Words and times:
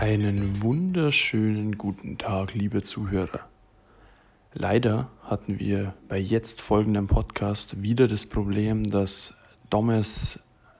Einen 0.00 0.62
wunderschönen 0.62 1.76
guten 1.76 2.16
Tag, 2.16 2.54
liebe 2.54 2.82
Zuhörer. 2.82 3.40
Leider 4.54 5.10
hatten 5.24 5.58
wir 5.58 5.92
bei 6.08 6.18
jetzt 6.18 6.62
folgendem 6.62 7.06
Podcast 7.06 7.82
wieder 7.82 8.08
das 8.08 8.24
Problem, 8.24 8.84
dass 8.84 9.36
Dommes 9.68 10.38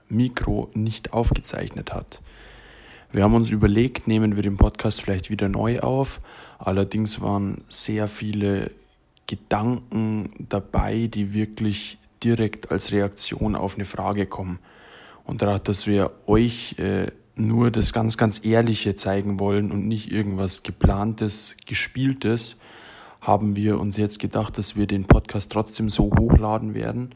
Mikro 0.08 0.70
nicht 0.72 1.12
aufgezeichnet 1.12 1.92
hat. 1.92 2.22
Wir 3.12 3.22
haben 3.22 3.34
uns 3.34 3.50
überlegt, 3.50 4.08
nehmen 4.08 4.36
wir 4.36 4.42
den 4.42 4.56
Podcast 4.56 5.02
vielleicht 5.02 5.28
wieder 5.28 5.50
neu 5.50 5.80
auf. 5.80 6.22
Allerdings 6.58 7.20
waren 7.20 7.62
sehr 7.68 8.08
viele 8.08 8.70
Gedanken 9.26 10.46
dabei, 10.48 11.08
die 11.08 11.34
wirklich 11.34 11.98
direkt 12.24 12.70
als 12.72 12.90
Reaktion 12.90 13.54
auf 13.54 13.74
eine 13.74 13.84
Frage 13.84 14.24
kommen. 14.24 14.60
Und 15.24 15.42
dadurch, 15.42 15.60
dass 15.60 15.86
wir 15.86 16.10
euch 16.26 16.78
äh, 16.78 17.08
nur 17.46 17.70
das 17.70 17.92
ganz, 17.92 18.16
ganz 18.16 18.44
Ehrliche 18.44 18.96
zeigen 18.96 19.40
wollen 19.40 19.70
und 19.70 19.86
nicht 19.86 20.10
irgendwas 20.10 20.62
geplantes, 20.62 21.56
gespieltes, 21.66 22.56
haben 23.20 23.56
wir 23.56 23.78
uns 23.78 23.96
jetzt 23.96 24.18
gedacht, 24.18 24.56
dass 24.56 24.76
wir 24.76 24.86
den 24.86 25.04
Podcast 25.04 25.52
trotzdem 25.52 25.90
so 25.90 26.10
hochladen 26.18 26.74
werden, 26.74 27.14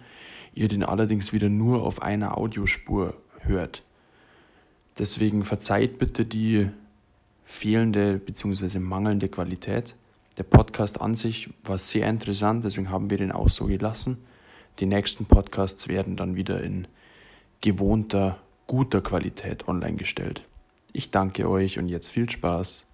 ihr 0.55 0.69
den 0.69 0.83
allerdings 0.83 1.33
wieder 1.33 1.48
nur 1.48 1.83
auf 1.83 2.02
einer 2.02 2.37
Audiospur 2.37 3.14
hört. 3.41 3.83
Deswegen 4.98 5.45
verzeiht 5.45 5.98
bitte 5.98 6.25
die 6.25 6.69
fehlende 7.45 8.19
bzw. 8.19 8.78
mangelnde 8.78 9.28
Qualität. 9.28 9.97
Der 10.36 10.45
Podcast 10.45 11.00
an 11.00 11.14
sich 11.14 11.50
war 11.62 11.78
sehr 11.78 12.09
interessant, 12.09 12.64
deswegen 12.64 12.91
haben 12.91 13.11
wir 13.11 13.19
den 13.19 13.33
auch 13.33 13.48
so 13.48 13.66
gelassen. 13.66 14.19
Die 14.78 14.86
nächsten 14.86 15.27
Podcasts 15.27 15.88
werden 15.88 16.16
dann 16.16 16.36
wieder 16.36 16.62
in 16.62 16.86
gewohnter 17.61 18.38
guter 18.66 19.00
Qualität 19.00 19.68
online 19.68 19.96
gestellt. 19.96 20.42
Ich 20.92 21.11
danke 21.11 21.48
euch 21.48 21.78
und 21.78 21.89
jetzt 21.89 22.08
viel 22.08 22.28
Spaß. 22.30 22.86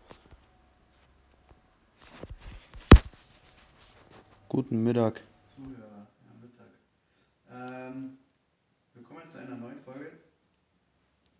Guten 4.48 4.83
Mittag. 4.83 5.22
Zuhörer, 5.55 6.06
ja, 6.27 6.33
Mittag. 6.42 7.84
Ähm, 7.86 8.19
willkommen 8.95 9.20
zu 9.28 9.39
einer 9.39 9.56
neuen 9.56 9.78
Folge 9.84 10.11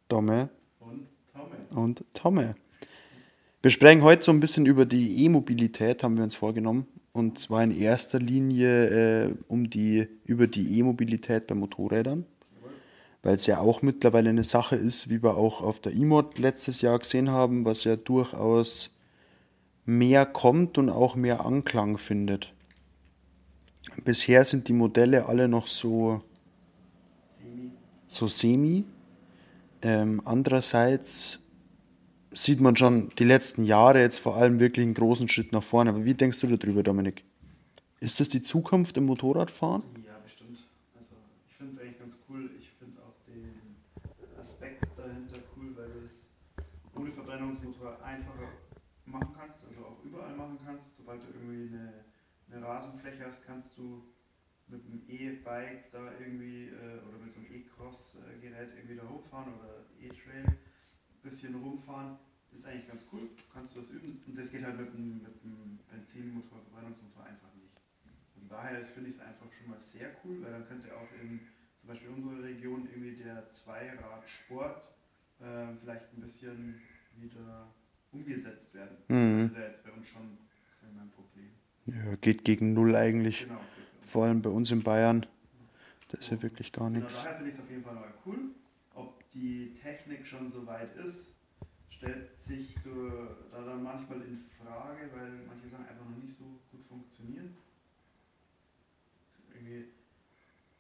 Domme 0.07 0.49
von 0.79 1.07
Taume. 1.33 1.57
und 1.71 2.05
Tomme. 2.15 2.55
Wir 3.63 3.71
sprechen 3.71 4.03
heute 4.03 4.23
so 4.23 4.33
ein 4.33 4.41
bisschen 4.41 4.65
über 4.65 4.87
die 4.87 5.25
E-Mobilität, 5.25 6.03
haben 6.03 6.17
wir 6.17 6.25
uns 6.25 6.37
vorgenommen. 6.37 6.87
Und 7.13 7.39
zwar 7.39 7.65
in 7.65 7.77
erster 7.77 8.21
Linie 8.21 9.27
äh, 9.27 9.35
um 9.49 9.69
die, 9.69 10.07
über 10.25 10.47
die 10.47 10.79
E-Mobilität 10.79 11.49
bei 11.49 11.55
Motorrädern. 11.57 12.25
Weil 13.23 13.35
es 13.35 13.47
ja 13.47 13.59
auch 13.59 13.83
mittlerweile 13.83 14.31
eine 14.31 14.45
Sache 14.45 14.77
ist, 14.77 15.11
wie 15.11 15.23
wir 15.23 15.37
auch 15.37 15.61
auf 15.61 15.81
der 15.81 15.93
E-Mod 15.93 16.39
letztes 16.39 16.81
Jahr 16.81 16.99
gesehen 16.99 17.31
haben, 17.31 17.65
was 17.65 17.85
ja 17.85 17.97
durchaus 17.97 18.97
mehr 19.85 20.25
kommt 20.25 20.79
und 20.79 20.89
auch 20.89 21.17
mehr 21.17 21.45
Anklang 21.45 21.99
findet. 21.99 22.53
Bisher 24.05 24.45
sind 24.45 24.69
die 24.69 24.73
Modelle 24.73 25.27
alle 25.27 25.49
noch 25.49 25.67
so 25.67 26.23
Semi. 27.31 27.73
so 28.09 28.29
semi. 28.29 28.85
Ähm, 29.83 30.23
andererseits 30.25 31.41
sieht 32.33 32.61
man 32.61 32.77
schon 32.77 33.11
die 33.19 33.25
letzten 33.25 33.65
Jahre 33.65 34.01
jetzt 34.01 34.19
vor 34.19 34.37
allem 34.37 34.61
wirklich 34.61 34.85
einen 34.85 34.95
großen 34.95 35.29
Schritt 35.29 35.53
nach 35.53 35.63
vorne. 35.63 35.91
Aber 35.91 36.05
wie 36.05 36.15
denkst 36.15 36.41
du 36.41 36.47
darüber, 36.47 36.83
Dominik? 36.83 37.25
Ist 37.99 38.21
das 38.21 38.29
die 38.29 38.43
Zukunft 38.43 38.97
im 38.97 39.07
Motorradfahren? 39.07 39.83
Ja, 40.07 40.19
bestimmt. 40.23 40.59
Also 40.97 41.15
ich 41.49 41.55
finde 41.57 41.73
es 41.73 41.81
eigentlich 41.81 41.99
ganz 41.99 42.19
cool. 42.29 42.51
Ich 42.59 42.71
finde 42.79 43.01
auch 43.03 43.17
den 43.27 44.41
Aspekt 44.41 44.87
dahinter 44.97 45.39
cool, 45.57 45.77
weil 45.77 45.89
du 45.89 46.05
es 46.05 46.31
ohne 46.95 47.11
Verbrennungsmotor 47.13 48.03
einfacher 48.05 48.49
machen 49.07 49.35
kannst, 49.37 49.65
also 49.69 49.81
auch 49.85 50.05
überall 50.05 50.37
machen 50.37 50.59
kannst. 50.65 50.91
Irgendwie 51.61 51.77
eine, 51.77 52.05
eine 52.51 52.67
Rasenfläche 52.67 53.25
hast, 53.27 53.47
kannst 53.47 53.77
du 53.77 54.03
mit 54.69 54.85
einem 54.87 55.03
E-Bike 55.09 55.91
da 55.91 56.13
irgendwie 56.19 56.69
äh, 56.69 57.01
oder 57.09 57.19
mit 57.19 57.31
so 57.31 57.41
einem 57.41 57.53
E-Cross-Gerät 57.53 58.71
irgendwie 58.77 58.97
da 58.97 59.09
hochfahren 59.09 59.55
oder 59.55 59.85
E-Trail 60.01 60.45
ein 60.45 60.59
bisschen 61.23 61.55
rumfahren. 61.55 62.17
Ist 62.53 62.67
eigentlich 62.67 62.89
ganz 62.89 63.07
cool. 63.13 63.31
Kannst 63.53 63.75
du 63.75 63.79
was 63.79 63.91
üben. 63.91 64.23
Und 64.27 64.39
das 64.39 64.51
geht 64.51 64.65
halt 64.65 64.79
mit 64.79 64.89
einem, 64.89 65.23
mit 65.23 65.43
einem 65.45 65.79
Benzinmotor, 65.91 66.61
Verbrennungsmotor 66.63 67.25
einfach 67.25 67.53
nicht. 67.55 67.77
Also 68.35 68.47
daher 68.49 68.81
finde 68.83 69.11
ich 69.11 69.17
es 69.17 69.21
einfach 69.21 69.53
schon 69.53 69.71
mal 69.71 69.79
sehr 69.79 70.11
cool, 70.25 70.43
weil 70.43 70.53
dann 70.53 70.67
könnte 70.67 70.97
auch 70.97 71.09
in 71.21 71.41
zum 71.79 71.89
Beispiel 71.89 72.09
unserer 72.11 72.43
Region 72.43 72.89
irgendwie 72.91 73.17
der 73.17 73.49
Zweiradsport 73.49 74.83
äh, 75.41 75.75
vielleicht 75.81 76.13
ein 76.13 76.21
bisschen 76.21 76.81
wieder 77.17 77.73
umgesetzt 78.13 78.75
werden. 78.75 78.97
Mhm. 79.09 79.43
Das 79.43 79.51
ist 79.53 79.57
ja 79.57 79.65
jetzt 79.65 79.85
bei 79.85 79.93
uns 79.93 80.09
schon 80.09 80.39
sagen 80.81 80.93
wir 80.95 80.99
mal, 80.99 81.07
ein 81.07 81.11
Problem. 81.11 81.51
Ja, 82.11 82.17
geht 82.17 82.45
gegen 82.45 82.73
Null 82.75 82.95
eigentlich. 82.97 83.45
Genau. 83.45 83.61
Vor 84.03 84.25
allem 84.25 84.43
bei 84.43 84.51
uns 84.51 84.71
in 84.71 84.83
Bayern. 84.83 85.27
Das 86.11 86.21
ist 86.21 86.31
ja 86.31 86.43
wirklich 86.43 86.73
gar 86.73 86.89
Genau, 86.91 87.01
nichts. 87.01 87.23
daher 87.23 87.37
finde 87.37 87.49
ich 87.51 87.55
es 87.55 87.61
auf 87.61 87.71
jeden 87.71 87.85
Fall 87.85 87.95
mal 87.95 88.13
cool. 88.27 88.39
Ob 88.95 89.29
die 89.31 89.75
Technik 89.81 90.27
schon 90.27 90.51
so 90.51 90.67
weit 90.67 90.95
ist, 90.97 91.35
stellt 91.89 92.41
sich 92.43 92.75
da 92.85 93.63
dann 93.65 93.83
manchmal 93.83 94.21
in 94.23 94.45
Frage, 94.61 95.09
weil 95.15 95.31
manche 95.47 95.69
Sachen 95.69 95.87
einfach 95.87 96.05
noch 96.09 96.17
nicht 96.17 96.35
so 96.35 96.45
gut 96.73 96.85
funktionieren. 96.89 97.55
Irgendwie, 99.55 99.85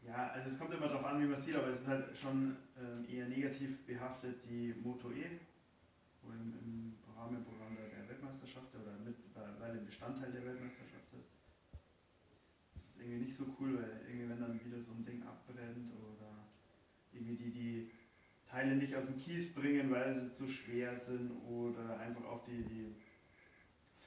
ja, 0.06 0.30
also 0.30 0.48
es 0.48 0.58
kommt 0.58 0.72
immer 0.74 0.88
darauf 0.88 1.04
an, 1.04 1.20
wie 1.20 1.24
man 1.26 1.34
es 1.34 1.44
sieht, 1.44 1.54
aber 1.56 1.68
es 1.68 1.82
ist 1.82 1.88
halt 1.88 2.16
schon 2.16 2.56
ähm, 2.78 3.04
eher 3.08 3.28
negativ 3.28 3.78
behaftet, 3.86 4.36
die 4.48 4.74
Moto 4.82 5.10
E, 5.12 5.26
wo 6.22 6.32
im, 6.32 6.54
im 6.64 6.94
Weltmeisterschaft 7.06 7.59
mittlerweile 9.46 9.80
ein 9.80 9.86
Bestandteil 9.86 10.32
der 10.32 10.44
Weltmeisterschaft 10.44 11.12
ist. 11.18 11.32
Das 12.74 12.84
ist 12.84 13.00
irgendwie 13.00 13.24
nicht 13.24 13.34
so 13.34 13.44
cool, 13.58 13.78
weil 13.78 14.00
irgendwie 14.06 14.28
wenn 14.28 14.40
dann 14.40 14.60
wieder 14.64 14.80
so 14.80 14.92
ein 14.92 15.04
Ding 15.04 15.22
abbrennt 15.22 15.90
oder 15.92 16.48
irgendwie 17.12 17.36
die 17.36 17.50
die 17.50 17.90
Teile 18.50 18.74
nicht 18.76 18.94
aus 18.96 19.06
dem 19.06 19.16
Kies 19.16 19.54
bringen, 19.54 19.90
weil 19.90 20.14
sie 20.14 20.30
zu 20.30 20.48
schwer 20.48 20.96
sind 20.96 21.30
oder 21.48 21.98
einfach 22.00 22.24
auch 22.24 22.44
die, 22.44 22.64
die 22.64 22.94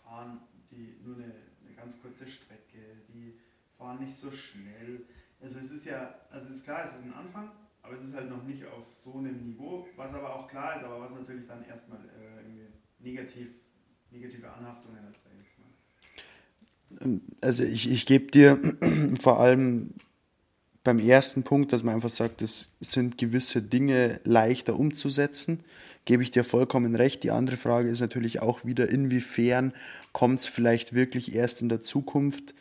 fahren 0.03 0.41
die 0.69 0.97
nur 1.03 1.15
eine, 1.15 1.33
eine 1.65 1.75
ganz 1.75 2.01
kurze 2.01 2.27
Strecke, 2.27 2.79
die 3.07 3.39
fahren 3.77 3.99
nicht 3.99 4.15
so 4.15 4.31
schnell. 4.31 5.05
Also 5.39 5.59
es 5.59 5.71
ist 5.71 5.85
ja, 5.85 6.15
also 6.29 6.51
ist 6.51 6.63
klar, 6.63 6.83
es 6.85 6.95
ist 6.95 7.05
ein 7.05 7.13
Anfang, 7.13 7.51
aber 7.81 7.95
es 7.95 8.03
ist 8.03 8.15
halt 8.15 8.29
noch 8.29 8.43
nicht 8.43 8.65
auf 8.65 8.87
so 8.93 9.17
einem 9.17 9.45
Niveau, 9.45 9.87
was 9.95 10.13
aber 10.13 10.35
auch 10.35 10.47
klar 10.49 10.77
ist, 10.77 10.83
aber 10.83 11.01
was 11.01 11.11
natürlich 11.11 11.47
dann 11.47 11.63
erstmal 11.65 11.99
äh, 11.99 12.43
negativ, 12.99 13.49
negative 14.13 14.51
Anhaftungen 14.51 14.99
hat, 14.99 15.15
sag 15.17 15.31
mal. 16.99 17.19
Also 17.41 17.63
ich, 17.63 17.89
ich 17.91 18.05
gebe 18.05 18.31
dir 18.31 18.59
vor 19.19 19.39
allem 19.39 19.93
beim 20.83 20.99
ersten 20.99 21.43
Punkt, 21.43 21.71
dass 21.71 21.83
man 21.83 21.95
einfach 21.95 22.09
sagt, 22.09 22.41
es 22.41 22.69
sind 22.81 23.17
gewisse 23.17 23.61
Dinge 23.61 24.19
leichter 24.25 24.77
umzusetzen, 24.77 25.63
gebe 26.05 26.23
ich 26.23 26.31
dir 26.31 26.43
vollkommen 26.43 26.95
recht. 26.95 27.23
Die 27.23 27.31
andere 27.31 27.57
Frage 27.57 27.89
ist 27.89 28.01
natürlich 28.01 28.41
auch 28.41 28.65
wieder, 28.65 28.89
inwiefern 28.89 29.73
kommt 30.11 30.41
es 30.41 30.45
vielleicht 30.45 30.93
wirklich 30.93 31.33
erst 31.33 31.61
in 31.61 31.69
der 31.69 31.81
Zukunft, 31.81 32.53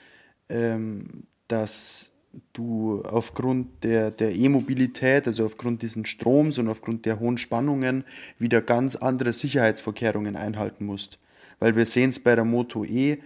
ähm, 0.48 1.24
dass 1.48 2.12
du 2.52 3.02
aufgrund 3.02 3.84
der, 3.84 4.10
der 4.10 4.34
E-Mobilität, 4.34 5.26
also 5.26 5.44
aufgrund 5.44 5.82
diesen 5.82 6.06
Stroms 6.06 6.58
und 6.58 6.68
aufgrund 6.68 7.04
der 7.04 7.18
hohen 7.18 7.38
Spannungen, 7.38 8.04
wieder 8.38 8.62
ganz 8.62 8.96
andere 8.96 9.32
Sicherheitsvorkehrungen 9.32 10.36
einhalten 10.36 10.86
musst. 10.86 11.18
Weil 11.62 11.76
wir 11.76 11.86
sehen 11.86 12.10
es 12.10 12.18
bei 12.18 12.34
der 12.34 12.44
Moto 12.44 12.84
E, 12.84 13.18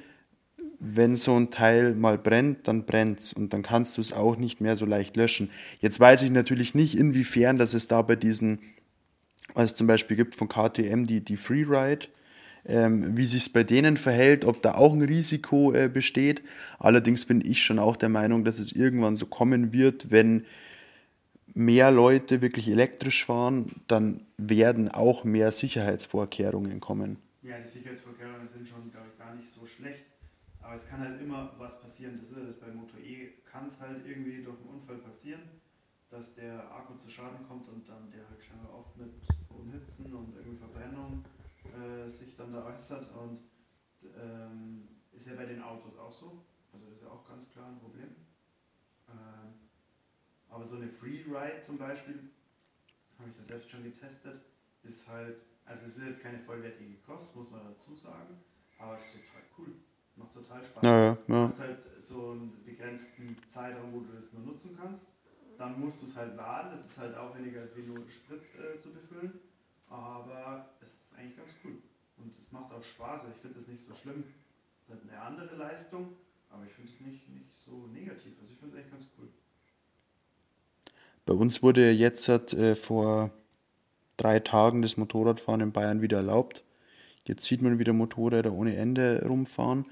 wenn 0.79 1.17
so 1.17 1.35
ein 1.41 1.51
Teil 1.51 1.95
mal 1.95 2.19
brennt, 2.19 2.69
dann 2.69 2.85
brennt's 2.85 3.33
und 3.33 3.55
dann 3.55 3.63
kannst 3.63 3.97
du 3.97 4.03
es 4.03 4.13
auch 4.13 4.37
nicht 4.37 4.61
mehr 4.61 4.77
so 4.77 4.85
leicht 4.85 5.17
löschen. 5.17 5.51
Jetzt 5.81 5.99
weiß 6.01 6.21
ich 6.21 6.31
natürlich 6.31 6.75
nicht, 6.75 6.99
inwiefern, 6.99 7.57
dass 7.57 7.73
es 7.73 7.89
da 7.89 8.03
bei 8.03 8.15
diesen, 8.15 8.59
was 9.55 9.71
es 9.71 9.75
zum 9.75 9.87
Beispiel 9.87 10.19
gibt 10.19 10.35
von 10.35 10.51
KTM, 10.51 11.05
die, 11.05 11.23
die 11.25 11.39
Freeride, 11.39 12.09
ähm, 12.67 13.17
wie 13.17 13.25
sich 13.25 13.45
es 13.45 13.49
bei 13.49 13.65
denen 13.65 13.97
verhält, 13.97 14.45
ob 14.45 14.61
da 14.61 14.75
auch 14.75 14.93
ein 14.93 15.01
Risiko 15.01 15.73
äh, 15.73 15.89
besteht. 15.89 16.43
Allerdings 16.79 17.25
bin 17.25 17.41
ich 17.43 17.63
schon 17.63 17.79
auch 17.79 17.97
der 17.97 18.11
Meinung, 18.11 18.45
dass 18.45 18.59
es 18.59 18.73
irgendwann 18.73 19.17
so 19.17 19.25
kommen 19.25 19.73
wird, 19.73 20.11
wenn 20.11 20.45
mehr 21.55 21.91
Leute 21.91 22.43
wirklich 22.43 22.69
elektrisch 22.69 23.25
fahren, 23.25 23.73
dann 23.89 24.21
werden 24.37 24.91
auch 24.91 25.25
mehr 25.25 25.53
Sicherheitsvorkehrungen 25.53 26.81
kommen. 26.81 27.17
Ja, 27.47 27.61
die 27.61 27.69
Sicherheitsvorkehrungen 27.69 28.49
sind 28.49 28.67
schon, 28.67 28.91
glaube 28.91 29.07
ich, 29.07 29.17
gar 29.17 29.33
nicht 29.33 29.49
so 29.49 29.65
schlecht. 29.65 30.05
Aber 30.61 30.75
es 30.75 30.89
kann 30.89 30.99
halt 30.99 31.21
immer 31.21 31.55
was 31.59 31.81
passieren. 31.81 32.19
Das 32.19 32.33
ist 32.33 32.45
das 32.45 32.59
bei 32.59 32.67
Moto 32.73 32.97
E, 32.97 33.35
kann 33.45 33.69
es 33.69 33.79
halt 33.79 34.05
irgendwie 34.05 34.43
durch 34.43 34.59
einen 34.59 34.71
Unfall 34.71 34.99
passieren, 34.99 35.43
dass 36.11 36.35
der 36.35 36.69
Akku 36.75 36.97
zu 36.97 37.09
Schaden 37.09 37.47
kommt 37.47 37.69
und 37.69 37.89
dann 37.89 38.11
der 38.11 38.29
halt 38.29 38.43
scheinbar 38.43 38.75
oft 38.75 38.97
mit 38.97 39.13
hohen 39.49 39.71
Hitzen 39.71 40.13
und 40.13 40.35
irgendwie 40.35 40.57
Verbrennung 40.59 41.25
äh, 41.63 42.11
sich 42.11 42.35
dann 42.35 42.53
da 42.53 42.65
äußert. 42.65 43.15
Und 43.15 43.41
ähm, 44.21 44.89
ist 45.13 45.29
ja 45.29 45.37
bei 45.37 45.47
den 45.47 45.63
Autos 45.63 45.97
auch 45.97 46.13
so. 46.13 46.45
Also 46.73 46.87
das 46.87 46.99
ist 46.99 47.05
ja 47.05 47.11
auch 47.11 47.29
ganz 47.29 47.49
klar 47.49 47.69
ein 47.69 47.79
Problem. 47.79 48.09
Ähm, 49.09 49.55
aber 50.49 50.65
so 50.65 50.75
eine 50.75 50.89
Freeride 50.89 51.61
zum 51.61 51.79
Beispiel, 51.79 52.29
habe 53.21 53.31
ich 53.31 53.37
ja 53.37 53.45
selbst 53.45 53.71
schon 53.71 53.85
getestet, 53.85 54.43
ist 54.83 55.07
halt 55.07 55.45
Also 55.67 55.87
es 55.87 55.99
ist 55.99 56.07
jetzt 56.07 56.23
keine 56.23 56.39
vollwertige 56.39 56.97
Kost, 57.05 57.35
muss 57.37 57.51
man 57.51 57.65
dazu 57.65 57.97
sagen, 57.97 58.39
aber 58.79 58.95
es 58.95 59.07
ist 59.07 59.15
total 59.15 59.43
cool. 59.59 59.75
Macht 60.15 60.33
total 60.33 60.65
Spaß. 60.65 60.83
Ja, 60.85 61.05
ja, 61.07 61.15
Du 61.27 61.35
hast 61.35 61.61
halt 61.61 61.79
so 61.99 62.31
einen 62.31 62.65
begrenzten 62.65 63.37
Zeitraum, 63.49 63.93
wo 63.93 64.01
du 64.01 64.13
das 64.15 64.33
nur 64.33 64.43
nutzen 64.43 64.77
kannst. 64.81 65.09
Dann 65.59 65.79
musst 65.79 66.01
du 66.01 66.07
es 66.07 66.17
halt 66.17 66.37
laden. 66.37 66.71
Das 66.71 66.87
ist 66.87 66.99
halt 66.99 67.15
aufwendiger, 67.17 67.61
als 67.61 67.77
wie 67.77 67.83
nur 67.83 68.09
Sprit 68.09 68.41
äh, 68.55 68.79
zu 68.79 68.93
befüllen. 68.93 69.41
Aber 69.89 70.71
es 70.81 70.89
ist 70.89 71.15
eigentlich 71.19 71.37
ganz 71.37 71.55
cool. 71.65 71.77
Und 72.17 72.33
es 72.39 72.51
macht 72.53 72.73
auch 72.73 72.83
Spaß. 72.83 73.25
Ich 73.35 73.41
finde 73.43 73.59
es 73.59 73.69
nicht 73.69 73.81
so 73.81 73.95
schlimm. 73.95 74.25
Es 74.79 74.85
ist 74.85 74.91
halt 74.91 75.11
eine 75.11 75.21
andere 75.21 75.57
Leistung, 75.57 76.17
aber 76.51 76.65
ich 76.65 76.73
finde 76.73 76.91
es 76.91 77.01
nicht, 77.01 77.29
nicht 77.29 77.55
so 77.57 77.87
negativ. 77.89 78.33
Also 78.39 78.53
ich 78.53 78.59
finde 78.59 78.77
es 78.77 78.83
echt 78.83 78.91
ganz 78.91 79.07
cool. 79.19 79.29
Bei 81.27 81.35
uns 81.35 81.63
wurde 81.63 81.91
jetzt 81.91 82.29
äh, 82.29 82.77
vor 82.77 83.33
drei 84.17 84.41
Tagen 84.41 84.83
das 84.83 84.97
Motorradfahren 84.97 85.61
in 85.61 85.73
Bayern 85.73 86.03
wieder 86.03 86.19
erlaubt. 86.19 86.65
Jetzt 87.25 87.45
sieht 87.45 87.63
man 87.63 87.79
wieder 87.79 87.93
Motorräder 87.93 88.53
ohne 88.53 88.77
Ende 88.77 89.25
rumfahren. 89.27 89.87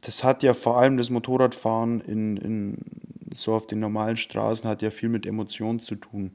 Das 0.00 0.22
hat 0.22 0.42
ja 0.42 0.54
vor 0.54 0.78
allem 0.78 0.96
das 0.96 1.10
Motorradfahren 1.10 2.00
in, 2.00 2.36
in 2.36 2.78
so 3.34 3.54
auf 3.54 3.66
den 3.66 3.80
normalen 3.80 4.16
Straßen 4.16 4.68
hat 4.68 4.82
ja 4.82 4.90
viel 4.90 5.08
mit 5.08 5.26
Emotionen 5.26 5.80
zu 5.80 5.96
tun. 5.96 6.32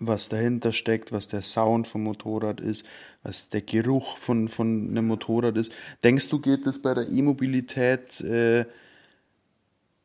Was 0.00 0.28
dahinter 0.28 0.72
steckt, 0.72 1.12
was 1.12 1.28
der 1.28 1.40
Sound 1.40 1.86
vom 1.86 2.02
Motorrad 2.02 2.60
ist, 2.60 2.84
was 3.22 3.48
der 3.48 3.62
Geruch 3.62 4.18
von, 4.18 4.48
von 4.48 4.88
einem 4.88 5.06
Motorrad 5.06 5.56
ist. 5.56 5.72
Denkst 6.02 6.28
du, 6.28 6.40
geht 6.40 6.66
das 6.66 6.82
bei 6.82 6.92
der 6.92 7.08
E-Mobilität 7.08 8.20
äh, 8.20 8.66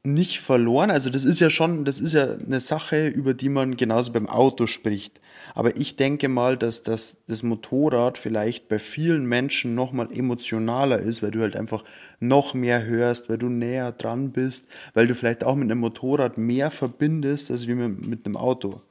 nicht 0.04 0.40
verloren. 0.40 0.92
Also 0.92 1.10
das 1.10 1.26
ist 1.26 1.40
ja 1.40 1.50
schon, 1.50 1.84
das 1.84 2.00
ist 2.00 2.14
ja 2.14 2.34
eine 2.34 2.60
Sache, 2.60 3.08
über 3.08 3.34
die 3.34 3.50
man 3.50 3.76
genauso 3.76 4.14
beim 4.14 4.30
Auto 4.30 4.66
spricht. 4.66 5.20
Aber 5.56 5.76
ich 5.76 5.98
denke 5.98 6.30
mal, 6.30 6.58
dass 6.58 6.84
das, 6.84 7.24
das 7.28 7.44
Motorrad 7.44 8.18
vielleicht 8.18 8.70
bei 8.70 8.80
vielen 8.80 9.26
Menschen 9.26 9.76
noch 9.76 9.92
mal 9.92 10.10
emotionaler 10.12 11.00
ist, 11.00 11.22
weil 11.22 11.32
du 11.32 11.42
halt 11.42 11.58
einfach 11.58 11.84
noch 12.20 12.54
mehr 12.54 12.86
hörst, 12.86 13.30
weil 13.30 13.38
du 13.38 13.50
näher 13.50 13.92
dran 13.92 14.32
bist, 14.32 14.70
weil 14.94 15.08
du 15.08 15.16
vielleicht 15.16 15.44
auch 15.44 15.56
mit 15.56 15.70
einem 15.70 15.82
Motorrad 15.82 16.38
mehr 16.38 16.72
verbindest, 16.72 17.52
als 17.52 17.68
wie 17.68 17.76
mit, 17.76 18.06
mit 18.06 18.26
einem 18.26 18.38
Auto. 18.38 18.82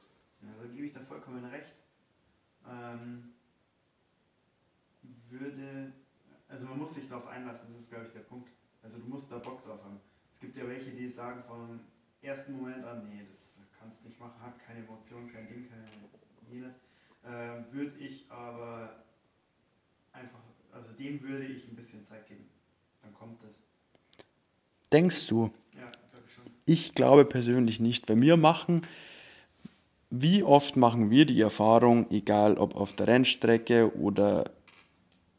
Ja, 0.41 0.49
da 0.61 0.67
gebe 0.67 0.85
ich 0.85 0.93
da 0.93 0.99
vollkommen 1.07 1.43
recht. 1.45 1.73
Ähm, 2.67 3.29
würde, 5.31 5.93
also 6.49 6.67
man 6.67 6.77
muss 6.77 6.93
sich 6.93 7.07
darauf 7.09 7.27
einlassen, 7.27 7.69
das 7.69 7.79
ist 7.79 7.89
glaube 7.89 8.05
ich 8.05 8.13
der 8.13 8.19
Punkt. 8.19 8.49
Also 8.83 8.97
du 8.99 9.07
musst 9.07 9.31
da 9.31 9.37
Bock 9.37 9.65
drauf 9.65 9.83
haben. 9.83 9.99
Es 10.39 10.39
gibt 10.39 10.48
ja 10.59 10.67
welche, 10.67 10.91
die 10.91 11.07
sagen 11.07 11.43
vom 11.47 11.79
ersten 12.21 12.57
Moment 12.57 12.83
an, 12.85 13.07
nee, 13.09 13.23
das 13.29 13.59
kannst 13.79 14.05
nicht 14.05 14.19
machen, 14.19 14.41
hat 14.41 14.59
keine 14.59 14.79
Emotion, 14.79 15.31
kein 15.31 15.47
Ding, 15.47 15.67
kein 15.69 15.85
jenes. 16.51 16.75
Ähm, 17.25 17.65
würde 17.71 17.93
ich 17.99 18.25
aber 18.29 19.03
einfach, 20.11 20.39
also 20.71 20.91
dem 20.93 21.21
würde 21.21 21.45
ich 21.45 21.67
ein 21.67 21.75
bisschen 21.75 22.03
Zeit 22.03 22.27
geben. 22.27 22.45
Dann 23.01 23.13
kommt 23.13 23.41
das. 23.43 23.53
Denkst 24.91 25.27
du? 25.27 25.51
Ja, 25.73 25.89
glaube 26.11 26.25
ich 26.27 26.33
schon. 26.33 26.43
Ich 26.65 26.95
glaube 26.95 27.25
persönlich 27.25 27.79
nicht, 27.79 28.09
weil 28.09 28.21
wir 28.21 28.37
machen, 28.37 28.81
wie 30.09 30.43
oft 30.43 30.75
machen 30.75 31.09
wir 31.09 31.25
die 31.25 31.39
Erfahrung, 31.39 32.09
egal 32.09 32.57
ob 32.57 32.75
auf 32.75 32.95
der 32.95 33.07
Rennstrecke 33.07 33.95
oder 33.95 34.51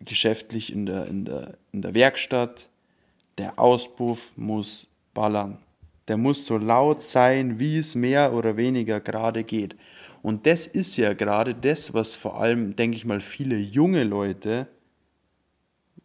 geschäftlich 0.01 0.73
in 0.73 0.87
der, 0.87 1.07
in 1.07 1.25
der, 1.25 1.59
in 1.73 1.83
der 1.83 1.95
Werkstatt, 1.95 2.71
der 3.37 3.59
Auspuff 3.59 4.33
muss 4.37 4.91
ballern. 5.15 5.59
Der 6.09 6.17
muss 6.17 6.47
so 6.47 6.59
laut 6.59 7.03
sein, 7.03 7.61
wie 7.61 7.79
es 7.79 7.95
mehr 7.95 8.33
oder 8.33 8.57
weniger 8.57 9.01
gerade 9.01 9.45
geht. 9.45 9.77
Und 10.23 10.47
das 10.47 10.67
ist 10.67 10.97
ja 10.97 11.15
gerade 11.15 11.55
das, 11.55 11.95
was 11.95 12.15
vor 12.15 12.41
allem, 12.41 12.77
denke 12.77 12.97
ich 12.97 13.05
mal, 13.05 13.21
viele 13.21 13.57
junge 13.57 14.05
Leute 14.05 14.67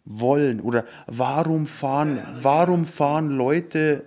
wollen. 0.06 0.62
Oder 0.62 0.86
warum 1.07 1.68
fahren, 1.68 2.22
warum 2.40 2.86
fahren 2.86 3.30
Leute, 3.30 4.06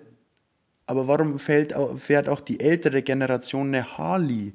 aber 0.86 1.08
warum 1.08 1.38
fällt, 1.38 1.74
fährt 1.96 2.28
auch 2.28 2.40
die 2.40 2.60
ältere 2.60 3.02
Generation 3.02 3.68
eine 3.68 3.98
Harley? 3.98 4.54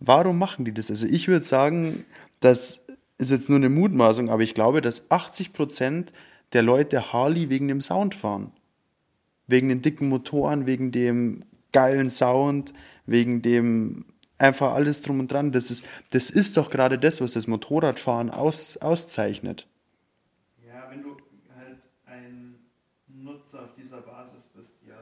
Warum 0.00 0.38
machen 0.38 0.64
die 0.64 0.74
das? 0.74 0.90
Also 0.90 1.06
ich 1.06 1.28
würde 1.28 1.46
sagen, 1.46 2.04
das 2.40 2.84
ist 3.18 3.30
jetzt 3.30 3.48
nur 3.48 3.58
eine 3.58 3.70
Mutmaßung, 3.70 4.28
aber 4.28 4.42
ich 4.42 4.52
glaube, 4.52 4.82
dass 4.82 5.10
80% 5.10 6.08
der 6.52 6.62
Leute 6.62 7.12
Harley 7.12 7.48
wegen 7.48 7.68
dem 7.68 7.80
Sound 7.80 8.14
fahren. 8.14 8.52
Wegen 9.46 9.68
den 9.68 9.82
dicken 9.82 10.08
Motoren, 10.08 10.66
wegen 10.66 10.92
dem 10.92 11.44
geilen 11.72 12.10
Sound, 12.10 12.72
wegen 13.06 13.42
dem 13.42 14.04
einfach 14.38 14.74
alles 14.74 15.02
drum 15.02 15.20
und 15.20 15.32
dran. 15.32 15.52
Das 15.52 15.70
ist, 15.70 15.84
das 16.10 16.30
ist 16.30 16.56
doch 16.56 16.70
gerade 16.70 16.98
das, 16.98 17.20
was 17.20 17.30
das 17.32 17.46
Motorradfahren 17.46 18.30
aus, 18.30 18.76
auszeichnet. 18.78 19.66
Ja, 20.66 20.88
wenn 20.90 21.02
du 21.02 21.16
halt 21.56 21.78
ein 22.06 22.56
Nutzer 23.08 23.64
auf 23.64 23.74
dieser 23.76 23.98
Basis 23.98 24.50
bist, 24.54 24.82
ja. 24.86 24.94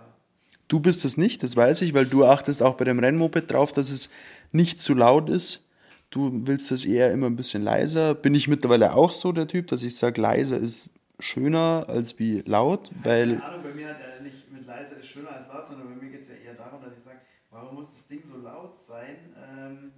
Du 0.69 0.81
bist 0.81 1.05
es 1.05 1.17
nicht, 1.17 1.43
das 1.43 1.57
weiß 1.57 1.83
ich, 1.83 1.95
weil 1.95 2.07
du 2.07 2.25
achtest 2.25 2.63
auch 2.63 2.75
bei 2.75 2.85
dem 2.85 2.99
Rennmoped 2.99 3.51
drauf, 3.51 3.73
dass 3.73 3.91
es 3.91 4.11
nicht 4.53 4.81
zu 4.81 4.95
laut 4.95 5.29
ist. 5.29 5.69
Du 6.11 6.47
willst 6.47 6.71
das 6.71 6.85
eher 6.85 7.11
immer 7.13 7.27
ein 7.27 7.37
bisschen 7.37 7.65
leiser. 7.65 8.15
Bin 8.15 8.35
ich 8.35 8.47
mittlerweile 8.47 8.95
auch 8.95 9.13
so 9.13 9.33
der 9.33 9.49
Typ, 9.49 9.67
dass 9.69 9.83
ich 9.83 9.97
sage, 9.97 10.21
leiser 10.21 10.59
ist 10.59 10.91
schöner 11.19 11.87
als 11.89 12.19
wie 12.19 12.43
laut, 12.47 12.91
weil 13.03 13.39
Keine 13.39 13.45
Ahnung, 13.45 13.63
bei 13.63 13.75
mir 13.75 13.89
hat 13.89 13.97
er 14.01 14.23
nicht 14.23 14.51
mit 14.53 14.67
leise 14.67 14.95
ist 14.97 15.04
schöner 15.15 15.33
als 15.33 15.47
laut, 15.47 15.67
sondern 15.67 15.89
bei 15.89 16.03
mir 16.03 16.11
geht 16.11 16.23
es 16.23 16.29
ja 16.29 16.35
eher 16.35 16.55
darum, 16.55 16.83
dass 16.83 16.97
ich 16.97 17.05
sage, 17.05 17.21
warum 17.51 17.77
muss 17.77 17.93
das 17.93 18.07
Ding 18.09 18.23
so 18.23 18.39
laut 18.39 18.77
sein? 18.77 19.35
Ähm, 19.37 19.93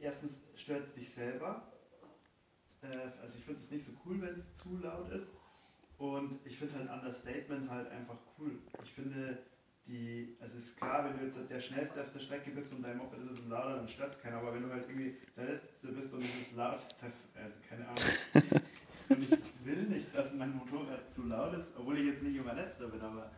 erstens 0.00 0.40
stört 0.54 0.84
es 0.84 0.94
dich 0.94 1.12
selber. 1.12 1.72
Äh, 2.82 3.20
also 3.20 3.38
ich 3.38 3.44
finde 3.44 3.60
es 3.60 3.70
nicht 3.70 3.84
so 3.84 3.92
cool, 4.04 4.22
wenn 4.22 4.34
es 4.34 4.54
zu 4.54 4.78
laut 4.78 5.10
ist. 5.10 5.32
Und 5.98 6.38
ich 6.44 6.58
finde 6.58 6.74
halt 6.78 6.90
Understatement 6.90 7.68
halt 7.70 7.88
einfach 7.90 8.18
cool. 8.38 8.58
Ich 8.82 8.92
finde 8.92 9.38
die, 9.86 10.36
also 10.40 10.56
es 10.56 10.66
ist 10.66 10.76
klar, 10.76 11.04
wenn 11.04 11.18
du 11.18 11.24
jetzt 11.24 11.38
der 11.50 11.60
Schnellste 11.60 12.00
auf 12.00 12.10
der 12.10 12.18
Strecke 12.20 12.50
bist 12.50 12.72
und 12.72 12.82
dein 12.82 12.96
Moped 12.96 13.18
ist 13.18 13.28
ein 13.28 13.34
bisschen 13.34 13.50
lauter, 13.50 13.76
dann 13.76 13.88
stört 13.88 14.12
es 14.12 14.20
keiner. 14.20 14.38
Aber 14.38 14.54
wenn 14.54 14.62
du 14.62 14.72
halt 14.72 14.88
irgendwie 14.88 15.16
der 15.36 15.44
Letzte 15.44 15.88
bist 15.88 16.12
und 16.14 16.20
es 16.20 16.40
ist 16.40 16.56
laut, 16.56 16.78
das, 17.00 17.28
also 17.34 17.58
keine 17.68 17.86
Ahnung. 17.88 18.62
Und 19.08 19.22
ich 19.22 19.30
will 19.64 19.82
nicht, 19.84 20.16
dass 20.16 20.32
mein 20.34 20.56
Motorrad 20.56 21.10
zu 21.10 21.24
laut 21.24 21.54
ist, 21.54 21.76
obwohl 21.76 21.98
ich 21.98 22.06
jetzt 22.06 22.22
nicht 22.22 22.36
immer 22.36 22.54
letzter 22.54 22.88
bin, 22.88 23.00
aber 23.00 23.30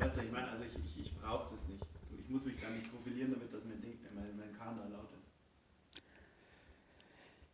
weißt 0.00 0.16
du, 0.16 0.22
ich 0.22 0.32
meine, 0.32 0.48
also 0.48 0.64
ich, 0.64 0.74
ich, 0.84 1.06
ich 1.06 1.14
brauche 1.16 1.52
das 1.52 1.68
nicht. 1.68 1.82
Ich 2.18 2.28
muss 2.28 2.44
mich 2.46 2.56
da 2.60 2.70
nicht 2.70 2.90
profilieren, 2.90 3.32
damit 3.32 3.52
dass 3.52 3.64
mein 3.64 3.80
Ding, 3.80 3.98
mein, 4.14 4.36
mein 4.36 4.56
Kahn 4.58 4.76
da 4.76 4.88
laut 4.88 5.08
ist. 5.20 5.30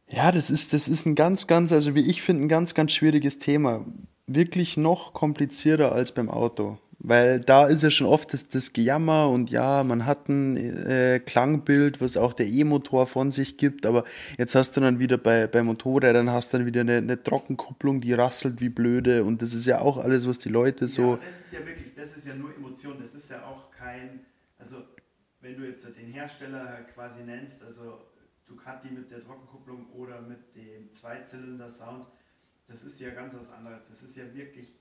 Ja, 0.09 0.31
das 0.31 0.51
ist, 0.51 0.73
das 0.73 0.89
ist 0.89 1.07
ein 1.07 1.15
ganz, 1.15 1.47
ganz, 1.47 1.73
also 1.73 1.95
wie 1.95 2.09
ich 2.09 2.23
finde, 2.23 2.45
ein 2.45 2.49
ganz, 2.49 2.75
ganz 2.75 2.93
schwieriges 2.93 3.39
Thema. 3.39 3.85
Wirklich 4.27 4.77
noch 4.77 5.13
komplizierter 5.13 5.93
als 5.93 6.13
beim 6.13 6.31
Auto. 6.31 6.79
Weil 7.09 7.39
da 7.39 7.69
ist 7.69 7.85
ja 7.85 7.91
schon 7.91 8.09
oft 8.09 8.33
das, 8.33 8.49
das 8.49 8.73
Gejammer 8.73 9.31
und 9.31 9.49
ja, 9.49 9.85
man 9.85 10.07
hat 10.07 10.29
ein 10.29 10.57
äh, 10.57 11.21
Klangbild, 11.25 12.01
was 12.01 12.17
auch 12.17 12.33
der 12.33 12.49
E-Motor 12.49 13.07
von 13.07 13.31
sich 13.31 13.59
gibt, 13.59 13.87
aber 13.87 14.03
jetzt 14.39 14.57
hast 14.57 14.77
du 14.77 14.81
dann 14.81 14.99
wieder 14.99 15.17
bei, 15.17 15.47
bei 15.47 15.63
Motorrädern 15.63 16.31
hast 16.31 16.53
du 16.53 16.59
dann 16.59 16.67
wieder 16.67 16.81
eine, 16.81 16.97
eine 16.97 17.23
Trockenkupplung, 17.23 18.01
die 18.01 18.13
rasselt 18.13 18.61
wie 18.61 18.71
blöde 18.71 19.23
und 19.23 19.41
das 19.41 19.55
ist 19.55 19.67
ja 19.67 19.81
auch 19.81 19.99
alles, 19.99 20.27
was 20.27 20.39
die 20.39 20.49
Leute 20.49 20.87
Ja, 20.87 20.89
so. 20.89 21.13
aber 21.13 21.23
das 21.23 21.47
ist 21.47 21.53
ja 21.53 21.65
wirklich, 21.65 21.95
das 21.95 22.17
ist 22.17 22.27
ja 22.27 22.35
nur 22.35 22.53
Emotion, 22.57 22.97
das 23.01 23.15
ist 23.15 23.31
ja 23.31 23.45
auch 23.45 23.71
kein, 23.71 24.27
also 24.59 24.79
wenn 25.41 25.57
du 25.57 25.65
jetzt 25.65 25.85
den 25.85 26.11
Hersteller 26.11 26.87
quasi 26.93 27.23
nennst, 27.23 27.63
also 27.63 28.01
Ducati 28.49 28.89
mit 28.89 29.13
der 29.13 29.21
Trockenkupplung 29.21 29.91
oder 29.93 30.23
mit 30.23 30.57
dem 30.57 30.91
Zweizylinder-Sound, 30.91 32.05
das 32.67 32.83
ist 32.83 32.99
ja 32.99 33.11
ganz 33.11 33.33
was 33.35 33.49
anderes. 33.53 33.89
Das 33.89 34.03
ist 34.03 34.17
ja 34.17 34.25
wirklich, 34.35 34.75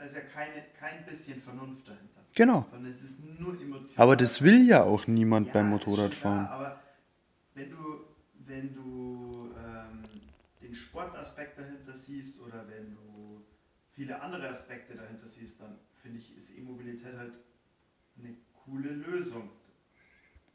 da 0.00 0.06
ist 0.06 0.14
ja 0.14 0.22
keine, 0.22 0.64
kein 0.78 1.04
bisschen 1.04 1.42
Vernunft 1.42 1.86
dahinter. 1.86 2.24
Genau. 2.34 2.66
Sondern 2.70 2.90
es 2.90 3.02
ist 3.02 3.20
nur 3.38 3.60
Emotion. 3.60 3.98
Aber 3.98 4.16
das 4.16 4.40
will 4.40 4.66
ja 4.66 4.82
auch 4.82 5.06
niemand 5.06 5.48
Ja, 5.48 5.52
beim 5.54 5.68
Motorradfahren. 5.68 6.46
Klar, 6.46 6.58
aber 6.58 6.82
wenn 7.54 7.70
du, 7.70 8.04
wenn 8.46 8.74
du 8.74 9.52
ähm, 9.58 10.02
den 10.62 10.72
Sportaspekt 10.74 11.58
dahinter 11.58 11.92
siehst 11.92 12.40
oder 12.40 12.66
wenn 12.68 12.94
du 12.94 13.44
viele 13.92 14.20
andere 14.22 14.48
Aspekte 14.48 14.94
dahinter 14.94 15.26
siehst, 15.26 15.60
dann 15.60 15.78
finde 16.00 16.18
ich, 16.18 16.34
ist 16.34 16.56
E-Mobilität 16.56 17.16
halt 17.18 17.34
eine 18.18 18.36
coole 18.64 18.88
Lösung. 18.88 19.50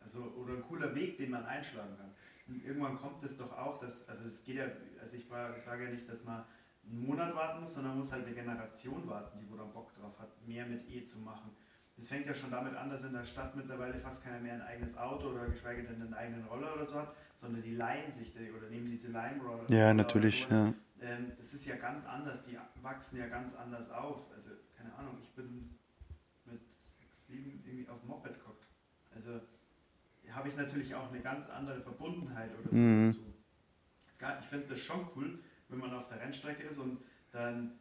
Also, 0.02 0.24
oder 0.38 0.54
ein 0.54 0.64
cooler 0.64 0.96
Weg, 0.96 1.18
den 1.18 1.32
man 1.32 1.46
einschlagen 1.46 1.96
kann. 1.98 2.12
Und 2.48 2.64
irgendwann 2.64 2.98
kommt 2.98 3.24
es 3.24 3.38
doch 3.38 3.52
auch, 3.56 3.80
dass, 3.80 4.08
also 4.10 4.26
es 4.26 4.44
geht 4.44 4.56
ja, 4.56 4.66
also 5.02 5.18
ich 5.18 5.26
sage 5.62 5.84
ja 5.84 5.90
nicht, 5.92 6.08
dass 6.10 6.24
man 6.24 6.46
einen 6.90 7.06
Monat 7.08 7.36
warten 7.36 7.62
muss, 7.62 7.74
sondern 7.74 7.98
muss 7.98 8.12
halt 8.12 8.26
eine 8.26 8.36
Generation 8.36 9.08
warten, 9.08 9.40
die 9.40 9.50
wo 9.50 9.56
dann 9.56 9.72
Bock 9.74 9.94
drauf 9.96 10.20
hat, 10.20 10.30
mehr 10.48 10.66
mit 10.66 10.90
E 10.90 11.06
zu 11.06 11.20
machen. 11.20 11.52
Das 11.98 12.10
fängt 12.10 12.26
ja 12.26 12.34
schon 12.34 12.52
damit 12.52 12.76
an, 12.76 12.90
dass 12.90 13.04
in 13.04 13.14
der 13.14 13.24
Stadt 13.24 13.56
mittlerweile 13.56 13.98
fast 14.00 14.24
keiner 14.24 14.40
mehr 14.40 14.56
ein 14.56 14.62
eigenes 14.62 14.98
Auto 14.98 15.30
oder 15.30 15.48
geschweige 15.48 15.84
denn 15.84 16.02
einen 16.02 16.14
eigenen 16.14 16.44
Roller 16.46 16.76
oder 16.76 16.86
so 16.86 16.98
hat, 16.98 17.16
sondern 17.36 17.62
die 17.62 17.76
leihen 17.76 18.12
sich 18.12 18.34
die, 18.34 18.52
oder 18.52 18.70
nehmen 18.70 18.90
diese 18.90 19.08
Lime-Roller. 19.08 19.72
Ja, 19.72 19.94
natürlich, 19.94 20.48
ja. 20.50 20.74
Ähm, 21.02 21.32
das 21.38 21.54
ist 21.54 21.66
ja 21.66 21.78
ganz 21.78 22.06
anders, 22.06 22.46
die 22.46 22.58
wachsen 22.82 23.20
ja 23.20 23.28
ganz 23.28 23.56
anders 23.56 23.90
auf. 23.92 24.32
Also, 24.34 24.52
keine 24.78 24.94
Ahnung, 24.96 25.18
ich 25.22 25.30
bin 25.36 25.78
mit 26.46 26.62
6, 26.80 27.28
7 27.28 27.64
irgendwie 27.66 27.88
auf 27.88 28.00
dem 28.02 28.10
Moped 28.10 28.34
geguckt. 28.34 28.68
Also, 29.14 29.40
habe 30.36 30.50
ich 30.50 30.56
natürlich 30.58 30.94
auch 30.94 31.10
eine 31.10 31.22
ganz 31.22 31.50
andere 31.50 31.80
Verbundenheit 31.82 32.52
oder 32.60 32.70
so 32.70 32.78
mhm. 32.78 33.08
dazu. 33.08 33.34
Ich 34.42 34.46
finde 34.48 34.68
das 34.68 34.80
schon 34.80 35.08
cool, 35.16 35.40
wenn 35.70 35.80
man 35.80 35.94
auf 35.94 36.08
der 36.08 36.20
Rennstrecke 36.20 36.64
ist 36.64 36.80
und 36.80 37.00
dann, 37.32 37.80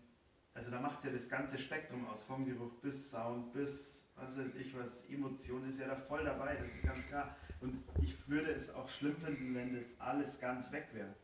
also 0.55 0.71
da 0.71 0.81
macht 0.81 0.99
es 0.99 1.05
ja 1.05 1.11
das 1.11 1.29
ganze 1.29 1.59
Spektrum 1.59 2.07
aus, 2.07 2.23
vom 2.23 2.45
Geruch 2.45 2.73
bis 2.83 3.11
Sound, 3.11 3.53
bis 3.53 4.05
was 4.17 4.39
weiß 4.39 4.55
ich 4.57 4.77
was, 4.77 5.07
Emotion 5.11 5.69
ist 5.69 5.81
ja 5.81 5.89
da 5.89 5.97
voll 5.97 6.25
dabei, 6.25 6.57
das 6.57 6.73
ist 6.73 6.85
ganz 6.85 7.07
klar. 7.09 7.37
Und 7.61 7.83
ich 8.03 8.17
würde 8.29 8.53
es 8.53 8.73
auch 8.75 8.89
schlimm 8.89 9.17
finden, 9.17 9.55
wenn 9.55 9.75
das 9.75 9.99
alles 9.99 10.41
ganz 10.41 10.71
weg 10.71 10.89
wäre. 10.93 11.15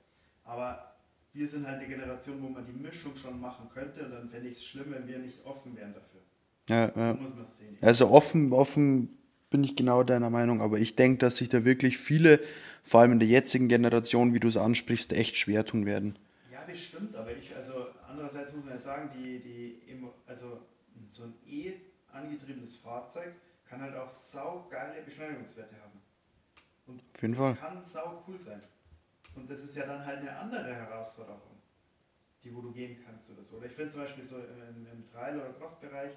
Aber 0.45 0.97
wir 1.33 1.47
sind 1.47 1.67
halt 1.67 1.79
eine 1.79 1.89
Generation, 1.89 2.43
wo 2.43 2.49
man 2.49 2.67
die 2.67 2.73
Mischung 2.73 3.15
schon 3.17 3.41
machen 3.41 3.69
könnte 3.73 4.05
und 4.05 4.11
dann 4.11 4.29
fände 4.29 4.49
ich 4.49 4.59
es 4.59 4.65
schlimm, 4.65 4.87
wenn 4.91 5.07
wir 5.07 5.19
nicht 5.19 5.45
offen 5.45 5.77
wären 5.77 5.95
dafür. 5.95 6.21
Ja, 6.69 6.93
so 6.93 7.01
ja. 7.01 7.15
muss 7.15 7.35
man 7.35 7.45
es 7.45 7.59
sehen. 7.59 7.79
Also 7.81 8.11
offen, 8.11 8.53
offen 8.53 9.17
bin 9.51 9.65
ich 9.65 9.77
genau 9.77 10.03
deiner 10.03 10.31
Meinung, 10.31 10.61
aber 10.61 10.79
ich 10.79 10.97
denke, 10.97 11.19
dass 11.19 11.37
sich 11.37 11.49
da 11.49 11.65
wirklich 11.65 11.99
viele, 11.99 12.41
vor 12.83 13.01
allem 13.01 13.13
in 13.13 13.19
der 13.19 13.29
jetzigen 13.29 13.69
Generation, 13.69 14.35
wie 14.35 14.41
du 14.41 14.49
es 14.49 14.57
ansprichst, 14.57 15.13
echt 15.13 15.37
schwer 15.37 15.65
tun 15.65 15.87
werden. 15.87 16.19
Bestimmt, 16.71 17.15
aber 17.17 17.33
ich, 17.33 17.55
also 17.55 17.89
andererseits 18.07 18.53
muss 18.53 18.65
man 18.65 18.75
ja 18.75 18.81
sagen, 18.81 19.11
die, 19.15 19.41
die, 19.41 20.03
also 20.27 20.61
so 21.09 21.25
ein 21.25 21.35
E 21.47 21.75
angetriebenes 22.13 22.77
Fahrzeug 22.77 23.35
kann 23.69 23.81
halt 23.81 23.95
auch 23.95 24.11
saugeile 24.11 25.03
Beschleunigungswerte 25.03 25.77
haben. 25.81 26.01
Und 26.87 27.03
Auf 27.15 27.23
jeden 27.23 27.35
Fall. 27.35 27.55
kann 27.55 27.85
sau 27.85 28.25
cool 28.27 28.39
sein. 28.39 28.63
Und 29.37 29.49
das 29.49 29.63
ist 29.63 29.77
ja 29.77 29.87
dann 29.87 30.05
halt 30.05 30.19
eine 30.19 30.37
andere 30.37 30.75
Herausforderung, 30.75 31.57
die 32.43 32.55
wo 32.55 32.61
du 32.61 32.73
gehen 32.73 32.99
kannst 33.05 33.31
oder 33.31 33.45
so. 33.45 33.59
Oder 33.59 33.67
ich 33.67 33.73
finde 33.73 33.93
zum 33.93 34.03
Beispiel 34.03 34.25
so 34.25 34.39
im, 34.39 34.87
im 34.93 35.09
Trail- 35.09 35.39
oder 35.39 35.53
Cross-Bereich, 35.53 36.13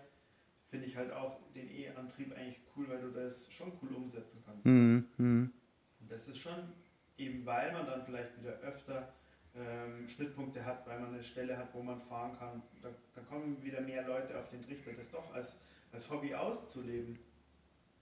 finde 0.69 0.87
ich 0.87 0.97
halt 0.97 1.11
auch 1.11 1.39
den 1.53 1.69
E-Antrieb 1.69 2.35
eigentlich 2.35 2.61
cool, 2.75 2.89
weil 2.89 2.99
du 2.99 3.11
das 3.11 3.53
schon 3.53 3.71
cool 3.81 3.93
umsetzen 3.95 4.41
kannst. 4.43 4.65
Mhm. 4.65 5.07
Mhm. 5.17 5.53
Und 5.99 6.11
das 6.11 6.27
ist 6.27 6.39
schon 6.39 6.73
eben, 7.17 7.45
weil 7.45 7.71
man 7.71 7.85
dann 7.85 8.03
vielleicht 8.03 8.39
wieder 8.39 8.53
öfter 8.61 9.13
ähm, 9.55 10.07
Schnittpunkte 10.07 10.65
hat, 10.65 10.85
weil 10.87 10.99
man 10.99 11.13
eine 11.13 11.23
Stelle 11.23 11.57
hat, 11.57 11.73
wo 11.73 11.83
man 11.83 12.01
fahren 12.01 12.35
kann. 12.37 12.63
Da, 12.81 12.89
da, 13.13 13.21
kommen 13.21 13.61
wieder 13.63 13.81
mehr 13.81 14.07
Leute 14.07 14.39
auf 14.39 14.49
den 14.49 14.61
Trichter, 14.61 14.93
das 14.93 15.09
doch 15.09 15.33
als, 15.33 15.61
als 15.91 16.09
Hobby 16.09 16.33
auszuleben. 16.33 17.19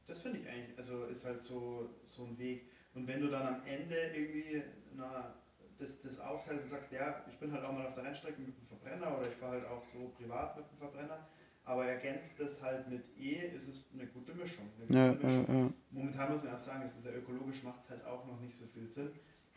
Das 0.08 0.22
finde 0.22 0.40
ich 0.40 0.48
eigentlich, 0.48 0.78
also 0.78 1.06
ist 1.06 1.26
halt 1.26 1.42
so, 1.42 1.90
so 2.06 2.26
ein 2.26 2.38
Weg. 2.38 2.70
Und 2.94 3.08
wenn 3.08 3.22
du 3.22 3.30
dann 3.30 3.56
am 3.56 3.66
Ende 3.66 3.96
irgendwie 4.14 4.64
na, 4.96 5.34
das, 5.78 6.02
das 6.02 6.20
aufteilst 6.20 6.66
und 6.66 6.70
sagst, 6.70 6.92
ja, 6.92 7.26
ich 7.28 7.38
bin 7.38 7.52
halt 7.52 7.64
auch 7.64 7.74
mal 7.74 7.86
auf 7.86 7.96
der 7.96 8.04
Rennstrecke 8.04 8.42
mit 8.42 8.58
dem 8.58 8.68
Verbrenner 8.68 9.18
oder 9.18 9.28
ich 9.28 9.36
fahre 9.36 9.54
halt 9.54 9.66
auch 9.66 9.84
so 9.84 10.10
privat 10.18 10.56
mit 10.56 10.66
dem 10.72 10.78
Verbrenner, 10.78 11.28
aber 11.66 11.86
ergänzt 11.86 12.40
das 12.40 12.62
halt 12.62 12.88
mit 12.88 13.04
E, 13.18 13.48
ist 13.56 13.68
es 13.68 13.86
eine 13.94 14.08
gute 14.08 14.34
Mischung. 14.34 14.70
Eine 14.78 14.88
gute 14.88 15.00
ja, 15.00 15.14
Mischung. 15.14 15.46
Ja, 15.48 15.62
ja. 15.64 15.74
Momentan 15.92 16.32
muss 16.32 16.44
man 16.44 16.54
auch 16.54 16.60
sagen, 16.60 16.84
es 16.84 16.96
ist 16.96 17.06
ja 17.06 17.12
ökologisch, 17.12 17.64
macht 17.64 17.82
es 17.82 17.90
halt 17.90 18.06
auch 18.06 18.26
noch 18.26 18.40
nicht 18.40 18.56
so 18.56 18.66
viel 18.68 18.88
Sinn, 18.88 19.12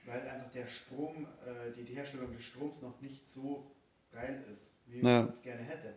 weil 0.07 0.21
einfach 0.29 0.51
der 0.51 0.67
Strom, 0.67 1.27
äh, 1.47 1.73
die, 1.77 1.85
die 1.85 1.95
Herstellung 1.95 2.33
des 2.35 2.45
Stroms 2.45 2.83
noch 2.83 3.01
nicht 3.01 3.27
so 3.27 3.71
geil 4.13 4.45
ist, 4.51 4.73
wie 4.87 5.03
man 5.03 5.29
es 5.29 5.43
gerne 5.43 5.63
hätte. 5.63 5.95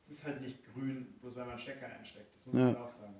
Es 0.00 0.10
ist 0.10 0.24
halt 0.24 0.40
nicht 0.40 0.58
grün, 0.72 1.06
bloß 1.20 1.36
weil 1.36 1.46
man 1.46 1.58
Stecker 1.58 1.86
einsteckt. 1.86 2.34
Das 2.36 2.46
muss 2.46 2.54
man 2.54 2.76
auch 2.76 2.90
sagen. 2.90 3.14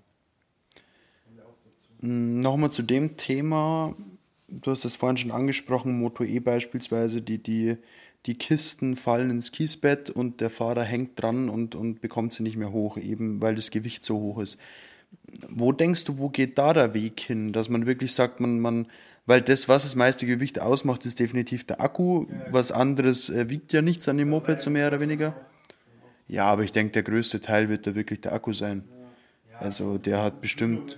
Das 0.75 1.25
kommt 1.25 1.39
ja 1.39 1.45
auch 1.45 1.57
dazu. 1.65 1.93
Mm, 2.01 2.41
nochmal 2.41 2.71
zu 2.71 2.83
dem 2.83 3.17
Thema, 3.17 3.97
du 4.49 4.71
hast 4.71 4.85
das 4.85 4.97
vorhin 4.97 5.17
schon 5.17 5.33
angesprochen, 5.33 5.99
Moto 5.99 6.23
E 6.23 6.39
beispielsweise, 6.39 7.23
die, 7.23 7.43
die 7.43 7.77
die 8.27 8.37
Kisten 8.37 8.97
fallen 8.97 9.31
ins 9.31 9.53
Kiesbett 9.53 10.11
und 10.11 10.41
der 10.41 10.51
Fahrer 10.51 10.83
hängt 10.83 11.21
dran 11.21 11.49
und, 11.49 11.75
und 11.75 12.01
bekommt 12.01 12.33
sie 12.33 12.43
nicht 12.43 12.57
mehr 12.57 12.73
hoch, 12.73 12.97
eben 12.97 13.41
weil 13.41 13.55
das 13.55 13.71
Gewicht 13.71 14.03
so 14.03 14.19
hoch 14.19 14.41
ist. 14.41 14.59
Wo 15.49 15.73
denkst 15.73 16.05
du, 16.05 16.19
wo 16.19 16.29
geht 16.29 16.59
da 16.59 16.73
der 16.73 16.93
Weg 16.93 17.21
hin, 17.21 17.53
dass 17.53 17.69
man 17.69 17.87
wirklich 17.87 18.13
sagt, 18.13 18.41
man, 18.41 18.59
man, 18.59 18.89
weil 19.27 19.43
das, 19.43 19.69
was 19.69 19.83
das 19.83 19.97
meiste 19.97 20.25
Gewicht 20.25 20.61
ausmacht, 20.61 21.05
ist 21.05 21.19
definitiv 21.19 21.65
der 21.65 21.81
Akku, 21.81 22.27
was 22.51 22.73
anderes 22.73 23.29
äh, 23.29 23.51
wiegt 23.51 23.73
ja 23.73 23.83
nichts 23.83 24.09
an 24.09 24.17
dem 24.17 24.31
Moped, 24.31 24.61
so 24.61 24.71
mehr 24.71 24.87
oder 24.89 25.01
weniger. 25.01 25.35
Ja, 26.29 26.47
aber 26.47 26.63
ich 26.63 26.73
denke, 26.73 26.93
der 26.93 27.03
größte 27.03 27.41
Teil 27.41 27.69
wird 27.69 27.87
da 27.87 27.95
wirklich 27.95 28.21
der 28.21 28.33
Akku 28.33 28.53
sein. 28.53 28.85
Also 29.61 29.99
der 29.99 30.23
hat 30.23 30.41
bestimmt, 30.41 30.97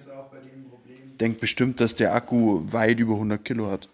denkt 1.21 1.41
bestimmt, 1.41 1.81
dass 1.81 1.95
der 1.95 2.15
Akku 2.15 2.63
weit 2.73 3.01
über 3.01 3.15
100 3.15 3.45
Kilo 3.45 3.71
hat. 3.71 3.89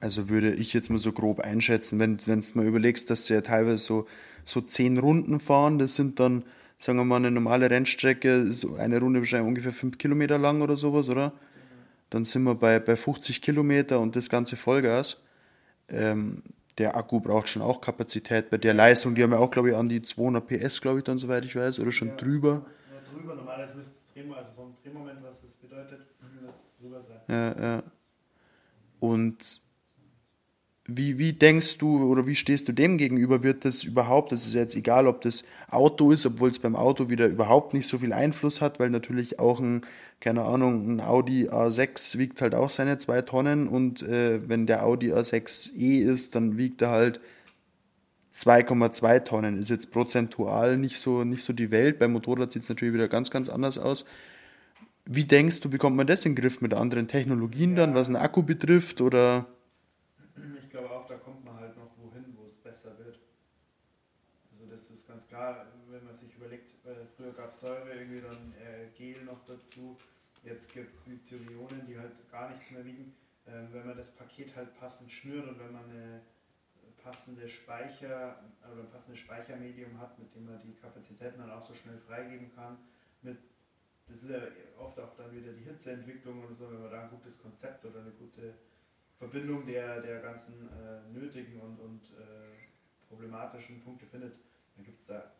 Also 0.00 0.30
würde 0.30 0.54
ich 0.54 0.72
jetzt 0.72 0.88
mal 0.88 0.98
so 0.98 1.12
grob 1.12 1.40
einschätzen, 1.40 1.98
wenn 1.98 2.16
du 2.16 2.40
mal 2.54 2.66
überlegst, 2.66 3.10
dass 3.10 3.26
sie 3.26 3.34
ja 3.34 3.42
teilweise 3.42 3.78
so, 3.78 4.06
so 4.44 4.62
zehn 4.62 4.96
Runden 4.98 5.40
fahren, 5.40 5.78
das 5.78 5.94
sind 5.94 6.18
dann, 6.20 6.42
sagen 6.78 6.98
wir 6.98 7.04
mal, 7.04 7.16
eine 7.16 7.30
normale 7.30 7.70
Rennstrecke, 7.70 8.50
so 8.50 8.76
eine 8.76 8.98
Runde 8.98 9.20
wahrscheinlich 9.20 9.48
ungefähr 9.48 9.72
fünf 9.72 9.98
Kilometer 9.98 10.38
lang 10.38 10.62
oder 10.62 10.76
sowas, 10.76 11.10
oder? 11.10 11.34
Dann 12.10 12.24
sind 12.24 12.42
wir 12.42 12.54
bei, 12.54 12.78
bei 12.80 12.96
50 12.96 13.40
Kilometer 13.40 14.00
und 14.00 14.16
das 14.16 14.28
ganze 14.28 14.56
Vollgas. 14.56 15.22
Ähm, 15.88 16.42
der 16.78 16.96
Akku 16.96 17.20
braucht 17.20 17.48
schon 17.48 17.62
auch 17.62 17.80
Kapazität. 17.80 18.50
Bei 18.50 18.58
der 18.58 18.74
Leistung, 18.74 19.14
die 19.14 19.22
haben 19.22 19.32
ja 19.32 19.38
auch, 19.38 19.50
glaube 19.50 19.70
ich, 19.70 19.76
an 19.76 19.88
die 19.88 20.02
200 20.02 20.46
PS, 20.46 20.80
glaube 20.80 20.98
ich, 20.98 21.04
dann, 21.04 21.18
soweit 21.18 21.44
ich 21.44 21.54
weiß, 21.54 21.78
oder 21.78 21.92
schon 21.92 22.08
ja, 22.08 22.16
drüber. 22.16 22.66
Ja, 22.92 23.12
drüber, 23.12 23.34
normalerweise 23.34 23.76
müsste 23.76 23.94
es 23.94 24.12
Drehmoment, 24.12 24.38
also 24.38 24.52
vom 24.52 24.74
Drehmoment, 24.82 25.22
was 25.22 25.42
das 25.42 25.52
bedeutet, 25.56 26.00
müsste 26.40 26.60
es 26.66 26.78
drüber 26.78 27.02
sein. 27.02 27.20
Ja, 27.28 27.62
ja. 27.62 27.82
Und 28.98 29.62
wie, 30.96 31.18
wie 31.18 31.32
denkst 31.32 31.78
du 31.78 32.10
oder 32.10 32.26
wie 32.26 32.34
stehst 32.34 32.68
du 32.68 32.72
dem 32.72 32.98
gegenüber? 32.98 33.42
Wird 33.42 33.64
das 33.64 33.84
überhaupt, 33.84 34.32
das 34.32 34.46
ist 34.46 34.54
jetzt 34.54 34.74
egal, 34.76 35.06
ob 35.06 35.20
das 35.20 35.44
Auto 35.68 36.10
ist, 36.10 36.26
obwohl 36.26 36.50
es 36.50 36.58
beim 36.58 36.76
Auto 36.76 37.08
wieder 37.08 37.26
überhaupt 37.26 37.74
nicht 37.74 37.88
so 37.88 37.98
viel 37.98 38.12
Einfluss 38.12 38.60
hat, 38.60 38.80
weil 38.80 38.90
natürlich 38.90 39.38
auch 39.38 39.60
ein, 39.60 39.82
keine 40.20 40.42
Ahnung, 40.42 40.96
ein 40.96 41.00
Audi 41.00 41.48
A6 41.48 42.18
wiegt 42.18 42.42
halt 42.42 42.54
auch 42.54 42.70
seine 42.70 42.98
zwei 42.98 43.22
Tonnen 43.22 43.68
und 43.68 44.02
äh, 44.02 44.48
wenn 44.48 44.66
der 44.66 44.84
Audi 44.84 45.12
A6e 45.12 46.00
ist, 46.00 46.34
dann 46.34 46.58
wiegt 46.58 46.82
er 46.82 46.90
halt 46.90 47.20
2,2 48.34 49.24
Tonnen. 49.24 49.58
Ist 49.58 49.70
jetzt 49.70 49.92
prozentual 49.92 50.76
nicht 50.76 50.98
so, 50.98 51.24
nicht 51.24 51.44
so 51.44 51.52
die 51.52 51.70
Welt. 51.70 51.98
Beim 51.98 52.12
Motorrad 52.12 52.52
sieht 52.52 52.62
es 52.62 52.68
natürlich 52.68 52.94
wieder 52.94 53.08
ganz, 53.08 53.30
ganz 53.30 53.48
anders 53.48 53.78
aus. 53.78 54.04
Wie 55.04 55.24
denkst 55.24 55.60
du, 55.60 55.70
bekommt 55.70 55.96
man 55.96 56.06
das 56.06 56.24
in 56.24 56.34
den 56.34 56.42
Griff 56.42 56.60
mit 56.60 56.74
anderen 56.74 57.08
Technologien 57.08 57.74
dann, 57.74 57.94
was 57.94 58.08
einen 58.08 58.16
Akku 58.16 58.42
betrifft 58.42 59.00
oder? 59.00 59.46
Gab 67.40 67.52
Säure, 67.54 67.94
irgendwie 67.94 68.20
dann 68.20 68.54
äh, 68.54 68.86
Gel 68.96 69.24
noch 69.24 69.44
dazu. 69.44 69.96
Jetzt 70.44 70.72
gibt 70.72 70.94
es 70.94 71.06
Lithium-Ionen, 71.06 71.86
die 71.86 71.98
halt 71.98 72.12
gar 72.30 72.50
nichts 72.50 72.70
mehr 72.70 72.84
wiegen. 72.84 73.14
Ähm, 73.46 73.68
wenn 73.72 73.86
man 73.86 73.96
das 73.96 74.10
Paket 74.12 74.54
halt 74.54 74.72
passend 74.78 75.10
schnürt 75.10 75.48
und 75.48 75.58
wenn 75.58 75.72
man 75.72 75.84
eine 75.90 76.20
passende 77.02 77.48
Speicher 77.48 78.38
oder 78.70 78.82
ein 78.82 78.90
passendes 78.90 79.20
Speichermedium 79.20 79.98
hat, 79.98 80.18
mit 80.18 80.34
dem 80.34 80.46
man 80.46 80.60
die 80.60 80.74
Kapazitäten 80.74 81.40
dann 81.40 81.50
auch 81.50 81.62
so 81.62 81.74
schnell 81.74 81.98
freigeben 81.98 82.54
kann. 82.54 82.76
Mit, 83.22 83.38
das 84.06 84.22
ist 84.22 84.30
ja 84.30 84.40
oft 84.78 84.98
auch 85.00 85.14
dann 85.16 85.32
wieder 85.32 85.52
die 85.52 85.64
Hitzeentwicklung 85.64 86.44
und 86.44 86.54
so, 86.54 86.70
wenn 86.70 86.82
man 86.82 86.90
da 86.90 87.02
ein 87.04 87.10
gutes 87.10 87.40
Konzept 87.40 87.84
oder 87.84 88.00
eine 88.00 88.12
gute 88.12 88.54
Verbindung 89.18 89.66
der, 89.66 90.00
der 90.00 90.20
ganzen 90.20 90.68
äh, 90.68 91.08
nötigen 91.12 91.60
und, 91.60 91.78
und 91.80 92.02
äh, 92.18 93.08
problematischen 93.08 93.82
Punkte 93.82 94.06
findet, 94.06 94.34
dann 94.80 94.84
gibt 94.84 95.00
es 95.00 95.06
da 95.06 95.30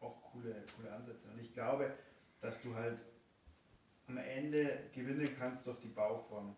auch 0.00 0.22
coole, 0.32 0.64
coole 0.76 0.92
Ansätze. 0.92 1.28
Und 1.30 1.40
ich 1.40 1.52
glaube, 1.52 1.92
dass 2.40 2.62
du 2.62 2.74
halt 2.74 3.00
am 4.06 4.18
Ende 4.18 4.78
gewinnen 4.92 5.28
kannst 5.38 5.66
durch 5.66 5.78
die 5.80 5.88
Bauform. 5.88 6.54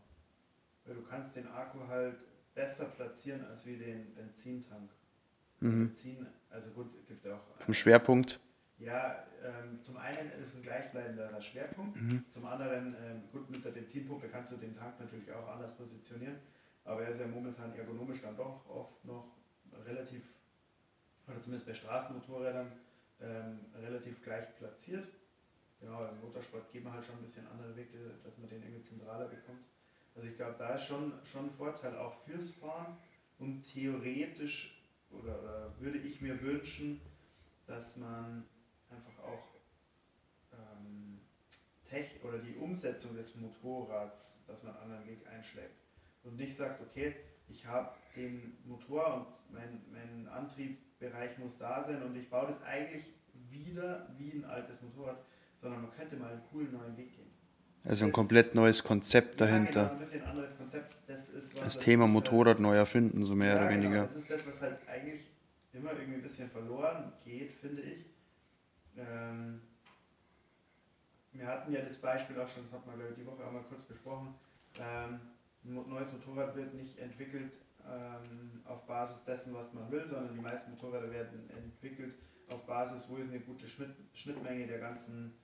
Weil 0.84 0.96
du 0.96 1.02
kannst 1.02 1.36
den 1.36 1.46
Akku 1.48 1.86
halt 1.86 2.16
besser 2.54 2.86
platzieren 2.86 3.44
als 3.46 3.66
wie 3.66 3.76
den 3.76 4.14
Benzintank. 4.14 4.90
Mhm. 5.60 5.88
Benzin, 5.88 6.26
also 6.50 6.72
gut, 6.72 7.06
gibt 7.06 7.24
ja 7.24 7.36
auch. 7.36 7.64
Vom 7.64 7.74
Schwerpunkt? 7.74 8.40
Ja, 8.78 9.24
ähm, 9.44 9.80
zum 9.80 9.96
einen 9.96 10.32
ist 10.40 10.48
es 10.48 10.56
ein 10.56 10.62
gleichbleibender 10.62 11.40
Schwerpunkt, 11.40 12.02
mhm. 12.02 12.24
zum 12.30 12.46
anderen, 12.46 12.96
ähm, 13.00 13.22
gut, 13.30 13.48
mit 13.48 13.64
der 13.64 13.70
Benzinpumpe 13.70 14.28
kannst 14.28 14.50
du 14.52 14.56
den 14.56 14.74
Tank 14.74 14.98
natürlich 14.98 15.30
auch 15.30 15.46
anders 15.46 15.76
positionieren, 15.76 16.40
aber 16.84 17.04
er 17.04 17.10
ist 17.10 17.20
ja 17.20 17.28
momentan 17.28 17.72
ergonomisch 17.76 18.22
dann 18.22 18.36
doch 18.36 18.68
oft 18.68 19.04
noch 19.04 19.36
relativ, 19.86 20.34
oder 21.28 21.40
zumindest 21.40 21.66
bei 21.66 21.74
Straßenmotorrädern, 21.74 22.72
ähm, 23.20 23.60
relativ 23.74 24.22
gleich 24.22 24.54
platziert. 24.56 25.06
Genau, 25.80 26.06
im 26.06 26.20
Motorsport 26.20 26.70
geht 26.72 26.84
man 26.84 26.92
halt 26.92 27.04
schon 27.04 27.16
ein 27.16 27.22
bisschen 27.22 27.46
andere 27.48 27.74
Wege, 27.76 28.14
dass 28.22 28.38
man 28.38 28.48
den 28.48 28.62
irgendwie 28.62 28.82
zentraler 28.82 29.28
bekommt. 29.28 29.64
Also 30.14 30.28
ich 30.28 30.36
glaube, 30.36 30.54
da 30.58 30.74
ist 30.74 30.86
schon, 30.86 31.12
schon 31.24 31.46
ein 31.46 31.50
Vorteil 31.50 31.96
auch 31.96 32.14
fürs 32.24 32.50
Fahren 32.50 32.96
und 33.38 33.62
theoretisch 33.62 34.82
oder, 35.10 35.42
oder 35.42 35.80
würde 35.80 35.98
ich 35.98 36.20
mir 36.20 36.40
wünschen, 36.42 37.00
dass 37.66 37.96
man 37.96 38.44
einfach 38.90 39.18
auch 39.24 39.48
ähm, 40.52 41.20
Tech 41.84 42.22
oder 42.22 42.38
die 42.38 42.56
Umsetzung 42.56 43.16
des 43.16 43.34
Motorrads, 43.36 44.44
dass 44.46 44.62
man 44.62 44.76
einen 44.76 44.82
anderen 44.84 45.06
Weg 45.06 45.26
einschlägt 45.26 45.80
und 46.22 46.36
nicht 46.36 46.56
sagt, 46.56 46.80
okay, 46.80 47.16
ich 47.48 47.66
habe 47.66 47.90
den 48.16 48.56
Motor 48.64 49.14
und 49.14 49.54
mein, 49.54 49.82
mein 49.92 50.28
Antriebbereich 50.28 51.38
muss 51.38 51.58
da 51.58 51.82
sein 51.82 52.02
und 52.02 52.16
ich 52.16 52.28
baue 52.30 52.46
das 52.46 52.62
eigentlich 52.62 53.04
wieder 53.50 54.08
wie 54.18 54.32
ein 54.32 54.44
altes 54.44 54.82
Motorrad, 54.82 55.24
sondern 55.60 55.82
man 55.82 55.92
könnte 55.92 56.16
mal 56.16 56.32
einen 56.32 56.42
coolen 56.50 56.72
neuen 56.72 56.96
Weg 56.96 57.14
gehen. 57.14 57.30
Also 57.84 58.04
ein 58.04 58.12
komplett 58.12 58.54
neues 58.54 58.84
Konzept 58.84 59.40
dahinter. 59.40 59.82
Ja, 59.82 59.88
genau, 59.88 59.94
ein 59.94 59.98
bisschen 59.98 60.24
anderes 60.24 60.56
Konzept. 60.56 60.96
Das, 61.06 61.28
ist 61.30 61.64
Das 61.64 61.78
Thema 61.78 62.04
äh, 62.04 62.08
Motorrad 62.08 62.60
neu 62.60 62.76
erfinden, 62.76 63.24
so 63.24 63.34
mehr 63.34 63.48
ja, 63.48 63.56
oder 63.56 63.68
genau, 63.68 63.82
weniger. 63.82 64.04
Das 64.04 64.16
ist 64.16 64.30
das, 64.30 64.46
was 64.46 64.62
halt 64.62 64.78
eigentlich 64.88 65.20
immer 65.72 65.92
irgendwie 65.92 66.14
ein 66.14 66.22
bisschen 66.22 66.48
verloren 66.48 67.12
geht, 67.24 67.52
finde 67.52 67.82
ich. 67.82 68.06
Ähm, 68.96 69.62
wir 71.32 71.46
hatten 71.46 71.72
ja 71.72 71.80
das 71.80 71.98
Beispiel 71.98 72.38
auch 72.38 72.46
schon, 72.46 72.64
das 72.64 72.72
hat 72.72 72.86
man 72.86 72.96
glaube 72.96 73.12
ich, 73.12 73.18
die 73.18 73.26
Woche 73.26 73.44
auch 73.44 73.52
mal 73.52 73.62
kurz 73.62 73.82
besprochen. 73.82 74.34
Ähm, 74.78 75.20
ein 75.64 75.88
neues 75.88 76.12
Motorrad 76.12 76.56
wird 76.56 76.74
nicht 76.74 76.98
entwickelt 76.98 77.52
ähm, 77.86 78.62
auf 78.64 78.86
Basis 78.86 79.24
dessen, 79.24 79.54
was 79.54 79.72
man 79.72 79.90
will, 79.90 80.06
sondern 80.06 80.34
die 80.34 80.40
meisten 80.40 80.70
Motorräder 80.72 81.10
werden 81.10 81.48
entwickelt 81.50 82.14
auf 82.48 82.64
Basis, 82.66 83.08
wo 83.08 83.16
ist 83.16 83.30
eine 83.30 83.40
gute 83.40 83.66
Schnitt, 83.68 83.94
Schnittmenge 84.14 84.66
der 84.66 84.78
ganzen 84.78 85.34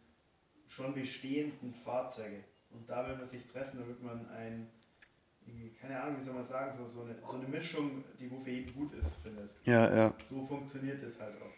schon 0.66 0.94
bestehenden 0.94 1.72
Fahrzeuge. 1.72 2.44
Und 2.70 2.88
da 2.88 3.08
will 3.08 3.16
man 3.16 3.26
sich 3.26 3.46
treffen, 3.46 3.78
damit 3.78 4.02
man 4.02 4.28
ein, 4.28 4.70
keine 5.80 6.00
Ahnung, 6.00 6.20
wie 6.20 6.24
soll 6.24 6.34
man 6.34 6.44
sagen, 6.44 6.76
so, 6.76 6.86
so, 6.86 7.02
eine, 7.02 7.16
so 7.24 7.36
eine 7.36 7.48
Mischung, 7.48 8.04
die 8.20 8.30
wo 8.30 8.38
für 8.40 8.50
jeden 8.50 8.74
gut 8.74 8.92
ist, 8.94 9.14
findet. 9.22 9.50
Ja, 9.64 9.94
ja. 9.94 10.14
So 10.28 10.44
funktioniert 10.46 11.02
es 11.02 11.18
halt 11.18 11.40
oft. 11.40 11.54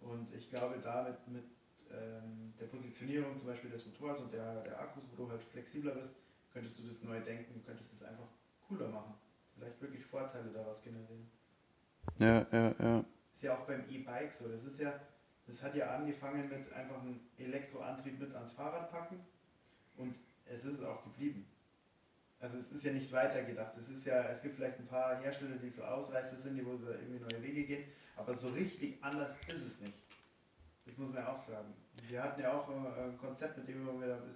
Und 0.00 0.34
ich 0.34 0.50
glaube, 0.50 0.78
damit 0.82 1.26
mit 1.28 1.44
ähm, 1.90 2.52
der 2.60 2.66
Positionierung 2.66 3.38
zum 3.38 3.48
Beispiel 3.48 3.70
des 3.70 3.86
Motors 3.86 4.20
und 4.20 4.32
der, 4.32 4.62
der 4.62 4.78
Akkus, 4.78 5.04
wo 5.10 5.24
du 5.24 5.30
halt 5.30 5.42
flexibler 5.42 5.92
bist, 5.92 6.16
könntest 6.54 6.78
du 6.78 6.88
das 6.88 7.02
neu 7.02 7.20
denken, 7.20 7.62
könntest 7.66 7.92
es 7.92 8.02
einfach 8.04 8.28
cooler 8.66 8.88
machen. 8.88 9.14
Vielleicht 9.56 9.80
wirklich 9.82 10.04
Vorteile 10.06 10.50
daraus 10.50 10.82
generieren. 10.82 11.28
Ja, 12.18 12.46
ja, 12.52 12.74
ja. 12.78 13.04
Ist 13.32 13.42
ja 13.42 13.58
auch 13.58 13.66
beim 13.66 13.84
E-Bike 13.90 14.32
so. 14.32 14.48
Das 14.48 14.64
ist 14.64 14.80
ja, 14.80 15.00
das 15.46 15.62
hat 15.62 15.74
ja 15.74 15.94
angefangen 15.94 16.48
mit 16.48 16.72
einfach 16.72 17.00
einem 17.02 17.20
Elektroantrieb 17.36 18.20
mit 18.20 18.34
ans 18.34 18.52
Fahrrad 18.52 18.90
packen 18.90 19.20
und 19.96 20.14
es 20.46 20.64
ist 20.64 20.82
auch 20.82 21.02
geblieben. 21.02 21.46
Also 22.38 22.58
es 22.58 22.72
ist 22.72 22.84
ja 22.84 22.92
nicht 22.92 23.10
weitergedacht. 23.10 23.76
Es 23.76 23.88
ist 23.88 24.06
ja, 24.06 24.22
es 24.28 24.42
gibt 24.42 24.56
vielleicht 24.56 24.78
ein 24.78 24.86
paar 24.86 25.16
Hersteller, 25.16 25.56
die 25.56 25.70
so 25.70 25.82
Ausreißer 25.82 26.36
sind, 26.36 26.56
die 26.56 26.64
wo 26.64 26.76
da 26.76 26.90
irgendwie 26.92 27.20
neue 27.20 27.42
Wege 27.42 27.64
gehen, 27.64 27.84
aber 28.16 28.34
so 28.36 28.48
richtig 28.48 29.02
anders 29.02 29.38
ist 29.48 29.66
es 29.66 29.80
nicht. 29.80 29.98
Das 30.84 30.98
muss 30.98 31.12
man 31.12 31.24
ja 31.24 31.32
auch 31.32 31.38
sagen. 31.38 31.72
Wir 32.06 32.22
hatten 32.22 32.40
ja 32.40 32.52
auch 32.52 32.68
äh, 32.68 33.04
ein 33.04 33.18
Konzept, 33.18 33.56
mit 33.56 33.68
dem 33.68 33.86
wir 33.86 33.92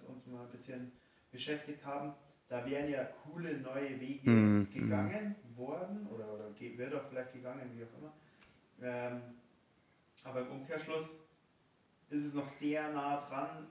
uns 0.08 0.26
mal 0.26 0.42
ein 0.42 0.50
bisschen 0.50 0.92
beschäftigt 1.32 1.84
haben. 1.84 2.14
Da 2.48 2.64
wären 2.66 2.90
ja 2.90 3.04
coole 3.24 3.58
neue 3.58 4.00
Wege 4.00 4.30
Mhm, 4.30 4.68
gegangen 4.72 5.36
worden 5.56 6.06
oder, 6.14 6.32
oder 6.34 6.44
wird 6.58 6.94
auch 6.94 7.08
vielleicht 7.08 7.32
gegangen, 7.32 7.70
wie 7.74 7.84
auch 7.84 7.98
immer. 7.98 8.12
Ähm, 8.82 9.22
aber 10.24 10.40
im 10.42 10.50
Umkehrschluss 10.50 11.14
ist 12.10 12.24
es 12.24 12.34
noch 12.34 12.48
sehr 12.48 12.90
nah 12.92 13.20
dran 13.28 13.66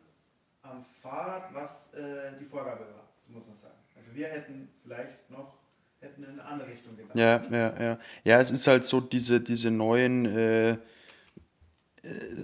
am 0.61 0.85
Fahrrad, 1.01 1.53
was 1.53 1.93
äh, 1.93 2.37
die 2.39 2.45
Vorgabe 2.45 2.81
war, 2.93 3.09
so 3.21 3.33
muss 3.33 3.47
man 3.47 3.55
sagen. 3.55 3.77
Also 3.95 4.13
wir 4.15 4.27
hätten 4.27 4.69
vielleicht 4.83 5.29
noch 5.29 5.55
hätten 5.99 6.23
in 6.23 6.31
eine 6.31 6.43
andere 6.45 6.69
Richtung 6.69 6.95
gedacht. 6.95 7.17
Ja, 7.17 7.41
ja, 7.49 7.81
ja. 7.81 7.99
Ja, 8.23 8.39
es 8.39 8.51
ist 8.51 8.67
halt 8.67 8.85
so 8.85 9.01
diese, 9.01 9.39
diese 9.41 9.71
neuen, 9.71 10.25
äh, 10.25 10.77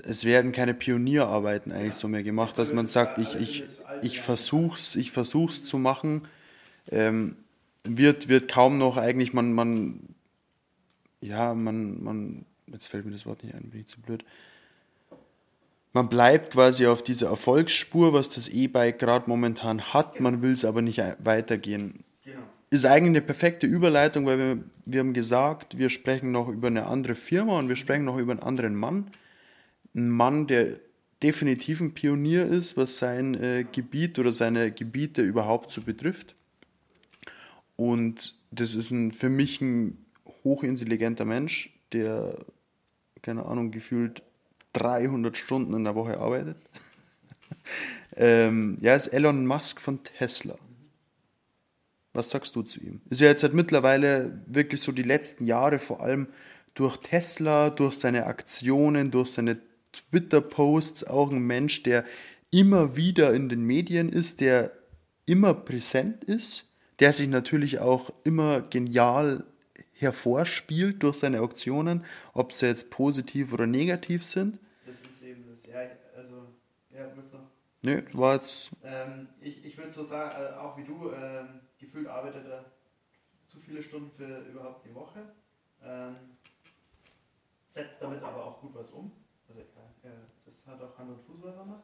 es 0.08 0.26
werden 0.26 0.52
keine 0.52 0.74
Pionierarbeiten 0.74 1.72
eigentlich 1.72 1.96
so 1.96 2.08
mehr 2.08 2.24
gemacht, 2.24 2.58
dass 2.58 2.74
man 2.74 2.88
sagt, 2.88 3.18
ich, 3.18 3.36
ich, 3.36 3.64
ich 4.02 4.20
versuch's, 4.20 4.96
ich 4.96 5.12
versuch's 5.12 5.64
zu 5.64 5.78
machen. 5.78 6.22
Ähm, 6.92 7.36
wird, 7.84 8.30
wird 8.30 8.50
kaum 8.50 8.78
noch 8.78 8.98
eigentlich, 8.98 9.34
man, 9.34 9.54
man, 9.54 10.00
ja, 11.22 11.54
man, 11.54 12.04
man, 12.04 12.46
jetzt 12.72 12.88
fällt 12.88 13.06
mir 13.06 13.12
das 13.12 13.26
Wort 13.26 13.44
nicht 13.44 13.56
ein, 13.56 13.70
bin 13.70 13.82
ich 13.82 13.88
zu 13.88 14.00
blöd. 14.00 14.24
Man 15.92 16.10
bleibt 16.10 16.54
quasi 16.54 16.88
auf 16.88 17.04
dieser 17.04 17.28
Erfolgsspur, 17.28 18.14
was 18.14 18.30
das 18.30 18.48
E-Bike 18.48 19.00
gerade 19.00 19.30
momentan 19.30 19.94
hat, 19.94 20.20
man 20.20 20.42
will 20.42 20.54
es 20.54 20.66
aber 20.66 20.82
nicht 20.82 21.02
weitergehen 21.20 22.04
Genau. 22.26 22.40
ist 22.70 22.86
eigentlich 22.86 23.10
eine 23.10 23.22
perfekte 23.22 23.68
Überleitung, 23.68 24.26
weil 24.26 24.38
wir, 24.38 24.64
wir 24.86 25.00
haben 25.02 25.14
gesagt, 25.14 25.78
wir 25.78 25.90
sprechen 25.90 26.32
noch 26.32 26.48
über 26.48 26.68
eine 26.68 26.86
andere 26.86 27.16
Firma 27.16 27.60
und 27.60 27.70
wir 27.70 27.76
sprechen 27.76 28.06
noch 28.06 28.18
über 28.18 28.32
einen 28.32 28.42
anderen 28.42 28.76
Mann. 28.76 29.08
Ein 29.96 30.10
Mann, 30.10 30.48
der 30.48 30.80
definitiv 31.22 31.80
ein 31.80 31.94
Pionier 31.94 32.46
ist, 32.46 32.76
was 32.78 32.98
sein 32.98 33.34
äh, 33.36 33.66
Gebiet 33.72 34.20
oder 34.20 34.32
seine 34.32 34.72
Gebiete 34.72 35.22
überhaupt 35.22 35.72
so 35.72 35.82
betrifft. 35.82 36.36
Und 37.76 38.36
das 38.52 38.76
ist 38.76 38.92
ein, 38.92 39.12
für 39.12 39.30
mich 39.30 39.62
ein 39.62 39.98
hochintelligenter 40.44 41.26
Mensch, 41.26 41.74
der, 41.92 42.38
keine 43.22 43.46
Ahnung, 43.46 43.72
gefühlt 43.72 44.22
300 44.74 45.38
Stunden 45.38 45.74
in 45.74 45.84
der 45.84 45.96
Woche 45.96 46.20
arbeitet. 46.20 46.58
ähm, 48.16 48.78
ja, 48.82 48.96
ist 48.96 49.08
Elon 49.08 49.46
Musk 49.48 49.80
von 49.80 50.04
Tesla. 50.04 50.56
Was 52.14 52.30
sagst 52.30 52.56
du 52.56 52.62
zu 52.62 52.80
ihm? 52.80 53.02
Ist 53.10 53.22
ja 53.22 53.28
jetzt 53.28 53.44
halt 53.44 53.54
mittlerweile 53.54 54.44
wirklich 54.46 54.82
so 54.82 54.92
die 54.92 55.04
letzten 55.04 55.46
Jahre, 55.46 55.80
vor 55.80 56.02
allem 56.02 56.28
durch 56.76 56.98
Tesla, 56.98 57.70
durch 57.70 57.96
seine 57.96 58.28
Aktionen, 58.28 59.10
durch 59.10 59.30
seine 59.30 59.58
Twitter-Posts 59.94 61.06
auch 61.06 61.32
ein 61.32 61.40
Mensch, 61.40 61.84
der 61.84 62.06
immer 62.52 62.96
wieder 62.96 63.34
in 63.34 63.50
den 63.50 63.64
Medien 63.64 64.10
ist, 64.10 64.42
der 64.42 64.72
immer 65.26 65.54
präsent 65.54 66.24
ist, 66.24 66.72
der 67.00 67.14
sich 67.14 67.28
natürlich 67.28 67.80
auch 67.80 68.12
immer 68.24 68.62
genial 68.62 69.46
hervorspielt 69.94 71.02
durch 71.02 71.18
seine 71.18 71.40
Aktionen, 71.40 72.06
ob 72.34 72.54
sie 72.54 72.68
jetzt 72.68 72.92
positiv 72.92 73.54
oder 73.54 73.66
negativ 73.66 74.26
sind. 74.26 74.60
Das 74.86 75.02
ist 75.02 75.24
eben 75.24 75.46
das. 75.50 75.66
Ja, 75.66 75.80
also, 76.16 76.48
ja, 76.92 77.08
bist 77.08 77.34
noch. 77.34 77.50
Nö, 77.84 78.02
war 78.14 78.36
jetzt. 78.36 78.72
Ähm, 78.84 79.30
ich 79.42 79.64
ich 79.66 79.78
würde 79.78 79.92
so 79.92 80.04
sagen, 80.04 80.36
äh, 80.36 80.58
auch 80.58 80.78
wie 80.78 80.84
du, 80.84 81.12
ähm, 81.12 81.62
gefühlt 81.80 82.08
arbeitet 82.08 82.46
er 82.46 82.66
zu 83.48 83.60
viele 83.60 83.82
Stunden 83.82 84.12
für 84.12 84.40
überhaupt 84.50 84.86
die 84.86 84.94
Woche. 84.94 85.34
Ähm, 85.84 86.16
setzt 87.68 88.02
damit 88.02 88.22
aber 88.24 88.46
auch 88.46 88.62
gut 88.62 88.76
was 88.76 88.92
um. 88.92 89.12
Das 90.46 90.68
hat 90.68 90.82
auch 90.82 90.98
Hand 90.98 91.12
und 91.12 91.22
Fuß, 91.22 91.44
was 91.44 91.56
er 91.56 91.66
macht. 91.66 91.84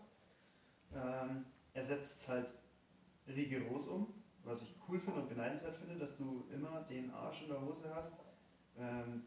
Ähm, 0.94 1.46
er 1.74 1.84
setzt 1.84 2.22
es 2.22 2.28
halt 2.28 2.48
rigoros 3.28 3.88
um, 3.88 4.08
was 4.44 4.64
ich 4.64 4.76
cool 4.88 5.00
finde 5.00 5.22
und 5.22 5.30
beneidenswert 5.30 5.78
finde, 5.78 5.98
dass 5.98 6.18
du 6.18 6.46
immer 6.54 6.82
den 6.82 7.12
Arsch 7.12 7.44
in 7.44 7.50
der 7.50 7.62
Hose 7.62 7.94
hast, 7.94 8.14
ähm, 8.78 9.24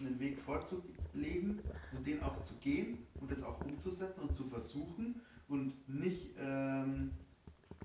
einen 0.00 0.18
Weg 0.18 0.38
vorzulegen 0.38 1.60
und 1.92 2.06
den 2.06 2.22
auch 2.22 2.40
zu 2.42 2.54
gehen 2.54 3.06
und 3.20 3.30
das 3.30 3.42
auch 3.42 3.60
umzusetzen 3.60 4.22
und 4.22 4.34
zu 4.34 4.44
versuchen 4.44 5.20
und 5.48 5.88
nicht 5.88 6.34
ähm, 6.38 7.12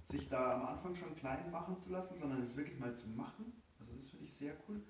sich 0.04 0.30
da 0.30 0.56
am 0.56 0.66
Anfang 0.68 0.96
schon 0.96 1.16
klein 1.16 1.52
machen 1.52 1.78
zu 1.78 1.92
lassen, 1.92 2.16
sondern 2.18 2.42
es 2.42 2.56
wirklich 2.56 2.80
mal 2.80 2.96
zu 2.96 3.10
machen. 3.10 3.62
Also 3.80 3.94
das 3.96 4.08
finde 4.08 4.26
ich 4.26 4.34
sehr 4.34 4.54
cool. 4.68 4.82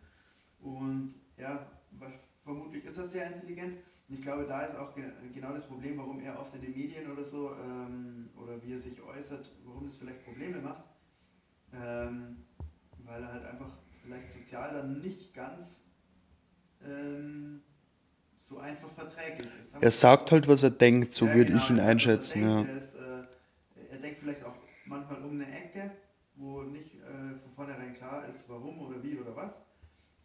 Und 0.59 1.15
ja, 1.37 1.65
vermutlich 2.43 2.85
ist 2.85 2.97
er 2.97 3.07
sehr 3.07 3.33
intelligent. 3.33 3.77
Und 4.07 4.15
ich 4.15 4.21
glaube, 4.21 4.45
da 4.45 4.61
ist 4.61 4.75
auch 4.77 4.93
ge 4.95 5.05
genau 5.33 5.51
das 5.53 5.65
Problem, 5.67 5.97
warum 5.97 6.19
er 6.19 6.39
oft 6.39 6.53
in 6.55 6.61
den 6.61 6.73
Medien 6.75 7.11
oder 7.11 7.23
so 7.23 7.55
ähm, 7.55 8.29
oder 8.35 8.61
wie 8.63 8.73
er 8.73 8.79
sich 8.79 9.01
äußert, 9.01 9.51
warum 9.65 9.85
es 9.87 9.97
vielleicht 9.97 10.23
Probleme 10.23 10.59
macht. 10.59 10.85
Ähm, 11.73 12.37
weil 13.05 13.21
er 13.23 13.33
halt 13.33 13.45
einfach 13.45 13.71
vielleicht 14.03 14.31
sozial 14.31 14.73
dann 14.73 15.01
nicht 15.01 15.33
ganz 15.33 15.83
ähm, 16.83 17.61
so 18.39 18.59
einfach 18.59 18.91
verträglich 18.91 19.57
ist. 19.59 19.75
Er 19.79 19.91
sagt 19.91 20.31
halt, 20.33 20.47
was 20.49 20.63
er 20.63 20.69
denkt, 20.71 21.13
so 21.13 21.27
Ja, 21.27 21.33
würde 21.33 21.53
genau, 21.53 21.57
ich 21.57 21.69
ihn 21.69 21.77
was 21.77 21.85
er 21.85 21.91
einschätzen. 21.91 22.41
Ja. 22.43 22.57
denkt. 22.57 22.69
Er, 22.69 22.77
ist, 22.77 22.95
äh, 22.95 23.23
er 23.91 23.97
denkt 23.99 24.19
vielleicht 24.19 24.43
auch 24.43 24.55
manchmal 24.85 25.23
um 25.23 25.31
eine 25.31 25.47
Ecke, 25.51 25.91
wo 26.35 26.61
nicht 26.63 26.95
äh, 26.95 27.39
von 27.41 27.51
vornherein 27.55 27.93
klar 27.95 28.27
ist, 28.27 28.47
warum 28.49 28.79
oder 28.81 29.01
wie 29.03 29.17
oder 29.19 29.35
was. 29.35 29.55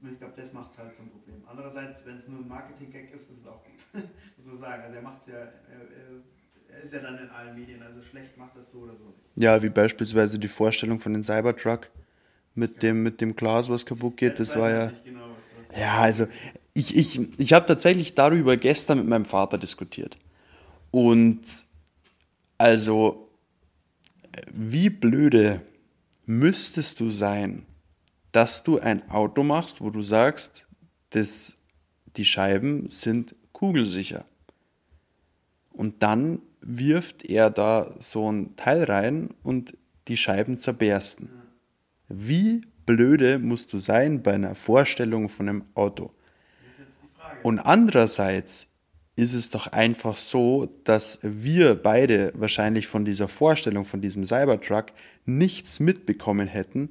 Und 0.02 0.12
ich 0.12 0.18
glaube, 0.18 0.32
das 0.36 0.52
macht 0.52 0.78
halt 0.78 0.94
zum 0.94 1.10
Problem. 1.10 1.42
Andererseits, 1.46 2.04
wenn 2.06 2.16
es 2.16 2.26
nur 2.28 2.40
ein 2.40 2.48
Marketing-Gag 2.48 3.12
ist, 3.14 3.30
ist 3.30 3.40
es 3.40 3.46
auch 3.46 3.62
gut. 3.64 4.02
Muss 4.36 4.46
man 4.46 4.58
sagen. 4.58 4.82
Also 4.84 4.96
er 4.96 5.02
macht 5.02 5.20
es 5.20 5.26
ja, 5.26 5.38
er, 5.38 5.50
er, 6.70 6.82
ist 6.82 6.92
ja 6.94 7.00
dann 7.00 7.18
in 7.18 7.28
allen 7.28 7.54
Medien, 7.54 7.82
also 7.82 8.00
schlecht 8.00 8.36
macht 8.38 8.56
das 8.56 8.70
so 8.70 8.78
oder 8.78 8.96
so 8.96 9.04
nicht. 9.04 9.44
Ja, 9.44 9.62
wie 9.62 9.68
beispielsweise 9.68 10.38
die 10.38 10.48
Vorstellung 10.48 11.00
von 11.00 11.12
dem 11.12 11.22
Cybertruck 11.22 11.90
mit 12.54 12.82
dem, 12.82 13.02
mit 13.02 13.20
dem 13.20 13.36
Glas, 13.36 13.68
was 13.68 13.84
kaputt 13.84 14.16
geht. 14.16 14.38
Das 14.38 14.50
weiß 14.50 14.56
war 14.56 14.70
ja. 14.70 14.86
nicht 14.86 15.04
Genau, 15.04 15.28
was, 15.34 15.70
was 15.70 15.78
Ja, 15.78 15.98
also 15.98 16.26
ich, 16.72 16.96
ich, 16.96 17.38
ich 17.38 17.52
habe 17.52 17.66
tatsächlich 17.66 18.14
darüber 18.14 18.56
gestern 18.56 18.98
mit 18.98 19.06
meinem 19.06 19.24
Vater 19.24 19.58
diskutiert. 19.58 20.16
Und 20.90 21.40
also, 22.58 23.28
wie 24.52 24.90
blöde 24.90 25.60
müsstest 26.26 27.00
du 27.00 27.10
sein, 27.10 27.66
dass 28.32 28.62
du 28.62 28.78
ein 28.78 29.08
Auto 29.10 29.42
machst, 29.42 29.80
wo 29.80 29.90
du 29.90 30.02
sagst, 30.02 30.66
das, 31.10 31.66
die 32.16 32.24
Scheiben 32.24 32.88
sind 32.88 33.34
kugelsicher. 33.52 34.24
Und 35.72 36.02
dann 36.02 36.40
wirft 36.60 37.24
er 37.24 37.50
da 37.50 37.94
so 37.98 38.30
ein 38.30 38.56
Teil 38.56 38.84
rein 38.84 39.30
und 39.42 39.76
die 40.08 40.16
Scheiben 40.16 40.58
zerbersten. 40.58 41.30
Wie 42.08 42.66
blöde 42.86 43.38
musst 43.38 43.72
du 43.72 43.78
sein 43.78 44.22
bei 44.22 44.34
einer 44.34 44.54
Vorstellung 44.54 45.28
von 45.28 45.48
einem 45.48 45.64
Auto? 45.74 46.10
Und 47.42 47.58
andererseits 47.60 48.74
ist 49.16 49.34
es 49.34 49.50
doch 49.50 49.68
einfach 49.68 50.16
so, 50.16 50.66
dass 50.84 51.20
wir 51.22 51.74
beide 51.74 52.32
wahrscheinlich 52.34 52.86
von 52.86 53.04
dieser 53.04 53.28
Vorstellung, 53.28 53.84
von 53.84 54.00
diesem 54.00 54.24
Cybertruck 54.24 54.86
nichts 55.24 55.80
mitbekommen 55.80 56.48
hätten, 56.48 56.90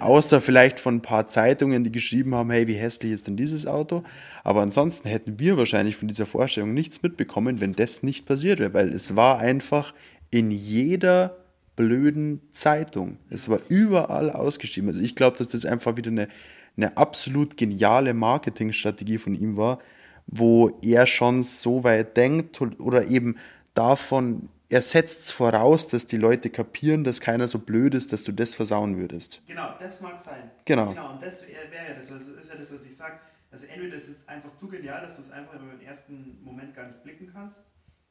außer 0.00 0.40
vielleicht 0.40 0.80
von 0.80 0.96
ein 0.96 1.02
paar 1.02 1.26
Zeitungen, 1.26 1.84
die 1.84 1.92
geschrieben 1.92 2.34
haben, 2.34 2.50
hey, 2.50 2.66
wie 2.68 2.74
hässlich 2.74 3.12
ist 3.12 3.26
denn 3.26 3.36
dieses 3.36 3.66
Auto? 3.66 4.02
Aber 4.44 4.62
ansonsten 4.62 5.08
hätten 5.08 5.38
wir 5.38 5.56
wahrscheinlich 5.56 5.96
von 5.96 6.08
dieser 6.08 6.26
Vorstellung 6.26 6.74
nichts 6.74 7.02
mitbekommen, 7.02 7.60
wenn 7.60 7.74
das 7.74 8.02
nicht 8.02 8.26
passiert 8.26 8.60
wäre, 8.60 8.74
weil 8.74 8.92
es 8.92 9.16
war 9.16 9.38
einfach 9.38 9.94
in 10.30 10.50
jeder 10.50 11.36
blöden 11.76 12.40
Zeitung. 12.52 13.18
Es 13.30 13.48
war 13.48 13.60
überall 13.68 14.30
ausgeschrieben. 14.30 14.88
Also 14.88 15.00
ich 15.00 15.14
glaube, 15.14 15.36
dass 15.36 15.48
das 15.48 15.66
einfach 15.66 15.96
wieder 15.96 16.10
eine, 16.10 16.28
eine 16.76 16.96
absolut 16.96 17.56
geniale 17.56 18.14
Marketingstrategie 18.14 19.18
von 19.18 19.34
ihm 19.34 19.56
war, 19.56 19.78
wo 20.26 20.78
er 20.82 21.06
schon 21.06 21.42
so 21.42 21.84
weit 21.84 22.16
denkt 22.16 22.60
oder 22.80 23.06
eben 23.06 23.36
davon, 23.74 24.48
er 24.68 24.82
setzt 24.82 25.20
es 25.20 25.30
voraus, 25.30 25.88
dass 25.88 26.06
die 26.06 26.16
Leute 26.16 26.50
kapieren, 26.50 27.04
dass 27.04 27.20
keiner 27.20 27.48
so 27.48 27.60
blöd 27.60 27.94
ist, 27.94 28.12
dass 28.12 28.22
du 28.22 28.32
das 28.32 28.54
versauen 28.54 28.98
würdest. 28.98 29.40
Genau, 29.46 29.76
das 29.78 30.00
mag 30.00 30.18
sein. 30.18 30.50
Genau. 30.64 30.90
Genau, 30.90 31.12
und 31.12 31.22
das 31.22 31.46
wäre 31.46 31.88
ja 31.88 31.94
das, 31.94 32.10
was, 32.10 32.26
ist 32.26 32.50
ja 32.50 32.56
das, 32.56 32.72
was 32.72 32.84
ich 32.84 32.96
sage. 32.96 33.20
Also 33.50 33.66
entweder 33.66 33.96
es 33.96 34.08
ist 34.08 34.28
einfach 34.28 34.54
zu 34.56 34.68
genial, 34.68 35.02
dass 35.02 35.16
du 35.16 35.22
es 35.22 35.30
einfach 35.30 35.54
im 35.54 35.80
ersten 35.80 36.42
Moment 36.42 36.74
gar 36.74 36.88
nicht 36.88 37.02
blicken 37.04 37.30
kannst, 37.32 37.64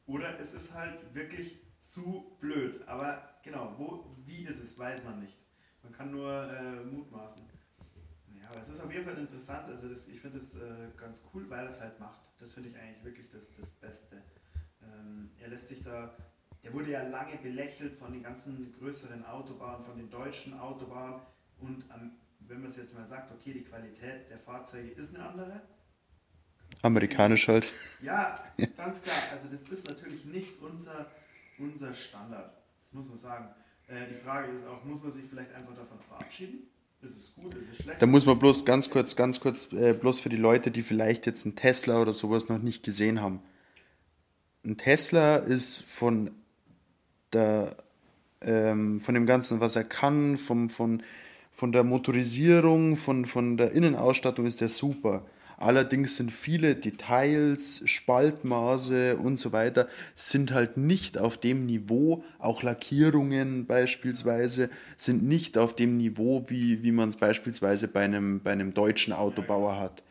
oder 0.08 0.40
es 0.40 0.54
ist 0.54 0.74
halt 0.74 1.14
wirklich 1.14 1.58
zu 1.82 2.38
blöd. 2.40 2.88
Aber 2.88 3.30
genau, 3.44 3.74
wo, 3.78 4.16
wie 4.26 4.46
ist 4.46 4.60
es, 4.64 4.78
weiß 4.78 5.04
man 5.04 5.20
nicht. 5.20 5.38
Man 5.84 5.92
kann 5.92 6.12
nur 6.12 6.52
äh, 6.52 6.84
mutmaßen. 6.84 7.44
Ja, 8.40 8.50
aber 8.50 8.62
es 8.62 8.70
ist 8.70 8.82
auf 8.82 8.92
jeden 8.92 9.06
Fall 9.06 9.18
interessant. 9.18 9.68
Also 9.68 9.90
das, 9.90 10.08
ich 10.08 10.20
finde 10.20 10.38
es 10.38 10.56
äh, 10.56 10.88
ganz 10.98 11.24
cool, 11.34 11.50
weil 11.50 11.66
er 11.66 11.70
es 11.70 11.82
halt 11.82 12.00
macht. 12.00 12.22
Das 12.40 12.54
finde 12.54 12.70
ich 12.70 12.78
eigentlich 12.78 13.04
wirklich 13.04 13.30
das, 13.30 13.56
das 13.56 13.70
Beste. 13.72 14.22
Ähm, 14.82 15.32
er 15.42 15.50
lässt 15.50 15.68
sich 15.68 15.84
da, 15.84 16.16
der 16.66 16.74
wurde 16.74 16.92
ja 16.92 17.04
lange 17.04 17.38
belächelt 17.38 17.94
von 18.00 18.12
den 18.12 18.24
ganzen 18.24 18.74
größeren 18.80 19.24
Autobahnen, 19.24 19.86
von 19.86 19.96
den 19.96 20.10
deutschen 20.10 20.60
Autobahnen. 20.60 21.22
Und 21.60 21.86
ähm, 21.94 22.14
wenn 22.40 22.62
man 22.62 22.72
es 22.72 22.78
jetzt 22.78 22.96
mal 22.96 23.06
sagt, 23.08 23.32
okay, 23.32 23.54
die 23.54 23.64
Qualität 23.64 24.30
der 24.32 24.40
Fahrzeuge 24.40 24.90
ist 24.90 25.16
eine 25.16 25.26
andere. 25.30 25.62
Amerikanisch 26.82 27.48
halt. 27.48 27.72
Ja, 28.02 28.44
ganz 28.78 29.04
klar. 29.04 29.16
Also 29.32 29.48
das 29.50 29.62
ist 29.70 29.88
natürlich 29.88 30.26
nicht 30.26 30.60
unser, 30.60 31.06
unser 31.60 31.94
Standard. 31.94 32.52
Das 32.82 32.94
muss 32.94 33.08
man 33.08 33.18
sagen. 33.18 33.50
Äh, 33.88 34.08
die 34.10 34.16
Frage 34.16 34.52
ist 34.52 34.66
auch, 34.66 34.84
muss 34.84 35.04
man 35.04 35.12
sich 35.12 35.26
vielleicht 35.30 35.54
einfach 35.54 35.76
davon 35.76 36.00
verabschieden? 36.00 36.68
Ist 37.04 37.16
es 37.16 37.36
gut, 37.36 37.54
ist 37.54 37.70
es 37.72 37.84
schlecht? 37.84 38.02
Da 38.02 38.08
muss 38.08 38.26
man 38.26 38.40
bloß 38.40 38.66
ganz 38.66 38.90
kurz, 38.90 39.16
ganz 39.16 39.40
kurz, 39.40 39.72
äh, 39.72 39.94
bloß 39.94 40.20
für 40.20 40.30
die 40.30 40.38
Leute, 40.38 40.72
die 40.72 40.82
vielleicht 40.82 41.28
jetzt 41.28 41.46
einen 41.46 41.56
Tesla 41.56 42.02
oder 42.02 42.12
sowas 42.12 42.50
noch 42.50 42.58
nicht 42.58 42.82
gesehen 42.82 43.22
haben. 43.22 43.44
Ein 44.64 44.78
Tesla 44.78 45.36
ist 45.36 45.84
von 45.84 46.32
der, 47.36 47.76
ähm, 48.42 49.00
von 49.00 49.14
dem 49.14 49.28
Ganzen, 49.28 49.60
was 49.60 49.76
er 49.76 49.84
kann, 49.84 50.38
vom, 50.38 50.70
von, 50.70 51.04
von 51.52 51.72
der 51.72 51.84
Motorisierung, 51.84 52.98
von, 52.98 53.26
von 53.26 53.58
der 53.58 53.72
Innenausstattung 53.72 54.46
ist 54.46 54.62
der 54.62 54.70
super. 54.70 55.24
Allerdings 55.58 56.18
sind 56.18 56.32
viele 56.32 56.76
Details, 56.76 57.82
Spaltmaße 57.86 59.16
und 59.16 59.40
so 59.40 59.54
weiter, 59.54 59.88
sind 60.14 60.52
halt 60.52 60.76
nicht 60.76 61.18
auf 61.18 61.38
dem 61.38 61.66
Niveau, 61.66 62.24
auch 62.40 62.62
Lackierungen 62.62 63.66
beispielsweise, 63.66 64.70
sind 64.98 65.24
nicht 65.24 65.58
auf 65.58 65.74
dem 65.74 65.96
Niveau, 65.98 66.44
wie, 66.48 66.84
wie 66.84 66.92
man 66.92 67.10
es 67.10 67.18
beispielsweise 67.18 67.88
bei 67.88 68.02
einem, 68.02 68.42
bei 68.42 68.52
einem 68.52 68.74
deutschen 68.74 69.14
Autobauer 69.14 69.80
hat. 69.80 70.04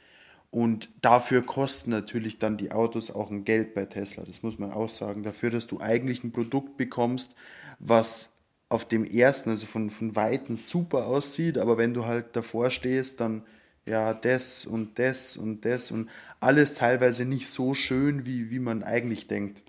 Und 0.55 0.89
dafür 1.03 1.43
kosten 1.43 1.91
natürlich 1.91 2.39
dann 2.39 2.57
die 2.57 2.71
Autos 2.71 3.11
auch 3.11 3.29
ein 3.29 3.45
Geld 3.45 3.75
bei 3.75 3.87
Tesla, 3.87 4.23
das 4.23 4.45
muss 4.45 4.57
man 4.57 4.71
auch 4.71 4.89
sagen. 4.89 5.25
Dafür, 5.25 5.51
dass 5.51 5.67
du 5.67 5.81
eigentlich 5.81 6.23
ein 6.23 6.31
Produkt 6.31 6.77
bekommst, 6.77 7.35
was 7.81 8.31
auf 8.69 8.85
dem 8.85 9.05
ersten, 9.05 9.51
also 9.51 9.67
von, 9.67 9.91
von 9.91 10.15
Weitem 10.15 10.55
super 10.55 11.07
aussieht, 11.07 11.59
aber 11.59 11.77
wenn 11.77 11.93
du 11.93 12.07
halt 12.07 12.37
davor 12.37 12.71
stehst, 12.71 13.19
dann 13.19 13.43
ja, 13.85 14.15
das 14.15 14.65
und 14.65 14.97
das 15.01 15.37
und 15.37 15.65
das 15.65 15.91
und 15.91 16.09
alles 16.39 16.75
teilweise 16.75 17.25
nicht 17.25 17.51
so 17.51 17.75
schön, 17.75 18.25
wie, 18.25 18.53
wie 18.53 18.61
man 18.61 18.85
eigentlich 18.85 19.27
denkt. 19.27 19.65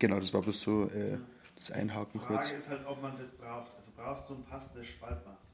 Genau, 0.00 0.18
das 0.18 0.34
war 0.34 0.42
bloß 0.42 0.60
so 0.60 0.86
äh, 0.86 1.18
das 1.54 1.70
Einhaken 1.70 2.18
Die 2.18 2.26
Frage 2.26 2.34
kurz. 2.34 2.50
ist 2.50 2.68
halt, 2.68 2.84
ob 2.84 3.00
man 3.00 3.16
das 3.16 3.30
braucht. 3.30 3.76
Also 3.76 3.92
brauchst 3.96 4.28
du 4.28 4.34
ein 4.34 4.44
passendes 4.44 4.88
Spaltmaß? 4.88 5.52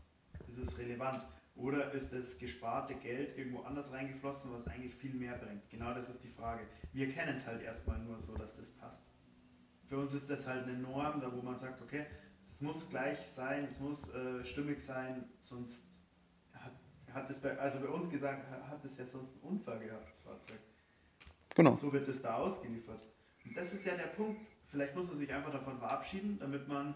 Ist 0.49 0.59
es 0.67 0.79
relevant? 0.79 1.21
Oder 1.57 1.93
ist 1.93 2.13
das 2.13 2.39
gesparte 2.39 2.95
Geld 2.97 3.39
irgendwo 3.39 3.63
anders 3.63 3.93
reingeflossen, 3.93 4.53
was 4.53 4.67
eigentlich 4.67 4.95
viel 4.95 5.15
mehr 5.15 5.37
bringt? 5.37 5.69
Genau 5.71 5.95
das 5.95 6.11
ist 6.11 6.25
die 6.25 6.29
Frage. 6.29 6.67
Wir 6.93 7.13
kennen 7.13 7.37
es 7.37 7.47
halt 7.47 7.63
erstmal 7.63 7.99
nur 8.01 8.21
so, 8.21 8.35
dass 8.35 8.57
das 8.57 8.71
passt. 8.71 9.03
Für 9.87 9.99
uns 9.99 10.15
ist 10.15 10.29
das 10.29 10.47
halt 10.47 10.65
eine 10.65 10.79
Norm, 10.79 11.21
da 11.21 11.33
wo 11.33 11.43
man 11.43 11.57
sagt, 11.57 11.81
okay, 11.81 12.07
das 12.49 12.61
muss 12.61 12.91
gleich 12.91 13.19
sein, 13.29 13.67
es 13.69 13.79
muss 13.79 14.13
äh, 14.15 14.45
stimmig 14.45 14.81
sein, 14.81 15.25
sonst 15.41 16.03
hat, 16.53 16.73
hat 17.13 17.31
es 17.31 17.41
bei, 17.41 17.57
also 17.59 17.79
bei 17.81 17.89
uns 17.89 18.11
gesagt, 18.11 18.51
hat 18.51 18.85
es 18.85 18.99
ja 18.99 19.07
sonst 19.07 19.35
einen 19.35 19.55
Unfall 19.55 19.79
gehabt, 19.79 20.09
das 20.09 20.21
Fahrzeug. 20.21 20.59
Genau. 21.55 21.75
So 21.77 21.93
wird 21.93 22.09
es 22.09 22.23
da 22.23 22.37
ausgeliefert. 22.37 23.03
Und 23.45 23.57
das 23.57 23.73
ist 23.73 23.85
ja 23.85 23.95
der 23.97 24.09
Punkt. 24.09 24.41
Vielleicht 24.67 24.97
muss 24.97 25.07
man 25.07 25.17
sich 25.17 25.33
einfach 25.33 25.53
davon 25.53 25.79
verabschieden, 25.79 26.39
damit 26.41 26.67
man 26.67 26.95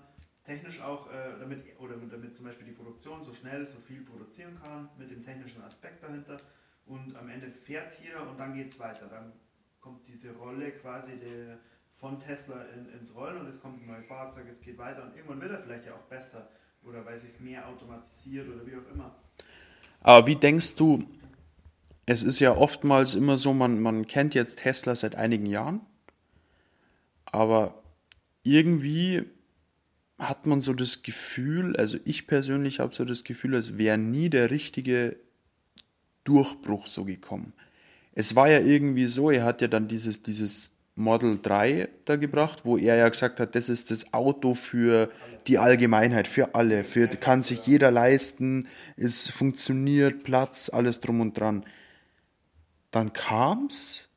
technisch 0.49 0.81
auch, 0.81 1.11
äh, 1.13 1.39
damit, 1.39 1.79
oder 1.79 1.97
damit 1.97 2.35
zum 2.35 2.47
Beispiel 2.47 2.67
die 2.67 2.73
Produktion 2.73 3.23
so 3.23 3.35
schnell, 3.35 3.67
so 3.67 3.79
viel 3.81 4.01
produzieren 4.01 4.59
kann, 4.61 4.89
mit 4.97 5.11
dem 5.11 5.23
technischen 5.23 5.63
Aspekt 5.63 6.03
dahinter. 6.03 6.39
Und 6.87 7.15
am 7.17 7.29
Ende 7.29 7.51
fährt 7.51 7.89
es 7.89 8.01
jeder 8.03 8.29
und 8.29 8.41
dann 8.41 8.55
geht 8.55 8.69
es 8.69 8.79
weiter. 8.81 9.09
Dann 9.09 9.33
kommt 9.79 10.09
diese 10.09 10.35
Rolle 10.35 10.73
quasi 10.73 11.19
der, 11.19 11.59
von 11.97 12.19
Tesla 12.19 12.65
in, 12.75 12.89
ins 12.99 13.15
Rollen 13.15 13.41
und 13.41 13.47
es 13.47 13.61
kommt 13.61 13.83
ein 13.83 13.87
neues 13.87 14.07
Fahrzeug, 14.07 14.47
es 14.51 14.63
geht 14.63 14.79
weiter 14.79 15.03
und 15.03 15.15
irgendwann 15.15 15.41
wird 15.43 15.53
er 15.53 15.63
vielleicht 15.63 15.85
ja 15.85 15.95
auch 15.95 16.09
besser 16.09 16.49
oder 16.83 17.05
weil 17.05 17.19
sich 17.19 17.31
es 17.31 17.41
mehr 17.41 17.69
automatisiert 17.69 18.49
oder 18.49 18.67
wie 18.67 18.77
auch 18.77 18.95
immer. 18.95 19.15
Aber 20.01 20.27
wie 20.27 20.37
denkst 20.37 20.77
du, 20.77 21.05
es 22.07 22.23
ist 22.23 22.39
ja 22.39 22.57
oftmals 22.57 23.15
immer 23.15 23.37
so, 23.37 23.53
man, 23.53 23.81
man 23.81 24.07
kennt 24.07 24.35
jetzt 24.35 24.61
Tesla 24.61 24.95
seit 24.95 25.15
einigen 25.15 25.45
Jahren, 25.45 25.81
aber 27.27 27.83
irgendwie 28.45 29.27
hat 30.19 30.47
man 30.47 30.61
so 30.61 30.73
das 30.73 31.03
Gefühl, 31.03 31.77
also 31.77 31.99
ich 32.05 32.27
persönlich 32.27 32.81
habe 32.81 32.95
so 32.95 33.05
das 33.05 33.25
Gefühl, 33.25 33.55
als 33.55 33.79
wäre 33.79 33.99
nie 33.99 34.29
der 34.29 34.51
richtige 34.51 35.17
Durchbruch 36.25 36.87
so 36.87 37.05
gekommen. 37.05 37.53
Es 38.15 38.35
war 38.35 38.49
ja 38.49 38.59
irgendwie 38.59 39.07
so, 39.07 39.31
er 39.31 39.45
hat 39.45 39.61
ja 39.61 39.69
dann 39.69 39.87
dieses, 39.87 40.23
dieses 40.25 40.73
Model 40.97 41.39
3 41.41 41.89
da 42.05 42.17
gebracht, 42.17 42.65
wo 42.65 42.77
er 42.77 42.97
ja 42.97 43.09
gesagt 43.09 43.39
hat, 43.39 43.55
das 43.55 43.69
ist 43.69 43.93
das 43.93 44.13
Auto 44.13 44.55
für 44.55 45.11
die 45.47 45.59
Allgemeinheit, 45.59 46.27
für 46.27 46.57
alle, 46.57 46.83
für 46.83 47.07
kann 47.07 47.45
sich 47.45 47.67
jeder 47.67 47.93
leisten, 47.93 48.67
es 48.97 49.31
funktioniert, 49.31 50.25
Platz, 50.25 50.69
alles 50.69 51.01
drum 51.01 51.21
und 51.21 51.39
dran. 51.39 51.65
Dann 52.91 53.13
kam's, 53.13 54.08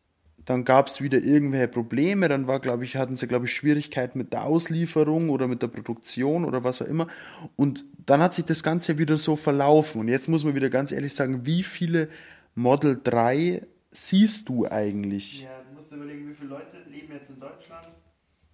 dann 0.52 0.66
gab 0.66 0.88
es 0.88 1.02
wieder 1.02 1.20
irgendwelche 1.20 1.68
Probleme, 1.68 2.28
dann 2.28 2.48
war, 2.48 2.60
glaube 2.60 2.84
ich, 2.84 2.96
hatten 2.96 3.16
sie, 3.16 3.28
glaube 3.28 3.46
ich, 3.46 3.54
Schwierigkeiten 3.54 4.18
mit 4.18 4.34
der 4.34 4.44
Auslieferung 4.44 5.30
oder 5.30 5.48
mit 5.48 5.62
der 5.62 5.68
Produktion 5.68 6.46
oder 6.46 6.64
was 6.64 6.82
auch 6.82 6.88
immer. 6.88 7.08
Und 7.56 7.86
dann 8.06 8.22
hat 8.22 8.34
sich 8.34 8.46
das 8.46 8.62
Ganze 8.62 8.98
wieder 8.98 9.18
so 9.18 9.36
verlaufen. 9.36 10.02
Und 10.02 10.08
jetzt 10.08 10.28
muss 10.28 10.44
man 10.44 10.56
wieder 10.56 10.70
ganz 10.70 10.92
ehrlich 10.92 11.14
sagen, 11.14 11.46
wie 11.46 11.64
viele 11.64 12.10
Model 12.56 13.00
3 13.04 13.66
siehst 13.92 14.50
du 14.50 14.68
eigentlich? 14.68 15.44
Ja, 15.44 15.62
du 15.68 15.76
musst 15.76 15.92
überlegen, 15.92 16.30
wie 16.30 16.34
viele 16.34 16.50
Leute 16.50 16.78
leben 16.90 17.14
jetzt 17.14 17.30
in 17.30 17.40
Deutschland 17.40 17.90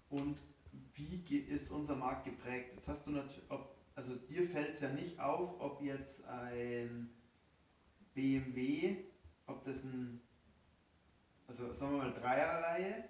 und 0.10 0.38
wie 1.28 1.38
ist 1.38 1.72
unser 1.72 1.96
Markt 1.96 2.26
geprägt. 2.26 2.72
Jetzt 2.76 2.88
hast 2.88 3.06
du 3.06 3.12
natürlich, 3.12 3.44
ob, 3.50 3.76
also 3.96 4.14
dir 4.30 4.48
fällt 4.48 4.74
es 4.76 4.82
ja 4.82 4.90
nicht 4.90 5.20
auf, 5.20 5.60
ob 5.60 5.82
jetzt 5.82 6.28
ein 6.28 7.10
BMW, 8.14 8.96
ob 9.46 9.64
das 9.66 9.84
ein, 9.84 10.22
also 11.48 11.72
sagen 11.74 11.94
wir 11.94 12.04
mal 12.04 12.14
Dreierreihe, 12.14 13.04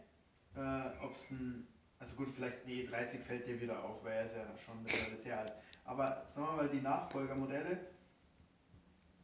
äh, 0.55 1.03
ob 1.03 1.11
es 1.11 1.31
ein, 1.31 1.67
also 1.99 2.15
gut, 2.15 2.29
vielleicht, 2.35 2.65
nee, 2.65 2.85
30 2.85 3.21
fällt 3.21 3.47
dir 3.47 3.59
wieder 3.59 3.83
auf, 3.83 4.03
weil 4.03 4.13
er 4.13 4.25
ist 4.25 4.35
ja 4.35 4.45
schon 4.57 4.81
mittlerweile 4.83 5.17
sehr 5.17 5.39
alt. 5.39 5.53
Aber 5.83 6.25
sagen 6.27 6.47
wir 6.47 6.55
mal 6.63 6.69
die 6.69 6.81
Nachfolgermodelle, 6.81 7.79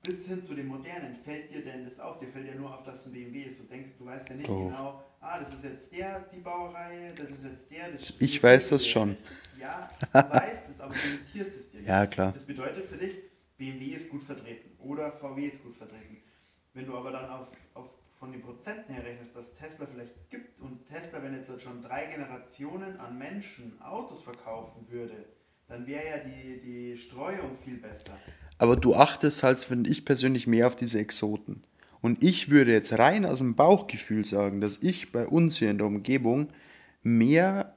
bis 0.01 0.27
hin 0.27 0.43
zu 0.43 0.53
den 0.53 0.67
modernen, 0.67 1.15
fällt 1.15 1.49
dir 1.51 1.63
denn 1.63 1.85
das 1.85 1.99
auf? 1.99 2.17
Dir 2.17 2.27
fällt 2.27 2.47
ja 2.47 2.55
nur 2.55 2.73
auf, 2.73 2.83
dass 2.83 2.99
es 3.01 3.05
ein 3.07 3.13
BMW 3.13 3.43
ist. 3.43 3.59
Du 3.59 3.63
denkst, 3.63 3.91
du 3.97 4.05
weißt 4.05 4.27
ja 4.29 4.35
nicht 4.35 4.49
Doch. 4.49 4.67
genau, 4.67 5.03
ah, 5.21 5.39
das 5.39 5.53
ist 5.53 5.63
jetzt 5.63 5.93
der, 5.93 6.19
die 6.33 6.39
Baureihe, 6.39 7.07
das 7.13 7.29
ist 7.29 7.43
jetzt 7.43 7.71
der, 7.71 7.91
das 7.91 8.13
Ich 8.19 8.41
weiß 8.41 8.69
das 8.69 8.85
schon. 8.85 9.17
Ja, 9.59 9.89
du 10.11 10.19
weißt 10.19 10.71
es, 10.71 10.81
aber 10.81 10.93
du 10.93 11.07
notierst 11.07 11.55
es 11.55 11.71
dir 11.71 11.77
nicht. 11.77 11.87
Ja, 11.87 12.05
klar. 12.05 12.33
Das 12.33 12.43
bedeutet 12.43 12.85
für 12.85 12.97
dich, 12.97 13.15
BMW 13.55 13.93
ist 13.93 14.09
gut 14.09 14.21
vertreten 14.23 14.77
oder 14.77 15.09
VW 15.13 15.47
ist 15.47 15.63
gut 15.63 15.73
vertreten. 15.73 16.17
Wenn 16.73 16.85
du 16.85 16.97
aber 16.97 17.11
dann 17.11 17.29
auf, 17.29 17.47
auf 17.73 17.87
Prozenten 18.63 18.93
her 18.93 19.03
rechnest, 19.03 19.35
dass 19.35 19.55
Tesla 19.55 19.85
vielleicht 19.91 20.29
gibt 20.29 20.61
und 20.61 20.87
Tesla, 20.87 21.21
wenn 21.21 21.33
jetzt 21.33 21.61
schon 21.61 21.81
drei 21.81 22.05
Generationen 22.05 22.97
an 22.97 23.17
Menschen 23.17 23.73
Autos 23.81 24.21
verkaufen 24.21 24.85
würde, 24.89 25.25
dann 25.67 25.85
wäre 25.85 26.05
ja 26.05 26.17
die, 26.19 26.61
die 26.61 26.95
Streuung 26.95 27.57
viel 27.61 27.75
besser. 27.75 28.17
Aber 28.59 28.77
du 28.77 28.95
achtest 28.95 29.43
halt, 29.43 29.59
finde 29.59 29.89
ich 29.89 30.05
persönlich, 30.05 30.47
mehr 30.47 30.65
auf 30.67 30.77
diese 30.77 30.99
Exoten. 30.99 31.59
Und 31.99 32.23
ich 32.23 32.49
würde 32.49 32.71
jetzt 32.71 32.97
rein 32.97 33.25
aus 33.25 33.39
dem 33.39 33.55
Bauchgefühl 33.55 34.23
sagen, 34.23 34.61
dass 34.61 34.77
ich 34.81 35.11
bei 35.11 35.27
uns 35.27 35.57
hier 35.57 35.69
in 35.69 35.79
der 35.79 35.87
Umgebung 35.87 36.47
mehr 37.01 37.75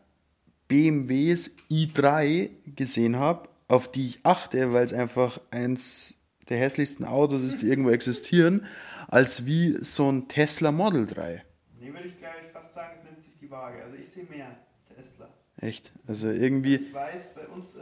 BMWs 0.68 1.56
i3 1.68 2.50
gesehen 2.76 3.16
habe, 3.16 3.48
auf 3.66 3.90
die 3.90 4.06
ich 4.06 4.20
achte, 4.22 4.72
weil 4.72 4.84
es 4.84 4.92
einfach 4.92 5.40
eins 5.50 6.14
der 6.48 6.58
hässlichsten 6.58 7.04
Autos 7.04 7.42
ist, 7.42 7.62
die 7.62 7.66
irgendwo 7.66 7.90
existieren, 7.90 8.66
als 9.08 9.46
wie 9.46 9.76
so 9.80 10.10
ein 10.10 10.28
Tesla 10.28 10.72
Model 10.72 11.06
3. 11.06 11.44
Nee, 11.78 11.92
würde 11.92 12.08
ich 12.08 12.18
gleich 12.18 12.32
fast 12.52 12.74
sagen, 12.74 12.94
es 12.98 13.04
nimmt 13.04 13.22
sich 13.22 13.38
die 13.40 13.50
Waage. 13.50 13.82
Also 13.82 13.96
ich 13.96 14.08
sehe 14.08 14.24
mehr 14.24 14.56
Tesla. 14.94 15.28
Echt? 15.58 15.92
Also 16.06 16.28
irgendwie. 16.28 16.76
Ich 16.76 16.94
weiß, 16.94 17.34
bei 17.34 17.46
uns 17.48 17.74
äh, 17.74 17.80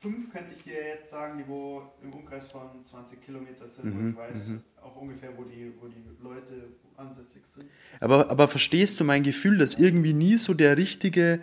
fünf 0.00 0.32
könnte 0.32 0.54
ich 0.56 0.64
dir 0.64 0.86
jetzt 0.86 1.10
sagen, 1.10 1.38
die 1.38 1.48
wo 1.48 1.82
im 2.02 2.12
Umkreis 2.14 2.46
von 2.46 2.84
20 2.84 3.20
Kilometer 3.22 3.68
sind. 3.68 3.84
Mhm, 3.84 4.00
und 4.00 4.10
ich 4.10 4.16
weiß 4.16 4.50
auch 4.82 4.96
ungefähr, 4.96 5.36
wo 5.36 5.44
die, 5.44 5.72
wo 5.80 5.88
die 5.88 6.02
Leute 6.22 6.68
ansässig 6.96 7.42
sind. 7.54 7.68
Aber, 8.00 8.30
aber 8.30 8.48
verstehst 8.48 8.98
du 9.00 9.04
mein 9.04 9.22
Gefühl, 9.22 9.58
dass 9.58 9.74
irgendwie 9.74 10.12
nie 10.12 10.38
so 10.38 10.54
der 10.54 10.76
richtige. 10.76 11.40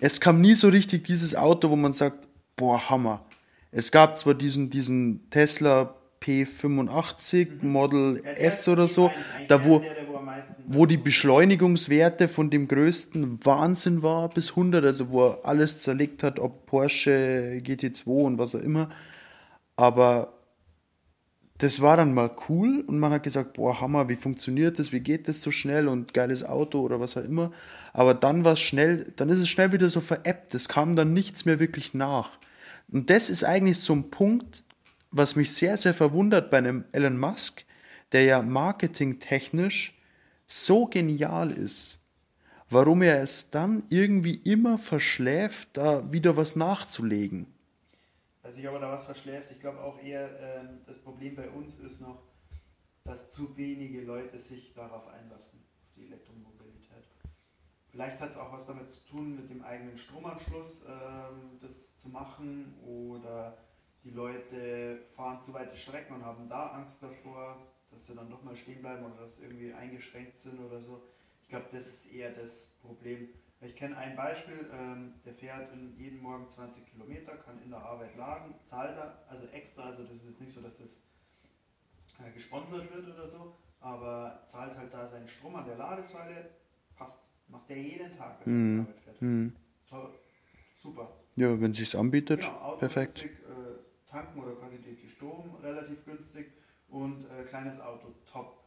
Es 0.00 0.20
kam 0.20 0.40
nie 0.40 0.54
so 0.54 0.68
richtig 0.68 1.04
dieses 1.04 1.34
Auto, 1.34 1.70
wo 1.70 1.76
man 1.76 1.94
sagt, 1.94 2.26
boah, 2.56 2.90
Hammer. 2.90 3.24
Es 3.70 3.90
gab 3.90 4.18
zwar 4.18 4.34
diesen, 4.34 4.70
diesen 4.70 5.28
Tesla 5.30 5.96
P85 6.24 7.64
Model 7.64 8.22
Ja, 8.24 8.30
S 8.32 8.66
oder 8.68 8.88
so, 8.88 9.10
da 9.48 9.64
wo, 9.64 9.80
der, 9.80 9.94
der, 9.94 10.08
wo, 10.08 10.20
wo 10.66 10.86
die 10.86 10.96
Beschleunigungswerte 10.96 12.28
von 12.28 12.50
dem 12.50 12.68
größten 12.68 13.44
Wahnsinn 13.44 14.02
war 14.02 14.28
bis 14.28 14.50
100, 14.50 14.84
also 14.84 15.10
wo 15.10 15.26
er 15.26 15.38
alles 15.44 15.80
zerlegt 15.80 16.22
hat, 16.22 16.38
ob 16.38 16.66
Porsche, 16.66 17.60
GT2 17.62 18.06
und 18.06 18.38
was 18.38 18.54
auch 18.54 18.60
immer. 18.60 18.88
Aber 19.76 20.32
das 21.58 21.80
war 21.80 21.96
dann 21.96 22.14
mal 22.14 22.30
cool 22.48 22.82
und 22.86 22.98
man 22.98 23.12
hat 23.12 23.22
gesagt, 23.22 23.54
boah, 23.54 23.80
Hammer, 23.80 24.08
wie 24.08 24.16
funktioniert 24.16 24.78
das, 24.78 24.92
wie 24.92 25.00
geht 25.00 25.28
das 25.28 25.40
so 25.40 25.50
schnell 25.50 25.88
und 25.88 26.12
geiles 26.12 26.44
Auto 26.44 26.80
oder 26.80 27.00
was 27.00 27.16
auch 27.16 27.24
immer. 27.24 27.52
Aber 27.92 28.12
dann 28.12 28.44
war 28.44 28.54
es 28.54 28.60
schnell, 28.60 29.12
dann 29.16 29.28
ist 29.28 29.38
es 29.38 29.48
schnell 29.48 29.72
wieder 29.72 29.88
so 29.88 30.00
veräppt, 30.00 30.54
es 30.54 30.68
kam 30.68 30.96
dann 30.96 31.12
nichts 31.12 31.44
mehr 31.44 31.60
wirklich 31.60 31.94
nach. 31.94 32.30
Und 32.90 33.08
das 33.08 33.30
ist 33.30 33.44
eigentlich 33.44 33.78
so 33.78 33.92
ein 33.92 34.10
Punkt, 34.10 34.64
was 35.16 35.36
mich 35.36 35.54
sehr, 35.54 35.76
sehr 35.76 35.94
verwundert 35.94 36.50
bei 36.50 36.58
einem 36.58 36.84
Elon 36.90 37.18
Musk, 37.18 37.64
der 38.10 38.24
ja 38.24 38.42
marketingtechnisch 38.42 39.96
so 40.46 40.86
genial 40.86 41.52
ist, 41.52 42.04
warum 42.68 43.02
er 43.02 43.22
es 43.22 43.50
dann 43.50 43.84
irgendwie 43.90 44.34
immer 44.44 44.76
verschläft, 44.76 45.68
da 45.74 46.12
wieder 46.12 46.36
was 46.36 46.56
nachzulegen. 46.56 47.46
Weiß 48.42 48.58
ich, 48.58 48.64
er 48.64 48.78
da 48.78 48.90
was 48.90 49.04
verschläft. 49.04 49.52
Ich 49.52 49.60
glaube 49.60 49.80
auch 49.80 50.02
eher, 50.02 50.28
ähm, 50.40 50.80
das 50.86 50.98
Problem 50.98 51.36
bei 51.36 51.48
uns 51.48 51.78
ist 51.78 52.00
noch, 52.00 52.22
dass 53.04 53.30
zu 53.30 53.56
wenige 53.56 54.02
Leute 54.02 54.38
sich 54.38 54.74
darauf 54.74 55.06
einlassen, 55.06 55.60
auf 55.80 55.94
die 55.96 56.06
Elektromobilität. 56.06 57.04
Vielleicht 57.90 58.20
hat 58.20 58.30
es 58.30 58.36
auch 58.36 58.52
was 58.52 58.66
damit 58.66 58.90
zu 58.90 59.00
tun, 59.06 59.36
mit 59.36 59.48
dem 59.48 59.62
eigenen 59.62 59.96
Stromanschluss 59.96 60.84
ähm, 60.88 61.58
das 61.60 61.96
zu 61.98 62.08
machen 62.08 62.74
oder 62.84 63.56
die 64.04 64.10
Leute 64.10 65.02
fahren 65.16 65.40
zu 65.40 65.52
weite 65.54 65.76
Strecken 65.76 66.14
und 66.14 66.24
haben 66.24 66.48
da 66.48 66.68
Angst 66.68 67.02
davor, 67.02 67.66
dass 67.90 68.06
sie 68.06 68.14
dann 68.14 68.28
doch 68.30 68.42
mal 68.42 68.54
stehen 68.54 68.80
bleiben 68.82 69.04
oder 69.04 69.16
dass 69.22 69.36
sie 69.36 69.44
irgendwie 69.44 69.72
eingeschränkt 69.72 70.36
sind 70.36 70.60
oder 70.60 70.80
so. 70.80 71.02
Ich 71.42 71.48
glaube, 71.48 71.66
das 71.72 71.86
ist 71.88 72.12
eher 72.12 72.30
das 72.32 72.76
Problem. 72.82 73.28
Ich 73.60 73.76
kenne 73.76 73.96
ein 73.96 74.14
Beispiel, 74.14 74.68
ähm, 74.72 75.14
der 75.24 75.32
fährt 75.32 75.72
in, 75.72 75.96
jeden 75.96 76.20
Morgen 76.20 76.48
20 76.50 76.84
Kilometer, 76.86 77.36
kann 77.36 77.62
in 77.62 77.70
der 77.70 77.80
Arbeit 77.80 78.14
laden, 78.16 78.54
zahlt 78.64 78.96
da, 78.96 79.24
also 79.28 79.46
extra, 79.46 79.84
also 79.84 80.02
das 80.04 80.16
ist 80.16 80.26
jetzt 80.28 80.40
nicht 80.40 80.52
so, 80.52 80.60
dass 80.60 80.78
das 80.78 81.02
äh, 82.18 82.30
gesponsert 82.32 82.92
wird 82.94 83.08
oder 83.14 83.26
so, 83.26 83.54
aber 83.80 84.42
zahlt 84.46 84.76
halt 84.76 84.92
da 84.92 85.08
seinen 85.08 85.26
Strom 85.26 85.56
an 85.56 85.64
der 85.66 85.76
Ladesäule, 85.76 86.50
passt. 86.96 87.22
Macht 87.48 87.68
der 87.68 87.76
jeden 87.78 88.16
Tag, 88.16 88.40
wenn 88.44 88.52
er 88.52 88.58
Mhm. 88.58 88.74
zur 88.76 88.82
Arbeit 88.88 89.00
fährt. 89.04 89.20
Hm. 89.20 89.56
Toll. 89.88 90.14
Super. 90.82 91.12
Ja, 91.36 91.60
wenn 91.60 91.74
sich's 91.74 91.94
anbietet, 91.94 92.40
Genau, 92.40 92.76
perfekt. 92.76 93.24
äh, 93.24 93.28
tanken 94.14 94.40
oder 94.40 94.52
quasi 94.52 94.76
die, 94.78 94.94
die 94.94 95.08
Strom 95.08 95.56
relativ 95.62 96.04
günstig 96.04 96.46
und 96.88 97.24
äh, 97.24 97.44
kleines 97.48 97.80
Auto, 97.80 98.14
top. 98.30 98.64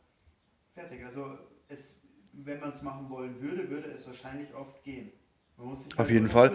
Fertig. 0.73 1.05
Also 1.05 1.37
es, 1.69 1.95
wenn 2.33 2.59
man 2.59 2.69
es 2.69 2.81
machen 2.81 3.09
wollen 3.09 3.41
würde, 3.41 3.69
würde 3.69 3.89
es 3.89 4.05
wahrscheinlich 4.05 4.53
oft 4.53 4.83
gehen. 4.83 5.11
Man 5.57 5.67
muss 5.67 5.85
sich 5.85 5.93
Auf 5.93 5.99
halt 5.99 6.09
jeden 6.09 6.29
Fall. 6.29 6.51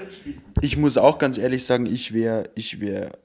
Ich 0.61 0.77
muss 0.77 0.99
auch 0.99 1.19
ganz 1.19 1.39
ehrlich 1.39 1.65
sagen, 1.65 1.87
ich 1.87 2.13
wäre, 2.13 2.51
ich 2.55 2.81
wäre, 2.81 3.19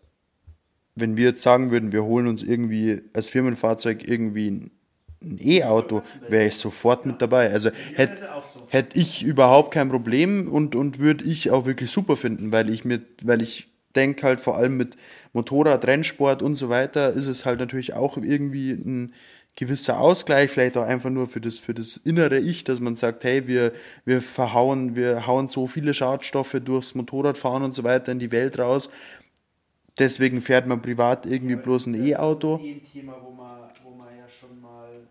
wenn 0.96 1.18
wir 1.18 1.26
jetzt 1.26 1.44
sagen 1.44 1.70
würden, 1.70 1.92
wir 1.92 2.04
holen 2.04 2.28
uns 2.28 2.42
irgendwie 2.42 3.02
als 3.14 3.28
Firmenfahrzeug 3.28 4.08
irgendwie 4.08 4.52
ein 4.52 4.72
ein 5.20 5.40
E-Auto, 5.42 6.04
wäre 6.28 6.48
ich 6.48 6.56
sofort 6.58 7.06
mit 7.06 7.22
dabei. 7.22 7.52
Also 7.52 7.72
hätte 7.94 8.22
hätte 8.68 9.00
ich 9.00 9.24
überhaupt 9.24 9.74
kein 9.74 9.90
Problem 9.90 10.48
und, 10.52 10.76
und 10.76 11.00
würde 11.00 11.24
ich 11.24 11.52
auch 11.52 11.66
wirklich 11.66 11.90
super 11.90 12.18
finden, 12.18 12.52
weil 12.52 12.70
ich 12.70 12.86
mit, 12.86 13.26
weil 13.26 13.42
ich 13.42 13.68
denke 13.98 14.24
halt 14.28 14.40
vor 14.40 14.58
allem 14.58 14.78
mit 14.78 14.98
Motorrad, 15.34 15.86
Rennsport 15.88 16.42
und 16.44 16.56
so 16.56 16.70
weiter 16.70 17.12
ist 17.14 17.28
es 17.28 17.46
halt 17.46 17.60
natürlich 17.60 17.94
auch 17.96 18.18
irgendwie 18.18 18.72
ein 18.72 19.14
gewisser 19.58 20.00
Ausgleich, 20.00 20.52
vielleicht 20.52 20.78
auch 20.78 20.84
einfach 20.84 21.10
nur 21.10 21.28
für 21.28 21.42
das, 21.42 21.58
für 21.58 21.74
das 21.74 21.98
innere 21.98 22.40
Ich, 22.40 22.64
dass 22.64 22.80
man 22.80 22.96
sagt, 22.96 23.24
hey, 23.26 23.48
wir, 23.48 23.74
wir 24.06 24.22
verhauen, 24.22 24.96
wir 24.96 25.28
hauen 25.28 25.50
so 25.50 25.68
viele 25.68 25.94
Schadstoffe 25.96 26.58
durchs 26.64 26.96
Motorradfahren 26.96 27.64
und 27.64 27.74
so 27.74 27.84
weiter 27.84 28.12
in 28.12 28.20
die 28.20 28.32
Welt 28.32 28.60
raus. 28.60 28.90
Deswegen 30.00 30.42
fährt 30.42 30.68
man 30.68 30.82
privat 30.82 31.26
irgendwie 31.26 31.56
Aber 31.56 31.64
bloß 31.64 31.88
ein 31.88 31.94
das 31.94 32.02
ist 32.04 32.08
ja 32.12 32.18
E-Auto. 32.20 32.60
eh 32.60 32.74
ein 32.74 32.84
Thema, 32.84 33.14
wo 33.22 33.32
wir, 33.32 33.74
wo 33.84 33.96
wir 33.98 34.16
ja 34.16 34.30
schon 34.30 34.62
mal 34.62 35.08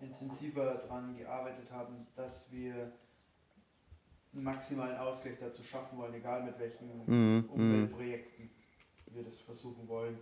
intensiver 0.00 0.82
dran 0.88 1.16
gearbeitet 1.16 1.70
haben, 1.72 2.06
dass 2.16 2.46
wir 2.50 2.92
einen 4.32 4.44
maximalen 4.44 4.96
Ausgleich 4.98 5.38
dazu 5.40 5.62
schaffen 5.62 5.98
wollen, 5.98 6.14
egal 6.14 6.44
mit 6.44 6.58
welchen 6.58 6.88
Mhm, 7.06 7.48
Umweltprojekten 7.52 8.50
wir 9.12 9.22
das 9.24 9.40
versuchen 9.40 9.88
wollen. 9.88 10.18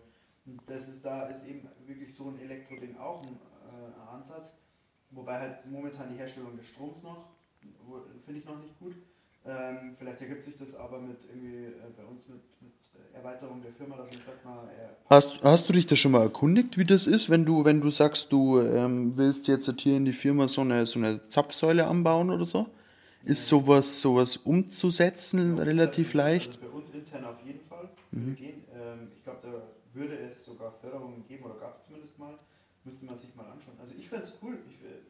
Und 0.46 0.60
das 0.66 0.88
ist 0.88 1.04
da 1.04 1.26
ist 1.26 1.46
eben 1.46 1.68
wirklich 1.86 2.14
so 2.14 2.28
ein 2.28 2.40
Elektroding 2.40 2.96
auch 2.96 3.22
ein 3.22 3.28
äh, 3.28 4.14
Ansatz, 4.14 4.54
wobei 5.10 5.38
halt 5.38 5.66
momentan 5.66 6.10
die 6.10 6.18
Herstellung 6.18 6.56
des 6.56 6.66
Stroms 6.68 7.02
noch, 7.02 7.28
finde 8.24 8.40
ich 8.40 8.46
noch 8.46 8.58
nicht 8.58 8.78
gut. 8.78 8.94
Ähm, 9.46 9.94
vielleicht 9.98 10.20
ergibt 10.20 10.42
sich 10.42 10.56
das 10.58 10.74
aber 10.74 10.98
mit 11.00 11.18
irgendwie 11.28 11.66
äh, 11.66 11.72
bei 11.96 12.04
uns 12.04 12.28
mit, 12.28 12.40
mit 12.60 12.72
Erweiterung 13.14 13.62
der 13.62 13.72
Firma, 13.72 13.96
dass 13.96 14.10
man 14.12 14.22
sagt 14.22 14.44
mal, 14.44 14.68
Hast, 15.10 15.42
hast 15.42 15.68
du 15.68 15.72
dich 15.72 15.86
da 15.86 15.96
schon 15.96 16.12
mal 16.12 16.22
erkundigt, 16.22 16.76
wie 16.76 16.84
das 16.84 17.06
ist, 17.06 17.30
wenn 17.30 17.44
du, 17.44 17.64
wenn 17.64 17.80
du 17.80 17.88
sagst, 17.90 18.32
du 18.32 18.60
ähm, 18.60 19.16
willst 19.16 19.48
jetzt 19.48 19.70
hier 19.80 19.96
in 19.96 20.04
die 20.04 20.12
Firma 20.12 20.48
so 20.48 20.62
eine, 20.62 20.84
so 20.86 20.98
eine 20.98 21.22
Zapfsäule 21.24 21.86
anbauen 21.86 22.30
oder 22.30 22.44
so? 22.44 22.68
Ist 23.28 23.46
sowas, 23.46 24.00
sowas 24.00 24.38
umzusetzen 24.38 25.58
relativ 25.58 26.14
leicht? 26.14 26.56
Also 26.56 26.60
für 26.60 26.70
uns 26.70 26.90
intern 26.92 27.26
auf 27.26 27.36
jeden 27.44 27.60
Fall 27.60 27.90
würde 28.10 28.32
gehen. 28.32 28.64
Ähm, 28.74 29.08
ich 29.14 29.22
glaube, 29.22 29.40
da 29.42 29.62
würde 29.92 30.18
es 30.18 30.46
sogar 30.46 30.72
Förderungen 30.72 31.26
geben 31.28 31.44
oder 31.44 31.56
gab 31.56 31.76
es 31.78 31.84
zumindest 31.84 32.18
mal. 32.18 32.38
Müsste 32.84 33.04
man 33.04 33.16
sich 33.18 33.34
mal 33.34 33.44
anschauen. 33.44 33.76
Also 33.78 33.92
ich 33.98 34.08
fände 34.08 34.24
es 34.24 34.32
cool. 34.40 34.58
Ich, 34.70 34.82
äh, 34.82 35.02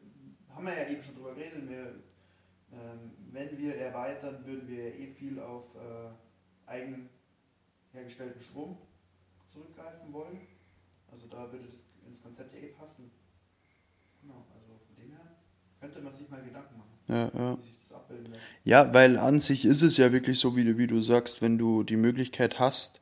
haben 0.53 0.65
wir 0.65 0.73
ja 0.77 0.89
eben 0.89 1.01
schon 1.01 1.15
drüber 1.15 1.33
geredet. 1.33 1.69
Wir, 1.69 1.95
ähm, 2.73 3.11
wenn 3.31 3.57
wir 3.57 3.75
erweitern, 3.77 4.45
würden 4.45 4.67
wir 4.67 4.89
ja 4.89 4.95
eh 4.95 5.07
viel 5.13 5.39
auf 5.39 5.63
äh, 5.75 6.69
eigen 6.69 7.09
hergestellten 7.93 8.41
Strom 8.41 8.77
zurückgreifen 9.47 10.11
wollen. 10.11 10.41
Also 11.09 11.27
da 11.27 11.49
würde 11.53 11.69
das 11.71 11.85
ins 12.05 12.21
Konzept 12.21 12.53
ja 12.53 12.59
eh 12.59 12.73
passen. 12.73 13.09
Genau, 14.21 14.45
also 14.53 14.77
von 14.85 14.95
dem 14.97 15.11
her 15.13 15.37
könnte 15.79 16.01
man 16.01 16.11
sich 16.11 16.29
mal 16.29 16.43
Gedanken 16.43 16.77
machen, 16.77 16.99
Ja, 17.07 17.31
ja. 17.33 17.57
Ja, 18.63 18.93
weil 18.93 19.17
an 19.17 19.41
sich 19.41 19.65
ist 19.65 19.81
es 19.81 19.97
ja 19.97 20.11
wirklich 20.11 20.39
so, 20.39 20.55
wie 20.55 20.63
du, 20.63 20.77
wie 20.77 20.87
du 20.87 21.01
sagst, 21.01 21.41
wenn 21.41 21.57
du 21.57 21.83
die 21.83 21.95
Möglichkeit 21.95 22.59
hast, 22.59 23.01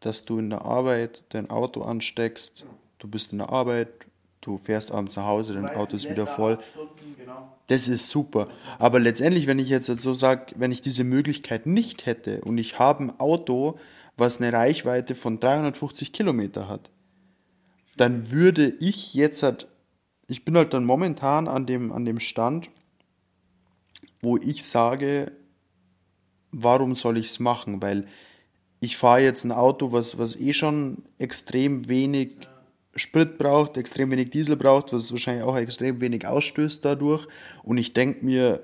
dass 0.00 0.24
du 0.24 0.38
in 0.38 0.50
der 0.50 0.64
Arbeit 0.64 1.24
dein 1.30 1.50
Auto 1.50 1.82
ansteckst, 1.82 2.64
du 2.98 3.08
bist 3.08 3.32
in 3.32 3.38
der 3.38 3.50
Arbeit, 3.50 3.88
du 4.40 4.58
fährst 4.58 4.92
abends 4.92 5.16
nach 5.16 5.24
Hause, 5.24 5.54
dein 5.54 5.64
Weißt, 5.64 5.76
Auto 5.76 5.96
ist 5.96 6.08
wieder 6.08 6.26
voll. 6.26 6.58
Stunden, 6.72 7.16
genau. 7.16 7.52
Das 7.66 7.88
ist 7.88 8.10
super. 8.10 8.48
Aber 8.78 9.00
letztendlich, 9.00 9.46
wenn 9.46 9.58
ich 9.58 9.68
jetzt 9.68 9.86
so 9.86 10.14
sage, 10.14 10.54
wenn 10.56 10.70
ich 10.70 10.82
diese 10.82 11.02
Möglichkeit 11.02 11.66
nicht 11.66 12.06
hätte 12.06 12.40
und 12.42 12.58
ich 12.58 12.78
habe 12.78 13.04
ein 13.04 13.20
Auto, 13.20 13.78
was 14.16 14.40
eine 14.40 14.52
Reichweite 14.52 15.14
von 15.14 15.40
350 15.40 16.12
Kilometer 16.12 16.68
hat, 16.68 16.90
dann 17.96 18.30
würde 18.30 18.68
ich 18.80 19.14
jetzt 19.14 19.42
halt, 19.42 19.66
ich 20.28 20.44
bin 20.44 20.56
halt 20.56 20.74
dann 20.74 20.84
momentan 20.84 21.48
an 21.48 21.66
dem, 21.66 21.92
an 21.92 22.04
dem 22.04 22.20
Stand, 22.20 22.70
wo 24.20 24.36
ich 24.36 24.64
sage, 24.64 25.32
warum 26.52 26.94
soll 26.94 27.18
ich 27.18 27.28
es 27.28 27.40
machen? 27.40 27.82
Weil 27.82 28.06
ich 28.80 28.96
fahre 28.96 29.20
jetzt 29.20 29.44
ein 29.44 29.52
Auto, 29.52 29.92
was, 29.92 30.18
was 30.18 30.36
eh 30.36 30.52
schon 30.52 31.04
extrem 31.18 31.88
wenig 31.88 32.36
Sprit 32.94 33.38
braucht, 33.38 33.76
extrem 33.76 34.10
wenig 34.10 34.30
Diesel 34.30 34.56
braucht, 34.56 34.92
was 34.92 35.12
wahrscheinlich 35.12 35.44
auch 35.44 35.56
extrem 35.56 36.00
wenig 36.00 36.26
ausstößt 36.26 36.84
dadurch. 36.84 37.26
Und 37.62 37.78
ich 37.78 37.92
denke 37.92 38.24
mir, 38.24 38.62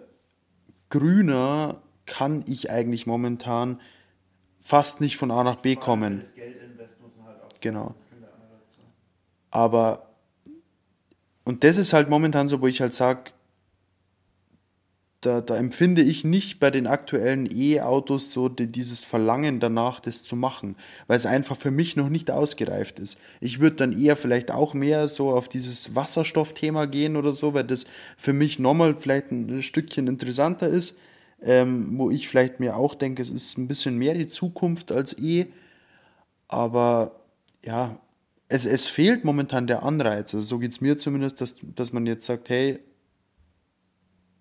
grüner 0.91 1.83
kann 2.07 2.45
ich 2.47 2.71
eigentlich 2.71 3.07
momentan 3.07 3.81
fast 4.61 5.01
nicht 5.01 5.17
von 5.17 5.31
A 5.31 5.45
nach 5.45 5.57
B 5.57 5.77
kommen. 5.77 6.21
Das 6.21 6.35
Geld 6.35 6.57
invest 6.63 7.01
muss 7.01 7.17
man 7.17 7.27
halt 7.27 7.43
auch. 7.43 7.61
Genau. 7.61 7.95
Aber 9.51 10.13
und 11.45 11.65
das 11.65 11.77
ist 11.77 11.93
halt 11.93 12.09
momentan 12.09 12.49
so, 12.49 12.61
wo 12.61 12.67
ich 12.67 12.81
halt 12.81 12.95
sage, 12.95 13.33
da, 15.23 15.41
da 15.41 15.57
empfinde 15.57 16.03
ich 16.03 16.25
nicht 16.25 16.59
bei 16.59 16.71
den 16.71 16.89
aktuellen 16.89 17.49
E-Autos 17.51 18.33
so 18.33 18.49
die, 18.49 18.67
dieses 18.67 19.05
Verlangen 19.05 19.61
danach, 19.61 20.01
das 20.01 20.25
zu 20.25 20.35
machen, 20.35 20.77
weil 21.07 21.17
es 21.17 21.27
einfach 21.27 21.57
für 21.57 21.71
mich 21.71 21.95
noch 21.97 22.09
nicht 22.09 22.31
ausgereift 22.31 22.99
ist. 22.99 23.19
Ich 23.41 23.61
würde 23.61 23.77
dann 23.77 23.99
eher 23.99 24.17
vielleicht 24.17 24.51
auch 24.51 24.75
mehr 24.75 25.07
so 25.07 25.31
auf 25.31 25.49
dieses 25.49 25.95
Wasserstoffthema 25.95 26.87
gehen 26.87 27.17
oder 27.17 27.33
so, 27.33 27.55
weil 27.55 27.65
das 27.65 27.87
für 28.17 28.33
mich 28.33 28.59
nochmal 28.59 28.97
vielleicht 28.99 29.31
ein 29.31 29.63
Stückchen 29.63 30.09
interessanter 30.09 30.69
ist, 30.69 30.99
ähm, 31.41 31.99
wo 31.99 32.11
ich 32.11 32.29
vielleicht 32.29 32.59
mir 32.59 32.77
auch 32.77 32.97
denke, 32.97 33.23
es 33.23 33.31
ist 33.31 33.57
ein 33.59 33.69
bisschen 33.69 33.99
mehr 33.99 34.15
die 34.15 34.29
Zukunft 34.29 34.91
als 34.91 35.17
E. 35.19 35.47
Aber 36.49 37.21
ja, 37.65 37.97
es, 38.49 38.67
es 38.67 38.89
fehlt 38.89 39.25
momentan 39.25 39.69
der 39.69 39.85
Anreiz. 39.85 40.35
Also 40.35 40.41
so 40.41 40.59
geht 40.59 40.73
es 40.73 40.81
mir 40.81 40.99
zumindest, 40.99 41.41
dass, 41.41 41.57
dass 41.77 41.93
man 41.93 42.07
jetzt 42.07 42.27
sagt, 42.27 42.49
hey, 42.49 42.81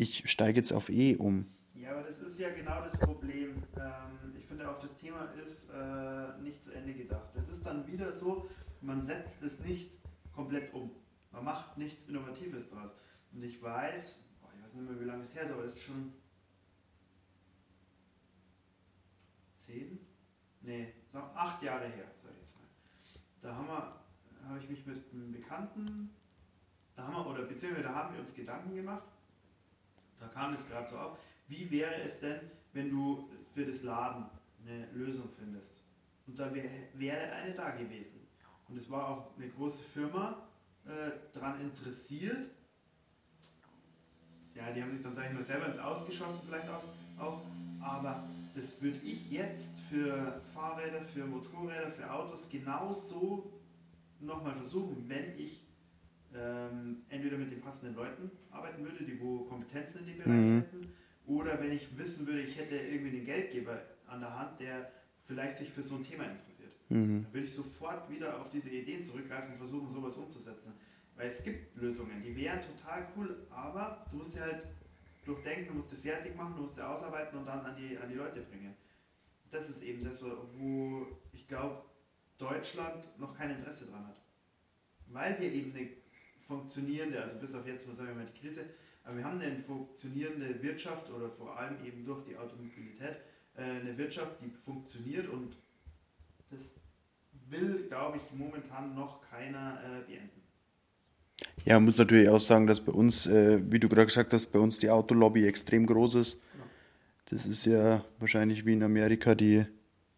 ich 0.01 0.29
steige 0.31 0.57
jetzt 0.57 0.71
auf 0.71 0.89
E 0.89 1.15
um. 1.15 1.45
Ja, 1.75 1.91
aber 1.91 2.01
das 2.01 2.19
ist 2.19 2.39
ja 2.39 2.49
genau 2.49 2.81
das 2.81 2.97
Problem. 2.97 3.63
Ähm, 3.77 4.35
ich 4.35 4.45
finde 4.47 4.67
auch, 4.69 4.79
das 4.79 4.97
Thema 4.97 5.25
ist 5.43 5.69
äh, 5.69 6.41
nicht 6.41 6.63
zu 6.63 6.71
Ende 6.71 6.95
gedacht. 6.95 7.29
Das 7.35 7.49
ist 7.49 7.63
dann 7.63 7.85
wieder 7.85 8.11
so, 8.11 8.49
man 8.81 9.03
setzt 9.03 9.43
es 9.43 9.59
nicht 9.59 9.91
komplett 10.33 10.73
um. 10.73 10.89
Man 11.31 11.43
macht 11.43 11.77
nichts 11.77 12.07
Innovatives 12.07 12.69
draus. 12.69 12.95
Und 13.31 13.43
ich 13.43 13.61
weiß, 13.61 14.23
boah, 14.41 14.49
ich 14.55 14.63
weiß 14.63 14.73
nicht 14.73 14.89
mehr, 14.89 14.99
wie 14.99 15.05
lange 15.05 15.23
es 15.23 15.35
her 15.35 15.43
ist, 15.43 15.51
aber 15.51 15.65
es 15.65 15.75
ist 15.75 15.83
schon 15.83 16.13
zehn? 19.55 19.99
Nee, 20.61 20.93
acht 21.13 21.61
Jahre 21.61 21.87
her, 21.87 22.05
sag 22.17 22.31
ich 22.31 22.39
jetzt 22.39 22.55
mal. 22.57 22.67
Da 23.41 23.55
haben 23.55 23.67
wir, 23.67 24.01
habe 24.47 24.59
ich 24.59 24.67
mich 24.67 24.85
mit 24.85 25.13
einem 25.13 25.31
Bekannten, 25.31 26.09
da 26.95 27.03
haben 27.03 27.13
wir, 27.13 27.27
oder 27.27 27.43
beziehungsweise 27.43 27.87
da 27.87 27.95
haben 27.95 28.13
wir 28.13 28.19
uns 28.19 28.33
Gedanken 28.33 28.75
gemacht, 28.75 29.10
da 30.21 30.27
kam 30.27 30.53
es 30.53 30.69
gerade 30.69 30.87
so 30.87 30.97
auf, 30.97 31.17
wie 31.47 31.69
wäre 31.71 32.01
es 32.03 32.19
denn, 32.19 32.39
wenn 32.73 32.89
du 32.89 33.27
für 33.53 33.65
das 33.65 33.83
Laden 33.83 34.25
eine 34.65 34.85
Lösung 34.93 35.27
findest? 35.37 35.81
Und 36.27 36.39
da 36.39 36.53
wär, 36.53 36.69
wäre 36.93 37.31
eine 37.33 37.53
da 37.53 37.71
gewesen. 37.71 38.21
Und 38.69 38.77
es 38.77 38.89
war 38.89 39.09
auch 39.09 39.35
eine 39.35 39.49
große 39.49 39.83
Firma 39.83 40.47
äh, 40.85 41.11
daran 41.33 41.59
interessiert. 41.59 42.47
Ja, 44.53 44.71
die 44.71 44.81
haben 44.81 44.93
sich 44.93 45.01
dann, 45.01 45.13
sage 45.13 45.29
ich 45.29 45.33
mal, 45.33 45.43
selber 45.43 45.65
ins 45.65 45.79
Ausgeschossen 45.79 46.41
vielleicht 46.47 46.69
auch. 46.69 46.83
Aber 47.81 48.29
das 48.55 48.81
würde 48.81 48.99
ich 49.03 49.31
jetzt 49.31 49.79
für 49.89 50.39
Fahrräder, 50.53 51.03
für 51.05 51.25
Motorräder, 51.25 51.91
für 51.91 52.09
Autos 52.09 52.47
genauso 52.49 53.51
nochmal 54.19 54.53
versuchen, 54.53 55.03
wenn 55.07 55.37
ich 55.37 55.60
ähm, 56.35 57.03
entweder 57.09 57.37
mit 57.37 57.51
den 57.51 57.61
passenden 57.61 57.95
Leuten 57.95 58.31
arbeiten 58.49 58.83
würde, 58.83 59.03
die 59.03 59.19
wo 59.19 59.45
Kompetenzen 59.45 59.99
in 59.99 60.07
dem 60.07 60.17
Bereich 60.17 60.31
mhm. 60.31 60.59
hätten, 60.61 60.93
oder 61.25 61.59
wenn 61.59 61.71
ich 61.71 61.97
wissen 61.97 62.27
würde, 62.27 62.41
ich 62.41 62.57
hätte 62.57 62.75
irgendwie 62.75 63.17
einen 63.17 63.25
Geldgeber 63.25 63.81
an 64.07 64.19
der 64.19 64.37
Hand, 64.37 64.59
der 64.59 64.91
vielleicht 65.25 65.57
sich 65.57 65.69
für 65.69 65.83
so 65.83 65.95
ein 65.95 66.03
Thema 66.03 66.25
interessiert. 66.25 66.73
Mhm. 66.89 67.23
Dann 67.23 67.33
würde 67.33 67.45
ich 67.45 67.53
sofort 67.53 68.09
wieder 68.09 68.39
auf 68.41 68.49
diese 68.49 68.69
Ideen 68.69 69.03
zurückgreifen 69.03 69.53
und 69.53 69.57
versuchen, 69.57 69.89
sowas 69.89 70.17
umzusetzen. 70.17 70.73
Weil 71.15 71.27
es 71.27 71.43
gibt 71.43 71.75
Lösungen, 71.77 72.21
die 72.23 72.35
wären 72.35 72.59
total 72.61 73.07
cool, 73.15 73.47
aber 73.49 74.05
du 74.11 74.17
musst 74.17 74.33
sie 74.33 74.41
halt 74.41 74.65
durchdenken, 75.25 75.67
du 75.67 75.73
musst 75.75 75.89
sie 75.89 75.97
fertig 75.97 76.35
machen, 76.35 76.55
du 76.55 76.63
musst 76.63 76.75
sie 76.75 76.85
ausarbeiten 76.85 77.37
und 77.37 77.45
dann 77.45 77.65
an 77.65 77.75
die, 77.75 77.97
an 77.97 78.09
die 78.09 78.15
Leute 78.15 78.41
bringen. 78.41 78.75
Das 79.51 79.69
ist 79.69 79.83
eben 79.83 80.03
das, 80.03 80.23
wo 80.23 81.07
ich 81.33 81.47
glaube, 81.47 81.83
Deutschland 82.37 83.07
noch 83.19 83.37
kein 83.37 83.51
Interesse 83.51 83.85
dran 83.85 84.07
hat. 84.07 84.17
Weil 85.07 85.39
wir 85.39 85.51
eben 85.51 85.75
eine 85.75 85.89
funktionierende, 86.51 87.21
also 87.21 87.35
bis 87.37 87.55
auf 87.55 87.65
jetzt 87.65 87.85
sagen 87.85 88.09
wir 88.09 88.15
mal 88.15 88.25
die 88.25 88.39
Krise, 88.39 88.65
aber 89.03 89.17
wir 89.17 89.23
haben 89.23 89.39
eine 89.39 89.63
funktionierende 89.63 90.61
Wirtschaft 90.61 91.09
oder 91.09 91.29
vor 91.29 91.57
allem 91.57 91.83
eben 91.85 92.05
durch 92.05 92.23
die 92.25 92.35
Automobilität 92.35 93.17
äh, 93.55 93.63
eine 93.63 93.97
Wirtschaft, 93.97 94.33
die 94.41 94.51
funktioniert 94.65 95.29
und 95.29 95.55
das 96.49 96.75
will, 97.49 97.85
glaube 97.87 98.17
ich, 98.17 98.37
momentan 98.37 98.93
noch 98.95 99.21
keiner 99.29 99.79
äh, 99.83 100.11
beenden. 100.11 100.41
Ja, 101.65 101.75
man 101.75 101.85
muss 101.85 101.97
natürlich 101.97 102.27
auch 102.27 102.39
sagen, 102.39 102.67
dass 102.67 102.81
bei 102.81 102.91
uns, 102.91 103.27
äh, 103.27 103.59
wie 103.71 103.79
du 103.79 103.87
gerade 103.87 104.07
gesagt 104.07 104.33
hast, 104.33 104.47
bei 104.47 104.59
uns 104.59 104.77
die 104.77 104.89
Autolobby 104.89 105.47
extrem 105.47 105.85
groß 105.85 106.15
ist. 106.15 106.41
Genau. 106.51 106.65
Das 107.29 107.45
ist 107.45 107.65
ja 107.65 108.03
wahrscheinlich 108.19 108.65
wie 108.65 108.73
in 108.73 108.83
Amerika 108.83 109.35
die 109.35 109.65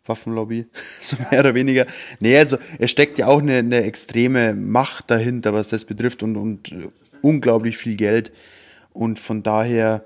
Waffenlobby, 0.06 0.68
so 1.02 1.18
mehr 1.32 1.40
oder 1.40 1.56
weniger. 1.56 1.86
Nee, 2.20 2.38
also 2.38 2.58
es 2.80 2.92
steckt 2.92 3.18
ja 3.18 3.28
auch 3.28 3.40
eine, 3.40 3.58
eine 3.58 3.84
extreme 3.84 4.54
Macht 4.54 5.10
dahinter, 5.10 5.54
was 5.54 5.70
das 5.70 5.86
betrifft 5.86 6.24
und, 6.24 6.36
und 6.36 6.72
äh, 6.72 6.90
unglaublich 7.22 7.78
viel 7.78 7.96
Geld. 7.96 8.32
Und 8.92 9.18
von 9.18 9.44
daher, 9.44 10.06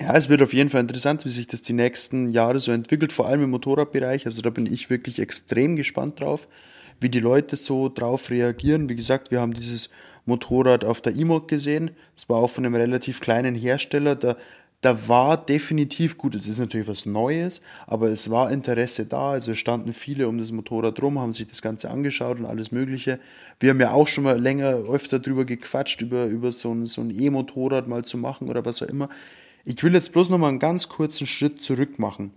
ja, 0.00 0.14
es 0.14 0.28
wird 0.28 0.42
auf 0.42 0.52
jeden 0.52 0.70
Fall 0.70 0.80
interessant, 0.80 1.24
wie 1.24 1.30
sich 1.30 1.46
das 1.46 1.62
die 1.62 1.72
nächsten 1.72 2.30
Jahre 2.30 2.58
so 2.58 2.72
entwickelt, 2.72 3.12
vor 3.12 3.26
allem 3.26 3.44
im 3.44 3.50
Motorradbereich. 3.50 4.26
Also 4.26 4.40
da 4.40 4.50
bin 4.50 4.72
ich 4.72 4.88
wirklich 4.88 5.18
extrem 5.18 5.76
gespannt 5.76 6.20
drauf, 6.20 6.48
wie 7.00 7.08
die 7.08 7.20
Leute 7.20 7.56
so 7.56 7.88
drauf 7.88 8.30
reagieren. 8.30 8.88
Wie 8.88 8.96
gesagt, 8.96 9.30
wir 9.30 9.40
haben 9.40 9.52
dieses 9.52 9.90
Motorrad 10.26 10.84
auf 10.84 11.00
der 11.00 11.14
E-Mod 11.14 11.48
gesehen. 11.48 11.90
Es 12.16 12.28
war 12.28 12.38
auch 12.38 12.50
von 12.50 12.64
einem 12.64 12.76
relativ 12.76 13.20
kleinen 13.20 13.54
Hersteller. 13.54 14.14
Da 14.14 14.36
da 14.84 15.08
war 15.08 15.38
definitiv 15.38 16.18
gut, 16.18 16.34
es 16.34 16.46
ist 16.46 16.58
natürlich 16.58 16.86
was 16.86 17.06
Neues, 17.06 17.62
aber 17.86 18.08
es 18.08 18.28
war 18.28 18.52
Interesse 18.52 19.06
da. 19.06 19.30
Also 19.30 19.54
standen 19.54 19.94
viele 19.94 20.28
um 20.28 20.36
das 20.36 20.52
Motorrad 20.52 21.00
rum, 21.00 21.18
haben 21.18 21.32
sich 21.32 21.48
das 21.48 21.62
Ganze 21.62 21.90
angeschaut 21.90 22.38
und 22.38 22.44
alles 22.44 22.70
Mögliche. 22.70 23.18
Wir 23.60 23.70
haben 23.70 23.80
ja 23.80 23.92
auch 23.92 24.08
schon 24.08 24.24
mal 24.24 24.38
länger 24.38 24.74
öfter 24.90 25.20
drüber 25.20 25.46
gequatscht, 25.46 26.02
über, 26.02 26.26
über 26.26 26.52
so 26.52 26.70
ein, 26.70 26.84
so 26.84 27.02
E-Motorrad 27.02 27.88
mal 27.88 28.04
zu 28.04 28.18
machen 28.18 28.50
oder 28.50 28.66
was 28.66 28.82
auch 28.82 28.88
immer. 28.88 29.08
Ich 29.64 29.82
will 29.82 29.94
jetzt 29.94 30.12
bloß 30.12 30.28
noch 30.28 30.36
mal 30.36 30.48
einen 30.48 30.58
ganz 30.58 30.90
kurzen 30.90 31.26
Schritt 31.26 31.62
zurück 31.62 31.98
machen. 31.98 32.32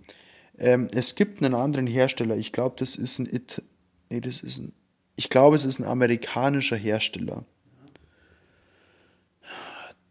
Ähm, 0.58 0.88
es 0.94 1.16
gibt 1.16 1.42
einen 1.42 1.52
anderen 1.52 1.86
Hersteller, 1.86 2.38
ich 2.38 2.52
glaube, 2.52 2.76
das 2.78 2.96
ist 2.96 3.18
ein 3.18 3.26
It. 3.26 3.62
Nee, 4.08 4.22
das 4.22 4.40
ist 4.40 4.58
ein. 4.58 4.72
Ich 5.16 5.28
glaube, 5.28 5.56
es 5.56 5.64
ist 5.64 5.80
ein 5.80 5.84
amerikanischer 5.84 6.76
Hersteller 6.76 7.44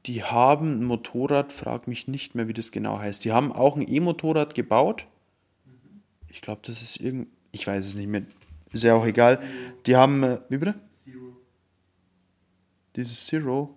die 0.07 0.23
haben 0.23 0.79
ein 0.79 0.85
Motorrad, 0.85 1.51
frag 1.51 1.87
mich 1.87 2.07
nicht 2.07 2.33
mehr, 2.33 2.47
wie 2.47 2.53
das 2.53 2.71
genau 2.71 2.99
heißt. 2.99 3.25
Die 3.25 3.33
haben 3.33 3.51
auch 3.51 3.75
ein 3.75 3.87
E-Motorrad 3.87 4.55
gebaut. 4.55 5.05
Ich 6.29 6.41
glaube, 6.41 6.61
das 6.63 6.81
ist 6.81 6.97
irgend. 6.97 7.27
Ich 7.51 7.67
weiß 7.67 7.85
es 7.85 7.95
nicht 7.95 8.07
mehr. 8.07 8.23
Ist 8.71 8.83
ja 8.83 8.95
auch 8.95 9.05
egal. 9.05 9.41
Die 9.85 9.95
haben. 9.95 10.23
Äh, 10.23 10.39
wie 10.49 10.57
bitte? 10.57 10.75
Zero. 11.03 11.37
Dieses 12.95 13.25
Zero. 13.25 13.75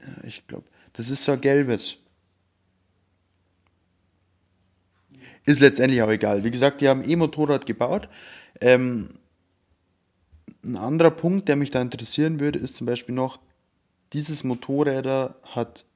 Ja, 0.00 0.24
ich 0.24 0.46
glaube. 0.46 0.64
Das 0.94 1.10
ist 1.10 1.24
so 1.24 1.32
ein 1.32 1.40
gelbes. 1.40 1.98
Ist 5.44 5.60
letztendlich 5.60 6.02
auch 6.02 6.10
egal. 6.10 6.44
Wie 6.44 6.50
gesagt, 6.50 6.80
die 6.80 6.88
haben 6.88 7.08
E-Motorrad 7.08 7.66
gebaut. 7.66 8.08
Ähm, 8.60 9.18
ein 10.64 10.76
anderer 10.76 11.10
Punkt, 11.10 11.48
der 11.48 11.56
mich 11.56 11.70
da 11.70 11.82
interessieren 11.82 12.38
würde, 12.38 12.58
ist 12.58 12.76
zum 12.76 12.86
Beispiel 12.86 13.14
noch, 13.14 13.40
dieses 14.12 14.44
Motorräder 14.44 15.36
hat 15.42 15.86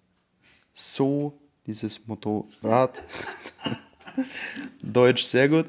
so, 0.74 1.38
dieses 1.66 2.06
Motorrad, 2.06 3.02
Deutsch 4.82 5.24
sehr 5.24 5.48
gut, 5.48 5.66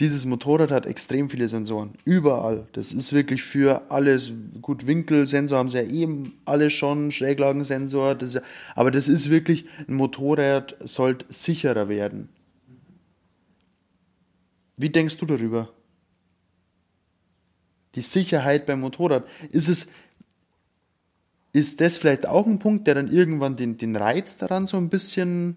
dieses 0.00 0.24
Motorrad 0.24 0.70
hat 0.70 0.86
extrem 0.86 1.28
viele 1.28 1.48
Sensoren. 1.48 1.92
Überall. 2.06 2.66
Das 2.72 2.90
ist 2.90 3.12
wirklich 3.12 3.42
für 3.42 3.90
alles. 3.90 4.32
Gut, 4.62 4.86
Winkelsensor 4.86 5.58
haben 5.58 5.68
sie 5.68 5.76
ja 5.76 5.84
eben 5.84 6.40
alle 6.46 6.70
schon, 6.70 7.12
Schräglagensensor. 7.12 8.14
Das 8.14 8.32
ja, 8.32 8.40
aber 8.74 8.90
das 8.90 9.08
ist 9.08 9.28
wirklich, 9.28 9.66
ein 9.86 9.96
Motorrad 9.96 10.74
sollte 10.80 11.26
sicherer 11.28 11.90
werden. 11.90 12.30
Wie 14.78 14.88
denkst 14.88 15.18
du 15.18 15.26
darüber? 15.26 15.68
Die 17.94 18.00
Sicherheit 18.00 18.64
beim 18.64 18.80
Motorrad. 18.80 19.24
Ist 19.50 19.68
es, 19.68 19.88
ist 21.52 21.80
das 21.80 21.98
vielleicht 21.98 22.26
auch 22.26 22.46
ein 22.46 22.58
Punkt, 22.58 22.86
der 22.86 22.94
dann 22.94 23.08
irgendwann 23.08 23.56
den, 23.56 23.76
den 23.76 23.96
Reiz 23.96 24.36
daran 24.36 24.66
so 24.66 24.76
ein 24.76 24.88
bisschen 24.88 25.56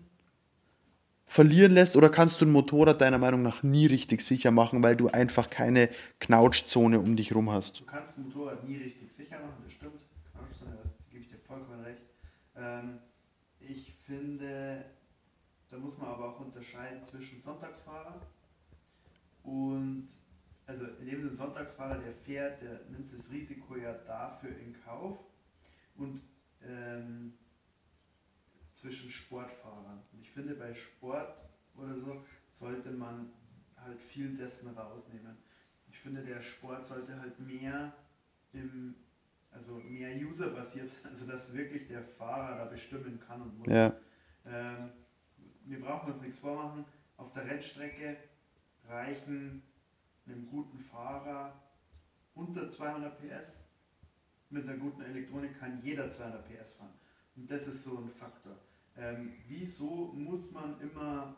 verlieren 1.25 1.73
lässt? 1.73 1.95
Oder 1.95 2.09
kannst 2.09 2.41
du 2.41 2.45
ein 2.45 2.51
Motorrad 2.51 3.01
deiner 3.01 3.17
Meinung 3.17 3.43
nach 3.43 3.63
nie 3.63 3.85
richtig 3.85 4.21
sicher 4.21 4.51
machen, 4.51 4.81
weil 4.83 4.95
du 4.95 5.07
einfach 5.07 5.49
keine 5.49 5.89
Knautschzone 6.19 6.99
um 6.99 7.15
dich 7.15 7.33
rum 7.35 7.51
hast? 7.51 7.81
Du 7.81 7.85
kannst 7.85 8.17
ein 8.17 8.25
Motorrad 8.25 8.67
nie 8.67 8.77
richtig 8.77 9.11
sicher 9.11 9.39
machen, 9.39 9.61
das 9.63 9.73
stimmt. 9.73 10.01
Knautschzone, 10.31 10.77
das 10.81 10.91
gebe 11.11 11.23
ich 11.23 11.29
dir 11.29 11.39
vollkommen 11.39 11.81
recht. 11.81 12.01
Ähm, 12.55 12.99
ich 13.59 13.93
finde, 14.05 14.85
da 15.69 15.77
muss 15.77 15.97
man 15.99 16.09
aber 16.09 16.29
auch 16.29 16.39
unterscheiden 16.39 17.03
zwischen 17.03 17.39
Sonntagsfahrer 17.39 18.21
und 19.43 20.07
also 20.65 20.85
in 21.01 21.07
dem 21.07 21.21
Sinne 21.21 21.33
Sonntagsfahrer, 21.33 21.97
der 21.97 22.13
fährt, 22.13 22.61
der 22.61 22.81
nimmt 22.89 23.13
das 23.13 23.29
Risiko 23.31 23.75
ja 23.75 23.93
dafür 23.93 24.51
in 24.51 24.73
Kauf 24.85 25.19
und 25.95 26.21
ähm, 26.61 27.33
zwischen 28.71 29.09
Sportfahrern. 29.09 30.01
Und 30.11 30.21
ich 30.21 30.31
finde, 30.31 30.55
bei 30.55 30.73
Sport 30.73 31.37
oder 31.75 31.97
so 31.97 32.23
sollte 32.51 32.91
man 32.91 33.31
halt 33.77 34.01
viel 34.01 34.35
dessen 34.35 34.75
rausnehmen. 34.77 35.37
Ich 35.89 35.99
finde, 35.99 36.23
der 36.23 36.41
Sport 36.41 36.85
sollte 36.85 37.19
halt 37.19 37.39
mehr 37.39 37.93
im 38.53 38.95
also 39.53 39.75
mehr 39.75 40.15
User-basiert 40.15 40.89
sein, 40.89 41.05
also 41.11 41.27
dass 41.27 41.53
wirklich 41.53 41.87
der 41.87 42.03
Fahrer 42.03 42.57
da 42.57 42.65
bestimmen 42.65 43.19
kann 43.19 43.41
und 43.41 43.59
muss. 43.59 43.67
Ja. 43.67 43.93
Ähm, 44.45 44.89
wir 45.65 45.79
brauchen 45.79 46.11
uns 46.11 46.21
nichts 46.21 46.39
vormachen. 46.39 46.85
Auf 47.17 47.31
der 47.33 47.45
Rennstrecke 47.45 48.17
reichen 48.87 49.63
einem 50.25 50.47
guten 50.47 50.79
Fahrer 50.79 51.53
unter 52.33 52.67
200 52.67 53.17
PS. 53.19 53.63
Mit 54.53 54.69
einer 54.69 54.77
guten 54.77 55.01
Elektronik 55.01 55.59
kann 55.59 55.79
jeder 55.81 56.07
200 56.07 56.45
PS 56.47 56.73
fahren. 56.73 56.93
Und 57.35 57.49
das 57.49 57.67
ist 57.67 57.83
so 57.83 57.97
ein 57.97 58.09
Faktor. 58.09 58.55
Ähm, 58.95 59.33
wieso 59.47 60.13
muss 60.13 60.51
man 60.51 60.79
immer 60.79 61.35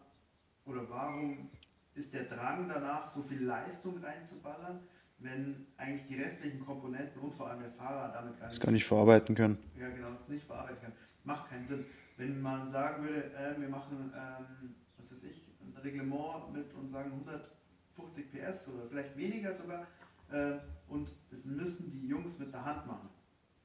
oder 0.65 0.89
warum 0.89 1.49
ist 1.93 2.13
der 2.13 2.25
Drang 2.25 2.67
danach, 2.67 3.07
so 3.07 3.23
viel 3.23 3.45
Leistung 3.45 4.03
reinzuballern, 4.03 4.81
wenn 5.19 5.67
eigentlich 5.77 6.07
die 6.07 6.21
restlichen 6.21 6.59
Komponenten 6.59 7.21
und 7.21 7.33
vor 7.33 7.49
allem 7.49 7.61
der 7.61 7.71
Fahrer 7.71 8.11
damit 8.11 8.37
gar 8.37 8.47
nicht, 8.47 8.57
das 8.57 8.59
gar 8.59 8.71
nicht 8.73 8.83
verarbeiten 8.83 9.33
können? 9.33 9.59
Ja, 9.79 9.87
genau, 9.87 10.11
das 10.11 10.27
nicht 10.27 10.45
verarbeiten 10.45 10.81
können. 10.81 10.95
Macht 11.23 11.49
keinen 11.49 11.63
Sinn. 11.63 11.85
Wenn 12.17 12.41
man 12.41 12.67
sagen 12.67 13.01
würde, 13.01 13.33
äh, 13.33 13.57
wir 13.57 13.69
machen, 13.69 14.11
ähm, 14.13 14.75
was 14.97 15.13
weiß 15.13 15.23
ich, 15.23 15.41
ein 15.61 15.73
Reglement 15.81 16.51
mit 16.51 16.73
und 16.73 16.89
sagen 16.89 17.11
150 17.13 18.29
PS 18.33 18.73
oder 18.73 18.89
vielleicht 18.89 19.15
weniger 19.15 19.53
sogar, 19.53 19.87
äh, 20.31 20.59
und 20.87 21.11
das 21.31 21.45
müssen 21.45 21.91
die 21.91 22.07
Jungs 22.07 22.39
mit 22.39 22.53
der 22.53 22.65
Hand 22.65 22.87
machen. 22.87 23.09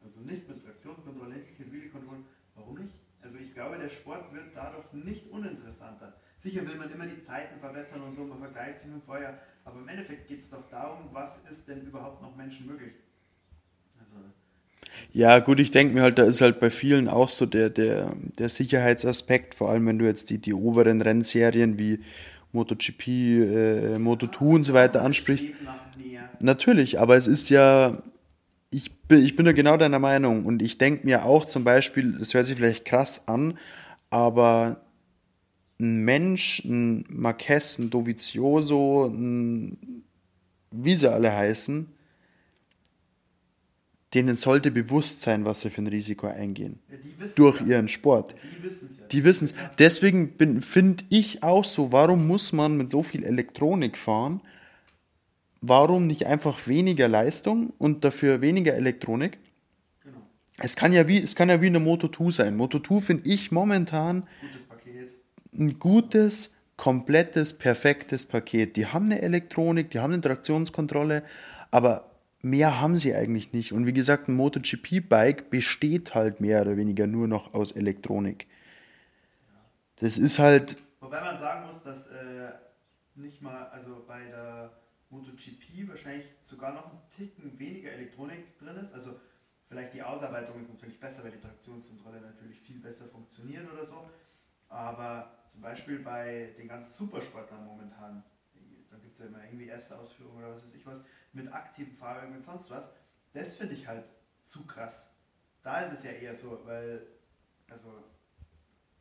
Also 0.02 0.20
nicht 0.20 0.48
mit 0.48 0.62
Traktionskontrolle, 0.64 1.36
nicht 1.36 1.58
mit 1.58 1.72
Wheelie-Kontrollen. 1.72 2.24
Warum 2.54 2.78
nicht? 2.78 2.94
Also 3.22 3.38
ich 3.38 3.52
glaube, 3.52 3.78
der 3.78 3.90
Sport 3.90 4.32
wird 4.32 4.46
dadurch 4.54 4.92
nicht 4.92 5.30
uninteressanter. 5.30 6.14
Sicher 6.36 6.66
will 6.66 6.76
man 6.76 6.90
immer 6.90 7.06
die 7.06 7.20
Zeiten 7.20 7.60
verbessern 7.60 8.00
und 8.02 8.14
so, 8.14 8.24
man 8.24 8.38
vergleicht 8.38 8.78
sich 8.78 8.90
mit 8.90 9.04
vorher, 9.04 9.38
aber 9.64 9.80
im 9.80 9.88
Endeffekt 9.88 10.26
geht 10.26 10.40
es 10.40 10.48
doch 10.48 10.68
darum, 10.70 11.10
was 11.12 11.42
ist 11.50 11.68
denn 11.68 11.82
überhaupt 11.82 12.22
noch 12.22 12.34
Menschen 12.34 12.66
möglich? 12.66 12.94
Also, 13.98 14.24
ja, 15.12 15.38
gut, 15.40 15.60
ich 15.60 15.70
denke 15.70 15.92
mir 15.92 16.02
halt, 16.02 16.18
da 16.18 16.24
ist 16.24 16.40
halt 16.40 16.60
bei 16.60 16.70
vielen 16.70 17.08
auch 17.08 17.28
so 17.28 17.44
der, 17.44 17.68
der, 17.68 18.16
der 18.38 18.48
Sicherheitsaspekt, 18.48 19.54
vor 19.54 19.68
allem 19.68 19.86
wenn 19.86 19.98
du 19.98 20.06
jetzt 20.06 20.30
die, 20.30 20.38
die 20.38 20.54
oberen 20.54 21.02
Rennserien 21.02 21.78
wie 21.78 22.00
MotoGP, 22.52 23.06
äh, 23.08 23.96
Moto2 23.96 24.40
und 24.40 24.64
so 24.64 24.72
weiter 24.72 25.02
ansprichst. 25.02 25.48
Natürlich, 26.40 26.98
aber 26.98 27.16
es 27.16 27.26
ist 27.26 27.50
ja, 27.50 28.02
ich 28.70 28.92
bin, 29.02 29.22
ich 29.22 29.34
bin 29.36 29.46
ja 29.46 29.52
genau 29.52 29.76
deiner 29.76 29.98
Meinung 29.98 30.44
und 30.44 30.62
ich 30.62 30.78
denke 30.78 31.06
mir 31.06 31.24
auch 31.24 31.44
zum 31.44 31.64
Beispiel, 31.64 32.12
das 32.18 32.34
hört 32.34 32.46
sich 32.46 32.56
vielleicht 32.56 32.84
krass 32.84 33.28
an, 33.28 33.58
aber 34.08 34.80
ein 35.80 36.04
Mensch, 36.04 36.64
ein 36.64 37.04
Marquez, 37.08 37.78
ein 37.78 37.90
Dovizioso, 37.90 39.06
ein, 39.06 40.04
wie 40.70 40.94
sie 40.94 41.12
alle 41.12 41.32
heißen, 41.32 41.88
denen 44.14 44.36
sollte 44.36 44.70
bewusst 44.70 45.22
sein, 45.22 45.44
was 45.44 45.60
sie 45.60 45.70
für 45.70 45.82
ein 45.82 45.86
Risiko 45.86 46.26
eingehen. 46.26 46.80
Ja, 46.90 47.26
durch 47.36 47.60
ja. 47.60 47.66
ihren 47.66 47.88
Sport. 47.88 48.34
Die 49.12 49.24
wissen 49.24 49.44
es 49.44 49.52
ja. 49.52 49.70
Deswegen 49.78 50.60
finde 50.60 51.04
ich 51.08 51.42
auch 51.42 51.64
so, 51.64 51.92
warum 51.92 52.26
muss 52.26 52.52
man 52.52 52.76
mit 52.76 52.90
so 52.90 53.02
viel 53.02 53.24
Elektronik 53.24 53.96
fahren? 53.96 54.40
Warum 55.60 56.06
nicht 56.06 56.26
einfach 56.26 56.66
weniger 56.66 57.06
Leistung 57.06 57.72
und 57.78 58.04
dafür 58.04 58.40
weniger 58.40 58.74
Elektronik? 58.74 59.38
Genau. 60.02 60.18
Es 60.58 60.74
kann 60.74 60.92
ja 60.92 61.06
wie, 61.06 61.22
es 61.22 61.36
kann 61.36 61.48
ja 61.48 61.60
wie 61.60 61.66
eine 61.66 61.80
Moto 61.80 62.08
2 62.08 62.30
sein. 62.30 62.56
Moto 62.56 62.80
2 62.80 63.00
finde 63.00 63.28
ich 63.28 63.52
momentan 63.52 64.26
ein 65.52 65.78
gutes, 65.78 66.54
komplettes, 66.76 67.58
perfektes 67.58 68.26
Paket. 68.26 68.76
Die 68.76 68.86
haben 68.86 69.06
eine 69.06 69.22
Elektronik, 69.22 69.90
die 69.90 70.00
haben 70.00 70.12
eine 70.12 70.22
Traktionskontrolle, 70.22 71.22
aber 71.70 72.09
mehr 72.42 72.80
haben 72.80 72.96
sie 72.96 73.14
eigentlich 73.14 73.52
nicht. 73.52 73.72
Und 73.72 73.86
wie 73.86 73.92
gesagt, 73.92 74.28
ein 74.28 74.34
MotoGP-Bike 74.34 75.50
besteht 75.50 76.14
halt 76.14 76.40
mehr 76.40 76.62
oder 76.62 76.76
weniger 76.76 77.06
nur 77.06 77.28
noch 77.28 77.54
aus 77.54 77.72
Elektronik. 77.72 78.46
Das 79.96 80.18
ist 80.18 80.38
halt. 80.38 80.76
Wobei 81.00 81.20
man 81.20 81.36
sagen 81.36 81.66
muss, 81.66 81.82
dass 81.82 82.06
äh, 82.08 82.52
nicht 83.14 83.42
mal, 83.42 83.68
also 83.68 84.04
bei 84.06 84.24
der 84.24 84.72
MotoGP 85.10 85.88
wahrscheinlich 85.88 86.26
sogar 86.42 86.72
noch 86.72 86.92
ein 86.92 86.98
Ticken 87.16 87.58
weniger 87.58 87.92
Elektronik 87.92 88.58
drin 88.58 88.76
ist. 88.76 88.92
Also 88.92 89.20
vielleicht 89.68 89.94
die 89.94 90.02
Ausarbeitung 90.02 90.58
ist 90.58 90.70
natürlich 90.70 90.98
besser, 90.98 91.24
weil 91.24 91.32
die 91.32 91.40
Traktionskontrolle 91.40 92.20
natürlich 92.20 92.60
viel 92.60 92.78
besser 92.78 93.06
funktioniert 93.06 93.70
oder 93.70 93.84
so. 93.84 94.08
Aber 94.68 95.42
zum 95.48 95.62
Beispiel 95.62 95.98
bei 95.98 96.54
den 96.56 96.68
ganzen 96.68 96.92
Supersportlern 96.92 97.66
momentan, 97.66 98.22
da 98.88 98.96
gibt 98.98 99.14
es 99.14 99.18
ja 99.18 99.26
immer 99.26 99.44
irgendwie 99.44 99.66
erste 99.66 99.98
Ausführungen 99.98 100.38
oder 100.38 100.52
was 100.52 100.64
weiß 100.64 100.74
ich 100.76 100.86
was, 100.86 101.04
mit 101.32 101.52
aktiven 101.52 101.92
Fahrwerken 101.92 102.34
und 102.34 102.42
sonst 102.42 102.70
was, 102.70 102.92
das 103.32 103.56
finde 103.56 103.74
ich 103.74 103.86
halt 103.86 104.04
zu 104.44 104.66
krass. 104.66 105.10
Da 105.62 105.82
ist 105.82 105.92
es 105.92 106.04
ja 106.04 106.12
eher 106.12 106.34
so, 106.34 106.60
weil, 106.64 107.06
also, 107.68 107.92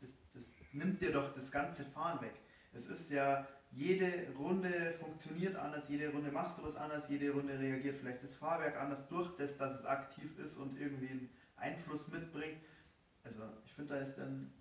das, 0.01 0.13
das 0.33 0.55
nimmt 0.71 1.01
dir 1.01 1.11
doch 1.11 1.33
das 1.33 1.51
ganze 1.51 1.85
Fahren 1.85 2.21
weg. 2.21 2.35
Es 2.73 2.87
ist 2.87 3.11
ja, 3.11 3.47
jede 3.71 4.27
Runde 4.37 4.93
funktioniert 4.99 5.55
anders, 5.55 5.89
jede 5.89 6.09
Runde 6.09 6.31
machst 6.31 6.59
du 6.59 6.63
was 6.63 6.75
anders, 6.75 7.09
jede 7.09 7.31
Runde 7.31 7.57
reagiert 7.57 7.97
vielleicht 7.97 8.23
das 8.23 8.35
Fahrwerk 8.35 8.77
anders 8.77 9.07
durch 9.07 9.35
das, 9.37 9.57
dass 9.57 9.79
es 9.79 9.85
aktiv 9.85 10.37
ist 10.39 10.57
und 10.57 10.79
irgendwie 10.79 11.09
einen 11.09 11.29
Einfluss 11.55 12.07
mitbringt. 12.09 12.59
Also 13.23 13.41
ich 13.65 13.73
finde, 13.73 13.95
da 13.95 13.99
ist 13.99 14.15
dann 14.15 14.51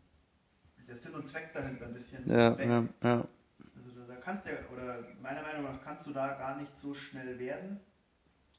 der 0.87 0.97
Sinn 0.97 1.15
und 1.15 1.27
Zweck 1.27 1.53
dahinter 1.53 1.87
ein 1.87 1.93
bisschen 1.93 2.27
ja, 2.29 2.57
weg. 2.57 2.69
Ja, 2.69 2.85
ja. 3.03 3.29
Also 3.89 4.07
da, 4.07 4.17
kannst 4.17 4.47
du 4.47 4.51
ja, 4.51 4.59
oder 4.71 5.03
meiner 5.21 5.43
Meinung 5.43 5.65
nach 5.65 5.83
kannst 5.83 6.07
du 6.07 6.13
da 6.13 6.35
gar 6.35 6.57
nicht 6.59 6.79
so 6.79 6.93
schnell 6.93 7.39
werden, 7.39 7.81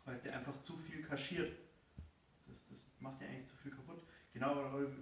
weil 0.05 0.15
es 0.15 0.21
dir 0.21 0.33
einfach 0.33 0.59
zu 0.59 0.75
viel 0.77 1.03
kaschiert. 1.03 1.55
Das, 2.47 2.57
das 2.69 2.79
macht 2.99 3.21
dir 3.21 3.25
eigentlich 3.27 3.45
zu 3.45 3.55
viel 3.57 3.71
kaputt. 3.71 4.03
Genau, 4.33 4.55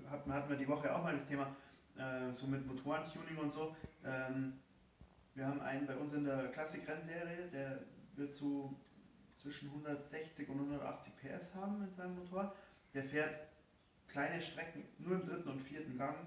hatten 0.09 0.49
wir 0.49 0.57
die 0.57 0.67
Woche 0.67 0.93
auch 0.93 1.03
mal 1.03 1.13
das 1.13 1.27
Thema, 1.27 1.55
äh, 1.97 2.31
so 2.31 2.47
mit 2.47 2.65
Motorentuning 2.67 3.37
und 3.37 3.49
so. 3.49 3.75
Ähm, 4.03 4.59
wir 5.33 5.47
haben 5.47 5.61
einen 5.61 5.85
bei 5.85 5.95
uns 5.95 6.13
in 6.13 6.25
der 6.25 6.51
Klassik-Rennserie, 6.51 7.47
der 7.53 7.79
wird 8.15 8.33
so 8.33 8.77
zwischen 9.37 9.69
160 9.69 10.49
und 10.49 10.55
180 10.55 11.13
PS 11.17 11.55
haben 11.55 11.79
mit 11.79 11.93
seinem 11.93 12.15
Motor. 12.15 12.53
Der 12.93 13.03
fährt 13.03 13.47
kleine 14.07 14.41
Strecken 14.41 14.83
nur 14.97 15.21
im 15.21 15.25
dritten 15.25 15.49
und 15.49 15.61
vierten 15.61 15.97
Gang 15.97 16.17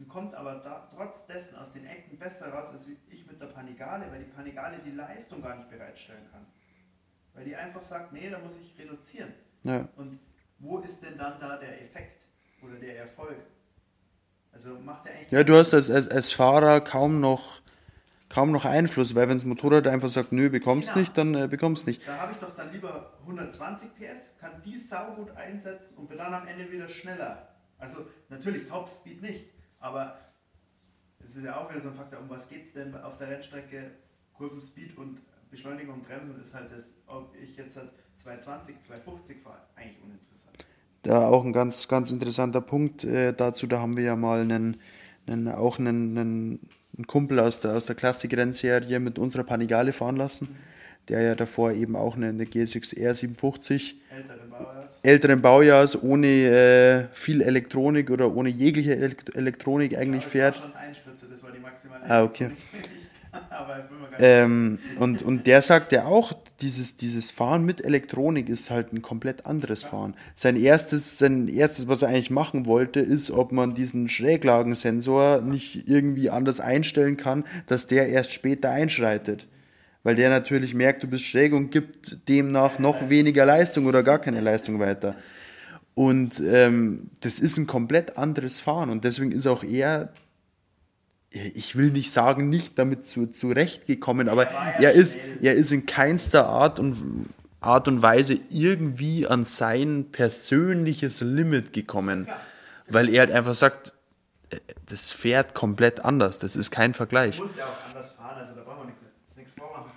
und 0.00 0.08
kommt 0.08 0.34
aber 0.34 0.54
da, 0.54 0.88
trotz 0.96 1.26
dessen 1.26 1.58
aus 1.58 1.72
den 1.72 1.84
Ecken 1.84 2.18
besser 2.18 2.52
raus 2.54 2.68
als 2.72 2.88
ich 2.88 3.26
mit 3.26 3.38
der 3.38 3.46
Panigale, 3.46 4.10
weil 4.10 4.20
die 4.20 4.30
Panigale 4.30 4.78
die 4.78 4.92
Leistung 4.92 5.42
gar 5.42 5.56
nicht 5.56 5.68
bereitstellen 5.68 6.26
kann. 6.32 6.46
Weil 7.34 7.44
die 7.44 7.54
einfach 7.54 7.82
sagt, 7.82 8.10
nee, 8.10 8.30
da 8.30 8.38
muss 8.38 8.56
ich 8.56 8.78
reduzieren. 8.78 9.34
Ja. 9.62 9.86
Und 9.96 10.18
wo 10.58 10.78
ist 10.78 11.02
denn 11.02 11.18
dann 11.18 11.38
da 11.38 11.58
der 11.58 11.82
Effekt 11.82 12.22
oder 12.62 12.76
der 12.76 12.98
Erfolg? 13.00 13.36
Also 14.52 14.78
macht 14.78 15.06
er 15.06 15.16
eigentlich. 15.16 15.30
Ja, 15.30 15.44
du 15.44 15.54
hast 15.54 15.74
als, 15.74 15.90
als, 15.90 16.08
als 16.08 16.32
Fahrer 16.32 16.80
kaum 16.80 17.20
noch 17.20 17.60
kaum 18.30 18.52
noch 18.52 18.64
Einfluss, 18.64 19.14
weil 19.14 19.28
wenn 19.28 19.36
das 19.36 19.44
Motorrad 19.44 19.86
einfach 19.86 20.08
sagt, 20.08 20.32
nö, 20.32 20.48
bekommst 20.48 20.88
genau. 20.88 21.00
nicht, 21.00 21.18
dann 21.18 21.34
äh, 21.34 21.46
bekommst 21.46 21.86
nicht. 21.86 22.06
Da 22.06 22.16
habe 22.16 22.32
ich 22.32 22.38
doch 22.38 22.54
dann 22.54 22.72
lieber 22.72 23.18
120 23.22 23.90
PS, 23.96 24.30
kann 24.40 24.62
die 24.64 24.78
saugut 24.78 25.36
einsetzen 25.36 25.94
und 25.96 26.08
bin 26.08 26.16
dann 26.16 26.32
am 26.32 26.46
Ende 26.46 26.70
wieder 26.70 26.88
schneller. 26.88 27.48
Also 27.76 28.06
natürlich 28.28 28.68
Topspeed 28.68 29.20
nicht, 29.20 29.46
aber 29.80 30.18
es 31.24 31.36
ist 31.36 31.44
ja 31.44 31.56
auch 31.56 31.70
wieder 31.70 31.80
so 31.80 31.88
ein 31.88 31.94
Faktor, 31.94 32.20
um 32.20 32.30
was 32.30 32.48
geht 32.48 32.64
es 32.64 32.72
denn 32.72 32.94
auf 32.94 33.16
der 33.16 33.28
Rennstrecke? 33.28 33.90
Kurvenspeed 34.34 34.96
und 34.96 35.20
Beschleunigung 35.50 35.96
und 35.96 36.06
Bremsen 36.06 36.40
ist 36.40 36.54
halt 36.54 36.70
das, 36.72 36.94
ob 37.06 37.34
ich 37.36 37.56
jetzt 37.56 37.76
halt 37.76 37.90
220, 38.22 38.80
250 38.80 39.42
fahre, 39.42 39.58
eigentlich 39.74 40.02
uninteressant. 40.02 40.56
Da 41.02 41.28
auch 41.28 41.44
ein 41.44 41.52
ganz, 41.52 41.88
ganz 41.88 42.10
interessanter 42.10 42.60
Punkt 42.60 43.04
äh, 43.04 43.32
dazu, 43.32 43.66
da 43.66 43.80
haben 43.80 43.96
wir 43.96 44.04
ja 44.04 44.16
mal 44.16 44.40
einen, 44.40 44.78
einen 45.26 45.48
auch 45.48 45.78
einen, 45.78 46.16
einen, 46.16 46.60
einen 46.96 47.06
Kumpel 47.06 47.40
aus 47.40 47.60
der, 47.60 47.76
aus 47.76 47.86
der 47.86 47.96
Klassik-Rennserie 47.96 49.00
mit 49.00 49.18
unserer 49.18 49.44
Panigale 49.44 49.92
fahren 49.92 50.16
lassen, 50.16 50.56
der 51.08 51.22
ja 51.22 51.34
davor 51.34 51.72
eben 51.72 51.96
auch 51.96 52.16
eine, 52.16 52.28
eine 52.28 52.44
G6R 52.44 53.14
750 53.14 53.99
Ältere 54.10 54.40
älteren 55.02 55.42
Baujahrs 55.42 56.02
ohne 56.02 56.26
äh, 56.26 57.04
viel 57.12 57.40
Elektronik 57.40 58.10
oder 58.10 58.34
ohne 58.34 58.48
jegliche 58.48 58.96
Elektronik 58.96 59.96
eigentlich 59.96 60.24
ja, 60.24 60.28
fährt. 60.28 60.56
Schon 60.56 60.74
Einspritze, 60.74 61.26
das 61.30 61.42
war 61.42 61.50
die 61.52 61.60
maximale 61.60 62.10
ah, 62.10 62.22
okay. 62.22 62.50
ähm, 64.18 64.78
und, 64.98 65.22
und 65.22 65.46
der 65.46 65.62
sagt 65.62 65.92
ja 65.92 66.04
auch, 66.04 66.32
dieses, 66.60 66.96
dieses 66.96 67.30
Fahren 67.30 67.64
mit 67.64 67.84
Elektronik 67.84 68.48
ist 68.48 68.70
halt 68.70 68.92
ein 68.92 69.00
komplett 69.00 69.46
anderes 69.46 69.84
Fahren. 69.84 70.14
Sein 70.34 70.56
erstes, 70.56 71.16
sein 71.18 71.48
erstes, 71.48 71.88
was 71.88 72.02
er 72.02 72.08
eigentlich 72.08 72.30
machen 72.30 72.66
wollte, 72.66 73.00
ist, 73.00 73.30
ob 73.30 73.52
man 73.52 73.74
diesen 73.74 74.08
Schräglagensensor 74.08 75.40
nicht 75.40 75.88
irgendwie 75.88 76.28
anders 76.28 76.60
einstellen 76.60 77.16
kann, 77.16 77.44
dass 77.66 77.86
der 77.86 78.08
erst 78.08 78.32
später 78.32 78.70
einschreitet 78.70 79.46
weil 80.02 80.16
der 80.16 80.30
natürlich 80.30 80.74
merkt, 80.74 81.02
du 81.02 81.06
bist 81.06 81.24
schräg 81.24 81.52
und 81.52 81.70
gibt 81.70 82.28
demnach 82.28 82.78
noch 82.78 83.10
weniger 83.10 83.44
Leistung 83.44 83.86
oder 83.86 84.02
gar 84.02 84.18
keine 84.18 84.40
Leistung 84.40 84.78
weiter. 84.80 85.14
Und 85.94 86.40
ähm, 86.40 87.10
das 87.20 87.40
ist 87.40 87.58
ein 87.58 87.66
komplett 87.66 88.16
anderes 88.16 88.60
Fahren 88.60 88.90
und 88.90 89.04
deswegen 89.04 89.32
ist 89.32 89.46
auch 89.46 89.64
er, 89.64 90.12
ich 91.30 91.76
will 91.76 91.90
nicht 91.90 92.10
sagen, 92.10 92.48
nicht 92.48 92.78
damit 92.78 93.06
zu, 93.06 93.26
zurechtgekommen, 93.26 94.28
aber 94.28 94.44
er 94.44 94.92
ist, 94.92 95.18
er 95.42 95.54
ist 95.54 95.72
in 95.72 95.86
keinster 95.86 96.46
Art 96.46 96.80
und 96.80 97.28
Art 97.60 97.88
und 97.88 98.00
Weise 98.00 98.38
irgendwie 98.48 99.26
an 99.26 99.44
sein 99.44 100.06
persönliches 100.10 101.20
Limit 101.20 101.72
gekommen. 101.72 102.26
Weil 102.88 103.08
er 103.08 103.20
halt 103.20 103.30
einfach 103.30 103.54
sagt, 103.54 103.92
äh, 104.48 104.58
das 104.86 105.12
fährt 105.12 105.54
komplett 105.54 106.04
anders. 106.04 106.38
Das 106.38 106.56
ist 106.56 106.70
kein 106.70 106.94
Vergleich. 106.94 107.36
Du 107.36 107.44
musst 107.44 107.58
ja 107.58 107.66
auch 107.66 107.88
anders 107.88 108.10
fahren, 108.12 108.38
also 108.38 108.54
da 108.54 108.62
brauchen 108.62 108.80
wir 108.80 108.86
nichts, 108.86 109.02
nichts 109.36 109.52
vormachen. 109.52 109.92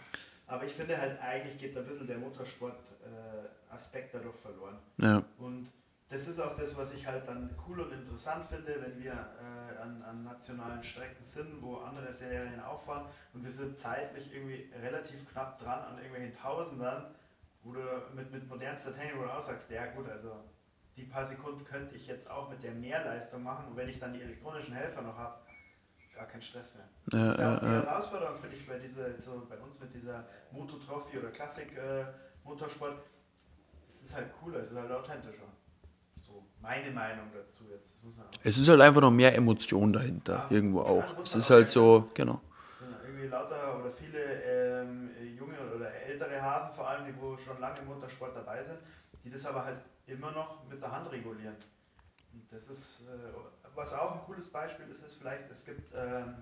Aber 0.48 0.63
ich 0.74 0.78
finde 0.78 1.00
halt, 1.00 1.22
eigentlich 1.22 1.60
geht 1.60 1.76
da 1.76 1.82
ein 1.82 1.86
bisschen 1.86 2.08
der 2.08 2.18
Motorsport-Aspekt 2.18 4.16
dadurch 4.16 4.36
verloren. 4.38 4.80
Ja. 4.98 5.24
Und 5.38 5.70
das 6.10 6.28
ist 6.28 6.40
auch 6.40 6.56
das, 6.56 6.76
was 6.76 6.96
ich 6.96 7.06
halt 7.06 7.28
dann 7.28 7.56
cool 7.68 7.82
und 7.82 7.92
interessant 7.94 8.48
finde, 8.48 8.82
wenn 8.82 9.02
wir 9.02 9.12
äh, 9.12 9.78
an, 9.80 10.02
an, 10.02 10.24
nationalen 10.24 10.82
Strecken 10.82 11.24
sind, 11.24 11.62
wo 11.62 11.78
andere 11.78 12.12
Serien 12.12 12.60
auch 12.60 12.82
fahren 12.82 13.06
und 13.34 13.44
wir 13.44 13.52
sind 13.52 13.78
zeitlich 13.78 14.34
irgendwie 14.34 14.72
relativ 14.82 15.30
knapp 15.32 15.60
dran 15.60 15.80
an 15.80 15.98
irgendwelchen 15.98 16.34
Tausendern, 16.34 17.14
wo 17.64 17.74
du 17.74 17.82
mit, 18.16 18.32
mit 18.32 18.50
modernster 18.50 18.96
Technik 18.96 19.28
auch 19.28 19.42
sagst, 19.42 19.70
ja 19.70 19.86
gut, 19.92 20.10
also 20.10 20.44
die 20.96 21.04
paar 21.04 21.26
Sekunden 21.26 21.64
könnte 21.64 21.96
ich 21.96 22.08
jetzt 22.08 22.30
auch 22.30 22.50
mit 22.50 22.64
der 22.64 22.74
Mehrleistung 22.74 23.44
machen 23.44 23.68
und 23.68 23.78
wenn 23.78 23.90
ich 23.90 24.00
dann 24.00 24.14
die 24.14 24.22
elektronischen 24.22 24.74
Helfer 24.74 25.04
noch 25.04 25.18
habe, 25.18 25.40
gar 26.14 26.26
kein 26.28 26.42
Stress 26.42 26.76
mehr. 26.76 26.90
Das 27.08 27.20
ja, 27.20 27.32
ist 27.32 27.40
ja 27.40 27.56
auch 27.56 27.60
die. 27.60 27.66
Herausforderung, 27.66 28.38
finde 28.38 28.56
ich, 28.56 28.68
bei, 28.68 28.80
dieser, 28.80 29.18
so 29.18 29.46
bei 29.50 29.58
uns 29.58 29.80
mit 29.80 29.94
dieser 29.94 30.26
Moto-Trophy 30.52 31.18
oder 31.18 31.32
Klassik-Motorsport. 31.32 32.94
Äh, 32.94 33.02
das 33.88 34.02
ist 34.02 34.16
halt 34.16 34.34
cooler, 34.40 34.60
es 34.60 34.72
ist 34.72 34.78
halt 34.78 34.92
authentischer 34.92 35.48
meine 36.64 36.92
Meinung 36.92 37.28
dazu 37.34 37.66
jetzt. 37.70 38.04
es 38.44 38.58
ist 38.58 38.70
halt 38.70 38.82
einfach 38.82 39.02
noch 39.02 39.12
mehr 39.12 39.36
Emotion 39.36 39.92
dahinter, 39.92 40.34
ja, 40.34 40.48
irgendwo 40.50 40.82
auch. 40.82 41.20
Es 41.20 41.36
ist 41.36 41.50
halt 41.50 41.70
so, 41.70 42.10
genau. 42.14 42.42
Es 42.72 42.80
sind 42.80 42.96
irgendwie 43.04 43.28
lauter 43.28 43.80
oder 43.80 43.92
viele 43.92 44.20
ähm, 44.20 45.10
junge 45.38 45.58
oder 45.76 45.94
ältere 45.94 46.42
Hasen 46.42 46.74
vor 46.74 46.88
allem, 46.88 47.06
die 47.06 47.22
wo 47.22 47.38
schon 47.38 47.60
lange 47.60 47.80
im 47.80 47.88
Motorsport 47.88 48.36
dabei 48.36 48.64
sind, 48.64 48.80
die 49.26 49.30
das 49.30 49.46
aber 49.46 49.66
halt 49.66 49.80
immer 50.08 50.32
noch 50.32 50.64
mit 50.70 50.82
der 50.82 50.90
Hand 50.90 51.12
regulieren. 51.12 51.56
Und 52.32 52.50
das 52.50 52.70
ist, 52.70 53.02
äh, 53.02 53.63
was 53.76 53.94
auch 53.94 54.14
ein 54.14 54.22
cooles 54.26 54.52
Beispiel 54.52 54.88
ist, 54.90 55.04
ist 55.04 55.16
vielleicht, 55.16 55.50
es 55.50 55.66
gibt 55.66 55.94
ähm, 55.96 56.36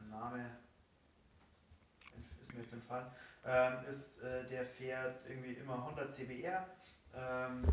ein 0.00 0.10
Name, 0.10 0.58
ist 2.40 2.54
mir 2.54 2.60
jetzt 2.60 2.72
entfallen, 2.72 3.06
ähm, 3.44 3.84
ist, 3.88 4.22
äh, 4.22 4.48
der 4.48 4.64
fährt 4.64 5.24
irgendwie 5.28 5.54
immer 5.54 5.74
100 5.76 6.14
CBR. 6.14 6.66
Ähm, 7.14 7.64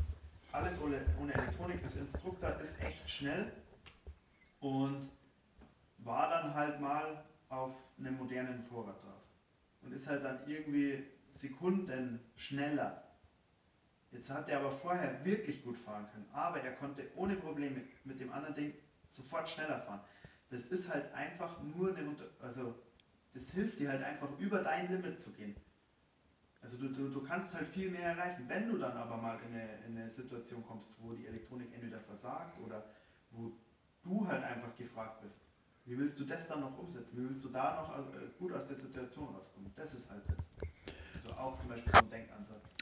alles 0.51 0.81
ohne, 0.81 1.05
ohne 1.21 1.33
Elektronik. 1.33 1.81
Das 1.81 1.95
Instruktor 1.95 2.59
ist 2.59 2.81
echt 2.81 3.09
schnell 3.09 3.51
und 4.59 5.09
war 5.99 6.29
dann 6.29 6.53
halt 6.53 6.79
mal 6.79 7.23
auf 7.49 7.75
einem 7.97 8.17
modernen 8.17 8.63
Vorrat 8.63 9.03
drauf 9.03 9.23
und 9.81 9.93
ist 9.93 10.07
halt 10.07 10.23
dann 10.23 10.39
irgendwie 10.47 11.05
Sekunden 11.29 12.19
schneller. 12.35 13.03
Jetzt 14.11 14.29
hat 14.29 14.49
er 14.49 14.59
aber 14.59 14.71
vorher 14.71 15.23
wirklich 15.23 15.63
gut 15.63 15.77
fahren 15.77 16.07
können, 16.11 16.27
aber 16.33 16.61
er 16.61 16.73
konnte 16.73 17.07
ohne 17.15 17.35
Probleme 17.35 17.81
mit 18.03 18.19
dem 18.19 18.31
anderen 18.31 18.55
Ding 18.55 18.73
sofort 19.07 19.47
schneller 19.47 19.79
fahren. 19.81 20.01
Das 20.49 20.65
ist 20.67 20.91
halt 20.91 21.13
einfach 21.13 21.61
nur 21.61 21.95
eine, 21.95 22.15
also 22.39 22.75
das 23.33 23.51
hilft 23.51 23.79
dir 23.79 23.89
halt 23.89 24.03
einfach 24.03 24.27
über 24.39 24.63
dein 24.63 24.91
Limit 24.91 25.21
zu 25.21 25.31
gehen. 25.33 25.55
Also 26.61 26.77
du, 26.77 26.89
du, 26.89 27.09
du 27.09 27.21
kannst 27.23 27.53
halt 27.53 27.67
viel 27.67 27.89
mehr 27.91 28.03
erreichen. 28.03 28.45
Wenn 28.47 28.67
du 28.67 28.77
dann 28.77 28.97
aber 28.97 29.17
mal 29.17 29.39
in 29.47 29.53
eine, 29.53 29.75
in 29.85 29.97
eine 29.97 30.09
Situation 30.09 30.65
kommst, 30.65 30.93
wo 30.99 31.13
die 31.13 31.27
Elektronik 31.27 31.73
entweder 31.73 31.99
versagt 31.99 32.59
oder 32.65 32.83
wo 33.31 33.53
du 34.03 34.27
halt 34.27 34.43
einfach 34.43 34.75
gefragt 34.75 35.21
bist, 35.21 35.39
wie 35.85 35.97
willst 35.97 36.19
du 36.19 36.25
das 36.25 36.47
dann 36.47 36.61
noch 36.61 36.77
umsetzen? 36.77 37.17
Wie 37.17 37.29
willst 37.29 37.45
du 37.45 37.49
da 37.49 37.75
noch 37.75 38.13
äh, 38.13 38.27
gut 38.37 38.51
aus 38.53 38.67
der 38.67 38.75
Situation 38.75 39.33
rauskommen? 39.33 39.71
Das 39.75 39.93
ist 39.93 40.09
halt 40.09 40.23
das. 40.27 40.49
Also 41.15 41.35
auch 41.35 41.57
zum 41.57 41.69
Beispiel 41.69 41.91
so 41.91 41.99
ein 41.99 42.09
Denkansatz. 42.09 42.78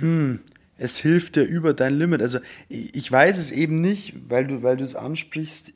Hm, 0.00 0.40
es 0.78 0.98
hilft 0.98 1.36
dir 1.36 1.44
über 1.44 1.74
dein 1.74 1.98
Limit. 1.98 2.22
Also 2.22 2.38
ich, 2.68 3.10
weiß 3.10 3.38
es 3.38 3.50
eben 3.52 3.76
nicht, 3.76 4.14
weil 4.28 4.46
du, 4.46 4.62
weil 4.62 4.76
du 4.76 4.84
es 4.84 4.94
ansprichst. 4.94 5.72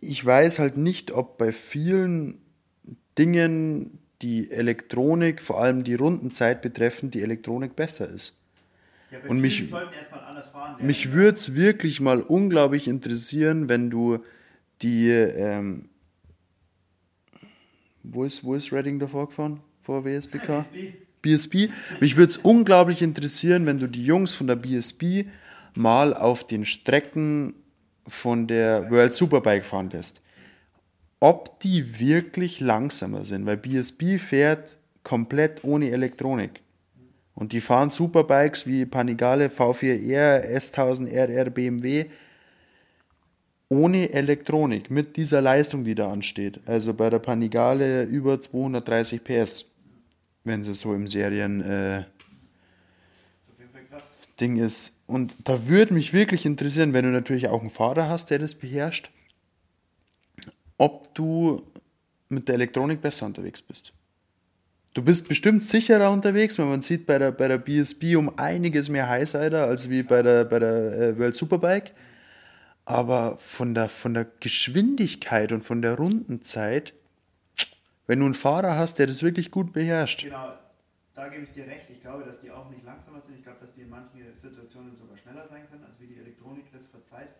Ich 0.00 0.24
weiß 0.24 0.58
halt 0.58 0.76
nicht, 0.76 1.12
ob 1.12 1.38
bei 1.38 1.52
vielen 1.52 2.38
Dingen 3.16 3.98
die 4.22 4.50
Elektronik, 4.50 5.42
vor 5.42 5.60
allem 5.60 5.84
die 5.84 5.94
Rundenzeit 5.94 6.62
betreffend, 6.62 7.14
die 7.14 7.22
Elektronik 7.22 7.76
besser 7.76 8.08
ist. 8.08 8.36
Ja, 9.10 9.18
und 9.28 9.40
mich, 9.40 9.74
mich 10.80 11.12
würde 11.12 11.36
es 11.38 11.54
wirklich 11.54 12.00
mal 12.00 12.20
unglaublich 12.20 12.88
interessieren, 12.88 13.68
wenn 13.68 13.90
du 13.90 14.18
die, 14.82 15.08
ähm, 15.10 15.88
wo 18.02 18.24
ist, 18.24 18.44
wo 18.44 18.54
ist 18.54 18.72
Redding 18.72 18.98
davor 18.98 19.28
gefahren? 19.28 19.60
Vor 19.82 20.04
WSBK? 20.04 20.66
BSB. 21.24 21.70
Mich 22.00 22.16
würde 22.16 22.30
es 22.30 22.36
unglaublich 22.36 23.02
interessieren, 23.02 23.66
wenn 23.66 23.78
du 23.78 23.88
die 23.88 24.04
Jungs 24.04 24.34
von 24.34 24.46
der 24.46 24.56
BSB 24.56 25.26
mal 25.74 26.14
auf 26.14 26.46
den 26.46 26.64
Strecken 26.64 27.54
von 28.06 28.46
der 28.46 28.90
World 28.90 29.14
Superbike 29.14 29.64
fahren 29.64 29.90
lässt 29.90 30.20
ob 31.24 31.58
die 31.60 32.00
wirklich 32.00 32.60
langsamer 32.60 33.24
sind, 33.24 33.46
weil 33.46 33.56
BSB 33.56 34.18
fährt 34.18 34.76
komplett 35.04 35.64
ohne 35.64 35.90
Elektronik. 35.90 36.60
Und 37.34 37.52
die 37.52 37.62
fahren 37.62 37.88
Superbikes 37.88 38.66
wie 38.66 38.84
Panigale, 38.84 39.46
V4R, 39.46 40.46
S1000RR, 40.54 41.48
BMW 41.48 42.04
ohne 43.70 44.12
Elektronik, 44.12 44.90
mit 44.90 45.16
dieser 45.16 45.40
Leistung, 45.40 45.82
die 45.84 45.94
da 45.94 46.12
ansteht. 46.12 46.60
Also 46.66 46.92
bei 46.92 47.08
der 47.08 47.20
Panigale 47.20 48.04
über 48.04 48.38
230 48.38 49.24
PS, 49.24 49.64
wenn 50.44 50.62
sie 50.62 50.74
so 50.74 50.94
im 50.94 51.06
Serien 51.06 51.60
äh, 51.62 52.04
Ding 54.40 54.56
ist. 54.56 55.02
Und 55.06 55.34
da 55.44 55.68
würde 55.68 55.94
mich 55.94 56.12
wirklich 56.12 56.44
interessieren, 56.44 56.92
wenn 56.92 57.04
du 57.04 57.10
natürlich 57.10 57.48
auch 57.48 57.60
einen 57.60 57.70
Fahrer 57.70 58.08
hast, 58.08 58.30
der 58.30 58.38
das 58.38 58.54
beherrscht, 58.54 59.10
ob 60.76 61.14
du 61.14 61.62
mit 62.28 62.48
der 62.48 62.56
Elektronik 62.56 63.00
besser 63.00 63.26
unterwegs 63.26 63.62
bist. 63.62 63.92
Du 64.94 65.02
bist 65.02 65.28
bestimmt 65.28 65.64
sicherer 65.64 66.10
unterwegs, 66.10 66.58
weil 66.58 66.66
man 66.66 66.82
sieht 66.82 67.06
bei 67.06 67.18
der, 67.18 67.32
bei 67.32 67.48
der 67.48 67.58
BSB 67.58 68.16
um 68.16 68.38
einiges 68.38 68.88
mehr 68.88 69.08
Highsider 69.08 69.66
als 69.66 69.90
wie 69.90 70.02
bei 70.02 70.22
der, 70.22 70.44
bei 70.44 70.58
der 70.60 70.92
äh, 70.92 71.18
World 71.18 71.36
Superbike. 71.36 71.92
Aber 72.84 73.38
von 73.38 73.74
der, 73.74 73.88
von 73.88 74.14
der 74.14 74.26
Geschwindigkeit 74.40 75.52
und 75.52 75.64
von 75.64 75.82
der 75.82 75.94
Rundenzeit, 75.94 76.92
wenn 78.06 78.18
du 78.18 78.26
einen 78.26 78.34
Fahrer 78.34 78.76
hast, 78.76 78.98
der 78.98 79.06
das 79.06 79.22
wirklich 79.22 79.50
gut 79.50 79.72
beherrscht. 79.72 80.22
Genau, 80.22 80.52
da 81.14 81.28
gebe 81.28 81.44
ich 81.44 81.52
dir 81.52 81.66
recht. 81.66 81.88
Ich 81.90 82.00
glaube, 82.00 82.24
dass 82.24 82.40
die 82.40 82.50
auch 82.50 82.68
nicht 82.70 82.84
langsamer 82.84 83.20
sind. 83.20 83.36
Ich 83.36 83.42
glaube, 83.42 83.60
dass 83.60 83.72
die 83.74 83.82
in 83.82 83.90
manchen 83.90 84.34
Situationen 84.34 84.94
sogar 84.94 85.16
schneller 85.16 85.46
sein 85.46 85.68
können, 85.70 85.84
als 85.84 86.00
wie 86.00 86.06
die 86.06 86.18
Elektronik 86.18 86.70
das 86.72 86.86
verzeiht. 86.86 87.30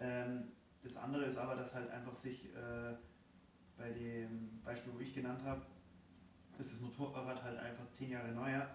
Ähm, 0.00 0.52
das 0.82 0.96
andere 0.96 1.24
ist 1.24 1.38
aber, 1.38 1.54
dass 1.56 1.74
halt 1.74 1.90
einfach 1.90 2.14
sich 2.14 2.46
äh, 2.46 2.94
bei 3.76 3.90
dem 3.90 4.60
Beispiel, 4.64 4.92
wo 4.94 5.00
ich 5.00 5.14
genannt 5.14 5.42
habe, 5.44 5.62
ist 6.58 6.72
das 6.72 6.80
Motorrad 6.80 7.42
halt 7.42 7.58
einfach 7.58 7.88
zehn 7.90 8.10
Jahre 8.10 8.32
neuer 8.32 8.68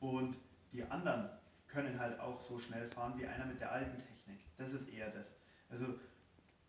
und 0.00 0.36
die 0.72 0.82
anderen 0.84 1.28
können 1.66 1.98
halt 1.98 2.18
auch 2.18 2.40
so 2.40 2.58
schnell 2.58 2.88
fahren 2.88 3.14
wie 3.18 3.26
einer 3.26 3.44
mit 3.44 3.60
der 3.60 3.70
alten 3.72 3.98
Technik. 3.98 4.40
Das 4.56 4.72
ist 4.72 4.88
eher 4.88 5.10
das. 5.10 5.38
Also 5.68 5.86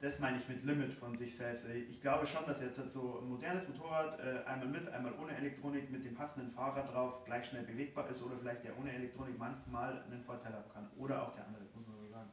das 0.02 0.20
meine 0.20 0.38
ich 0.38 0.50
mit 0.50 0.64
Limit 0.66 0.94
von 0.94 1.16
sich 1.16 1.38
selbst. 1.38 1.68
Ich 1.70 2.02
glaube 2.02 2.26
schon, 2.26 2.44
dass 2.48 2.62
jetzt 2.62 2.78
so 2.90 3.20
ein 3.20 3.30
modernes 3.30 3.68
Motorrad 3.68 4.20
äh, 4.20 4.44
einmal 4.48 4.68
mit, 4.68 4.90
einmal 4.90 5.14
ohne 5.14 5.38
Elektronik 5.38 5.92
mit 5.92 6.04
dem 6.04 6.16
passenden 6.16 6.50
Fahrrad 6.50 6.92
drauf 6.92 7.24
gleich 7.24 7.46
schnell 7.46 7.64
bewegbar 7.64 8.10
ist 8.10 8.24
oder 8.24 8.36
vielleicht 8.38 8.64
der 8.64 8.78
ohne 8.80 8.92
Elektronik 8.92 9.38
manchmal 9.38 10.02
einen 10.04 10.24
Vorteil 10.24 10.54
haben 10.54 10.72
kann. 10.74 10.90
Oder 10.98 11.22
auch 11.22 11.36
der 11.36 11.46
andere, 11.46 11.64
das 11.64 11.76
muss 11.76 11.88
man 11.88 11.98
so 11.98 12.08
sagen. 12.08 12.32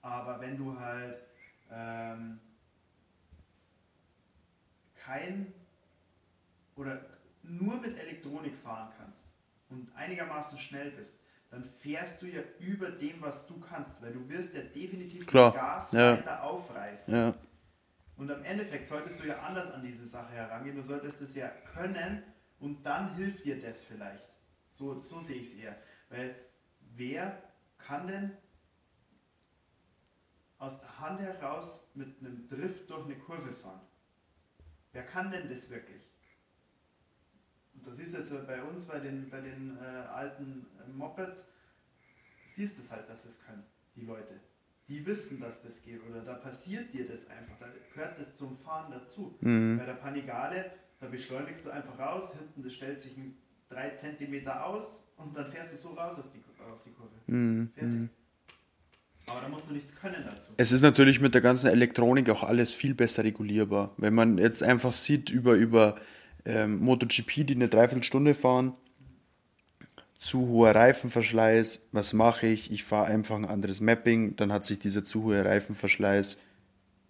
Aber 0.00 0.40
wenn 0.40 0.56
du 0.56 0.80
halt 0.80 1.18
ähm, 1.70 2.40
kein 4.94 5.52
oder 6.76 7.04
nur 7.42 7.76
mit 7.76 7.98
Elektronik 7.98 8.56
fahren 8.56 8.90
kannst 8.96 9.26
und 9.68 9.94
einigermaßen 9.94 10.58
schnell 10.58 10.92
bist, 10.92 11.25
dann 11.50 11.64
fährst 11.64 12.22
du 12.22 12.26
ja 12.26 12.42
über 12.58 12.90
dem, 12.90 13.20
was 13.20 13.46
du 13.46 13.58
kannst, 13.60 14.02
weil 14.02 14.12
du 14.12 14.28
wirst 14.28 14.54
ja 14.54 14.62
definitiv 14.62 15.26
Klar. 15.26 15.52
das 15.52 15.60
Gas 15.60 15.92
ja. 15.92 16.18
weiter 16.18 16.42
aufreißen. 16.42 17.14
Ja. 17.14 17.34
Und 18.16 18.30
am 18.30 18.44
Endeffekt 18.44 18.88
solltest 18.88 19.22
du 19.22 19.28
ja 19.28 19.38
anders 19.40 19.70
an 19.70 19.82
diese 19.82 20.06
Sache 20.06 20.32
herangehen. 20.32 20.76
Du 20.76 20.82
solltest 20.82 21.20
es 21.20 21.34
ja 21.34 21.48
können 21.48 22.22
und 22.58 22.84
dann 22.84 23.14
hilft 23.14 23.44
dir 23.44 23.60
das 23.60 23.82
vielleicht. 23.82 24.28
So, 24.72 25.00
so 25.00 25.20
sehe 25.20 25.36
ich 25.36 25.52
es 25.52 25.58
eher. 25.58 25.76
Weil 26.08 26.34
wer 26.94 27.42
kann 27.78 28.06
denn 28.06 28.36
aus 30.58 30.80
der 30.80 31.00
Hand 31.00 31.20
heraus 31.20 31.86
mit 31.94 32.18
einem 32.20 32.48
Drift 32.48 32.88
durch 32.90 33.04
eine 33.04 33.18
Kurve 33.18 33.52
fahren. 33.52 33.80
Wer 34.92 35.04
kann 35.04 35.30
denn 35.30 35.48
das 35.48 35.70
wirklich? 35.70 36.02
Das 37.86 37.98
ist 38.00 38.12
jetzt 38.12 38.46
bei 38.46 38.62
uns, 38.62 38.84
bei 38.84 38.98
den, 38.98 39.30
bei 39.30 39.40
den 39.40 39.78
äh, 39.80 40.06
alten 40.08 40.66
äh, 40.78 40.92
Mopeds, 40.92 41.46
siehst 42.46 42.78
du 42.78 42.82
es 42.82 42.90
halt, 42.90 43.08
dass 43.08 43.24
es 43.24 43.40
können, 43.46 43.62
die 43.94 44.04
Leute. 44.04 44.34
Die 44.88 45.04
wissen, 45.06 45.40
dass 45.40 45.62
das 45.62 45.82
geht 45.82 46.00
oder 46.08 46.20
da 46.20 46.34
passiert 46.34 46.92
dir 46.92 47.06
das 47.06 47.28
einfach, 47.28 47.56
da 47.58 47.66
gehört 47.94 48.18
das 48.18 48.36
zum 48.36 48.58
Fahren 48.58 48.92
dazu. 48.92 49.36
Mhm. 49.40 49.78
Bei 49.78 49.84
der 49.84 49.94
Panigale 49.94 50.70
Da 51.00 51.06
beschleunigst 51.06 51.66
du 51.66 51.70
einfach 51.70 51.98
raus, 51.98 52.34
hinten 52.36 52.62
das 52.62 52.74
stellt 52.74 53.00
sich 53.00 53.16
ein 53.16 53.36
3 53.68 53.90
cm 53.90 54.48
aus 54.48 55.02
und 55.16 55.36
dann 55.36 55.50
fährst 55.50 55.72
du 55.72 55.76
so 55.76 55.88
raus 55.90 56.18
aus 56.18 56.30
die, 56.32 56.42
auf 56.70 56.82
die 56.84 56.90
Kurve. 56.90 57.14
Mhm. 57.26 57.70
Fertig. 57.74 58.10
Aber 59.28 59.40
da 59.40 59.48
musst 59.48 59.68
du 59.68 59.74
nichts 59.74 59.94
können 59.96 60.24
dazu. 60.24 60.52
Es 60.56 60.70
ist 60.70 60.82
natürlich 60.82 61.20
mit 61.20 61.34
der 61.34 61.40
ganzen 61.40 61.68
Elektronik 61.68 62.30
auch 62.30 62.44
alles 62.44 62.74
viel 62.74 62.94
besser 62.94 63.24
regulierbar. 63.24 63.92
Wenn 63.96 64.14
man 64.14 64.38
jetzt 64.38 64.62
einfach 64.62 64.94
sieht 64.94 65.30
über, 65.30 65.54
über 65.54 65.96
ähm, 66.46 66.80
MotoGP, 66.80 67.46
die 67.46 67.54
eine 67.54 67.68
Dreiviertelstunde 67.68 68.34
fahren, 68.34 68.72
zu 70.18 70.48
hoher 70.48 70.74
Reifenverschleiß, 70.74 71.88
was 71.92 72.12
mache 72.14 72.46
ich? 72.46 72.70
Ich 72.72 72.84
fahre 72.84 73.06
einfach 73.06 73.36
ein 73.36 73.44
anderes 73.44 73.80
Mapping, 73.80 74.36
dann 74.36 74.52
hat 74.52 74.64
sich 74.64 74.78
dieser 74.78 75.04
zu 75.04 75.24
hohe 75.24 75.44
Reifenverschleiß 75.44 76.40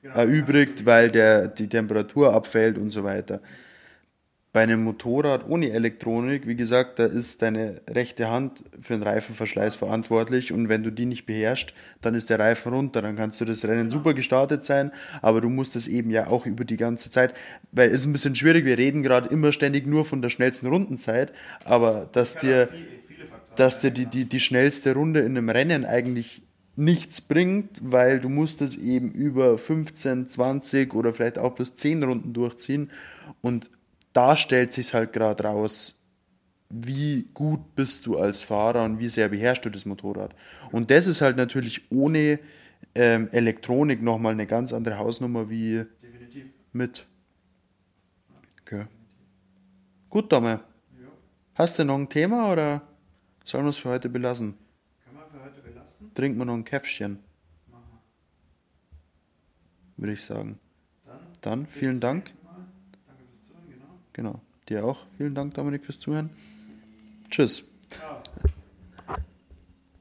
Genau. 0.03 0.19
erübrigt, 0.19 0.87
weil 0.87 1.11
der, 1.11 1.49
die 1.49 1.69
Temperatur 1.69 2.33
abfällt 2.33 2.79
und 2.79 2.91
so 2.91 3.03
weiter. 3.03 3.41
Bei 4.57 4.63
einem 4.63 4.85
Motorrad 4.85 5.47
ohne 5.51 5.69
Elektronik, 5.69 6.47
wie 6.47 6.57
gesagt, 6.57 6.99
da 6.99 7.05
ist 7.05 7.43
deine 7.43 7.83
rechte 7.91 8.31
Hand 8.31 8.65
für 8.81 8.95
den 8.95 9.03
Reifenverschleiß 9.03 9.75
verantwortlich 9.77 10.51
und 10.51 10.71
wenn 10.71 10.83
du 10.83 10.91
die 10.91 11.05
nicht 11.05 11.27
beherrschst, 11.27 11.75
dann 12.01 12.15
ist 12.15 12.31
der 12.31 12.39
Reifen 12.39 12.73
runter, 12.73 13.03
dann 13.03 13.17
kannst 13.17 13.39
du 13.39 13.45
das 13.45 13.67
Rennen 13.67 13.91
super 13.91 14.15
gestartet 14.15 14.65
sein, 14.65 14.93
aber 15.21 15.43
du 15.43 15.51
musst 15.51 15.77
es 15.77 15.89
eben 15.89 16.11
ja 16.11 16.29
auch 16.29 16.47
über 16.47 16.65
die 16.65 16.79
ganze 16.79 17.11
Zeit, 17.11 17.35
weil 17.71 17.91
es 17.91 17.97
ist 17.97 18.07
ein 18.07 18.15
bisschen 18.15 18.35
schwierig, 18.35 18.65
wir 18.65 18.79
reden 18.79 19.03
gerade 19.03 19.29
immer 19.29 19.53
ständig 19.53 19.87
nur 19.87 20.07
von 20.07 20.23
der 20.23 20.31
schnellsten 20.31 20.69
Rundenzeit, 20.69 21.35
aber 21.67 22.09
dass 22.11 22.39
dir 22.39 22.71
dass 23.57 23.81
dir 23.81 23.91
die, 23.91 24.07
die, 24.07 24.25
die 24.25 24.41
schnellste 24.41 24.95
Runde 24.95 25.21
in 25.21 25.37
einem 25.37 25.51
Rennen 25.51 25.85
eigentlich 25.85 26.41
nichts 26.77 27.21
bringt, 27.21 27.81
weil 27.83 28.21
du 28.21 28.31
musst 28.31 28.63
es 28.63 28.75
eben 28.75 29.11
über 29.13 29.59
15, 29.59 30.31
20 30.31 30.95
oder 30.95 31.13
vielleicht 31.13 31.39
auch 31.39 31.55
plus 31.55 31.77
10 31.77 32.03
Runden 32.03 32.33
durchziehen 32.33 32.91
und 33.43 33.69
da 34.17 34.37
stellt 34.37 34.73
sich 34.73 34.95
halt 34.95 35.13
gerade 35.13 35.45
raus, 35.45 36.03
wie 36.69 37.29
gut 37.35 37.75
bist 37.75 38.07
du 38.07 38.19
als 38.19 38.43
Fahrer 38.43 38.85
und 38.85 38.99
wie 38.99 39.09
sehr 39.09 39.29
beherrschst 39.29 39.65
du 39.65 39.71
das 39.71 39.85
Motorrad. 39.85 40.35
Und 40.73 40.91
das 40.91 41.07
ist 41.07 41.21
halt 41.21 41.37
natürlich 41.37 41.91
ohne 41.93 42.41
ähm, 42.95 43.29
Elektronik 43.33 44.03
nochmal 44.03 44.33
eine 44.33 44.47
ganz 44.47 44.73
andere 44.73 44.99
Hausnummer 44.99 45.49
wie 45.51 45.85
Definitiv. 46.03 46.47
mit. 46.73 47.07
Okay. 48.63 48.87
Gut, 50.11 50.33
Dame. 50.33 50.49
Ja. 51.01 51.07
Hast 51.55 51.79
du 51.79 51.85
noch 51.85 51.97
ein 51.99 52.09
Thema 52.09 52.51
oder 52.53 52.83
sollen 53.45 53.65
wir 53.65 53.71
es 53.71 53.77
für 53.77 53.91
heute 53.91 54.09
belassen? 54.09 54.55
Können 55.05 55.19
wir 55.19 55.27
für 55.27 55.45
heute 55.45 55.61
belassen? 55.63 56.13
Trinken 56.15 56.39
wir 56.39 56.45
noch 56.47 56.55
ein 56.55 56.65
Käffchen, 56.65 57.21
Machen 57.71 58.01
würde 59.97 60.13
ich 60.15 60.25
sagen. 60.25 60.59
wir. 61.05 61.13
Dann, 61.43 61.61
Dann 61.61 61.67
vielen 61.67 62.01
Dank. 62.01 62.25
nächsten 62.25 62.45
Mal. 62.45 62.55
Danke 63.07 63.23
fürs 63.25 63.43
Zuhören, 63.45 63.69
genau. 64.17 64.41
Dir 64.69 64.85
auch. 64.85 64.99
Vielen 65.17 65.35
Dank, 65.35 65.55
Dominik, 65.55 65.85
fürs 65.85 66.01
Zuhören. 66.01 66.31
Tschüss. 67.31 67.71
Ciao. 67.89 68.21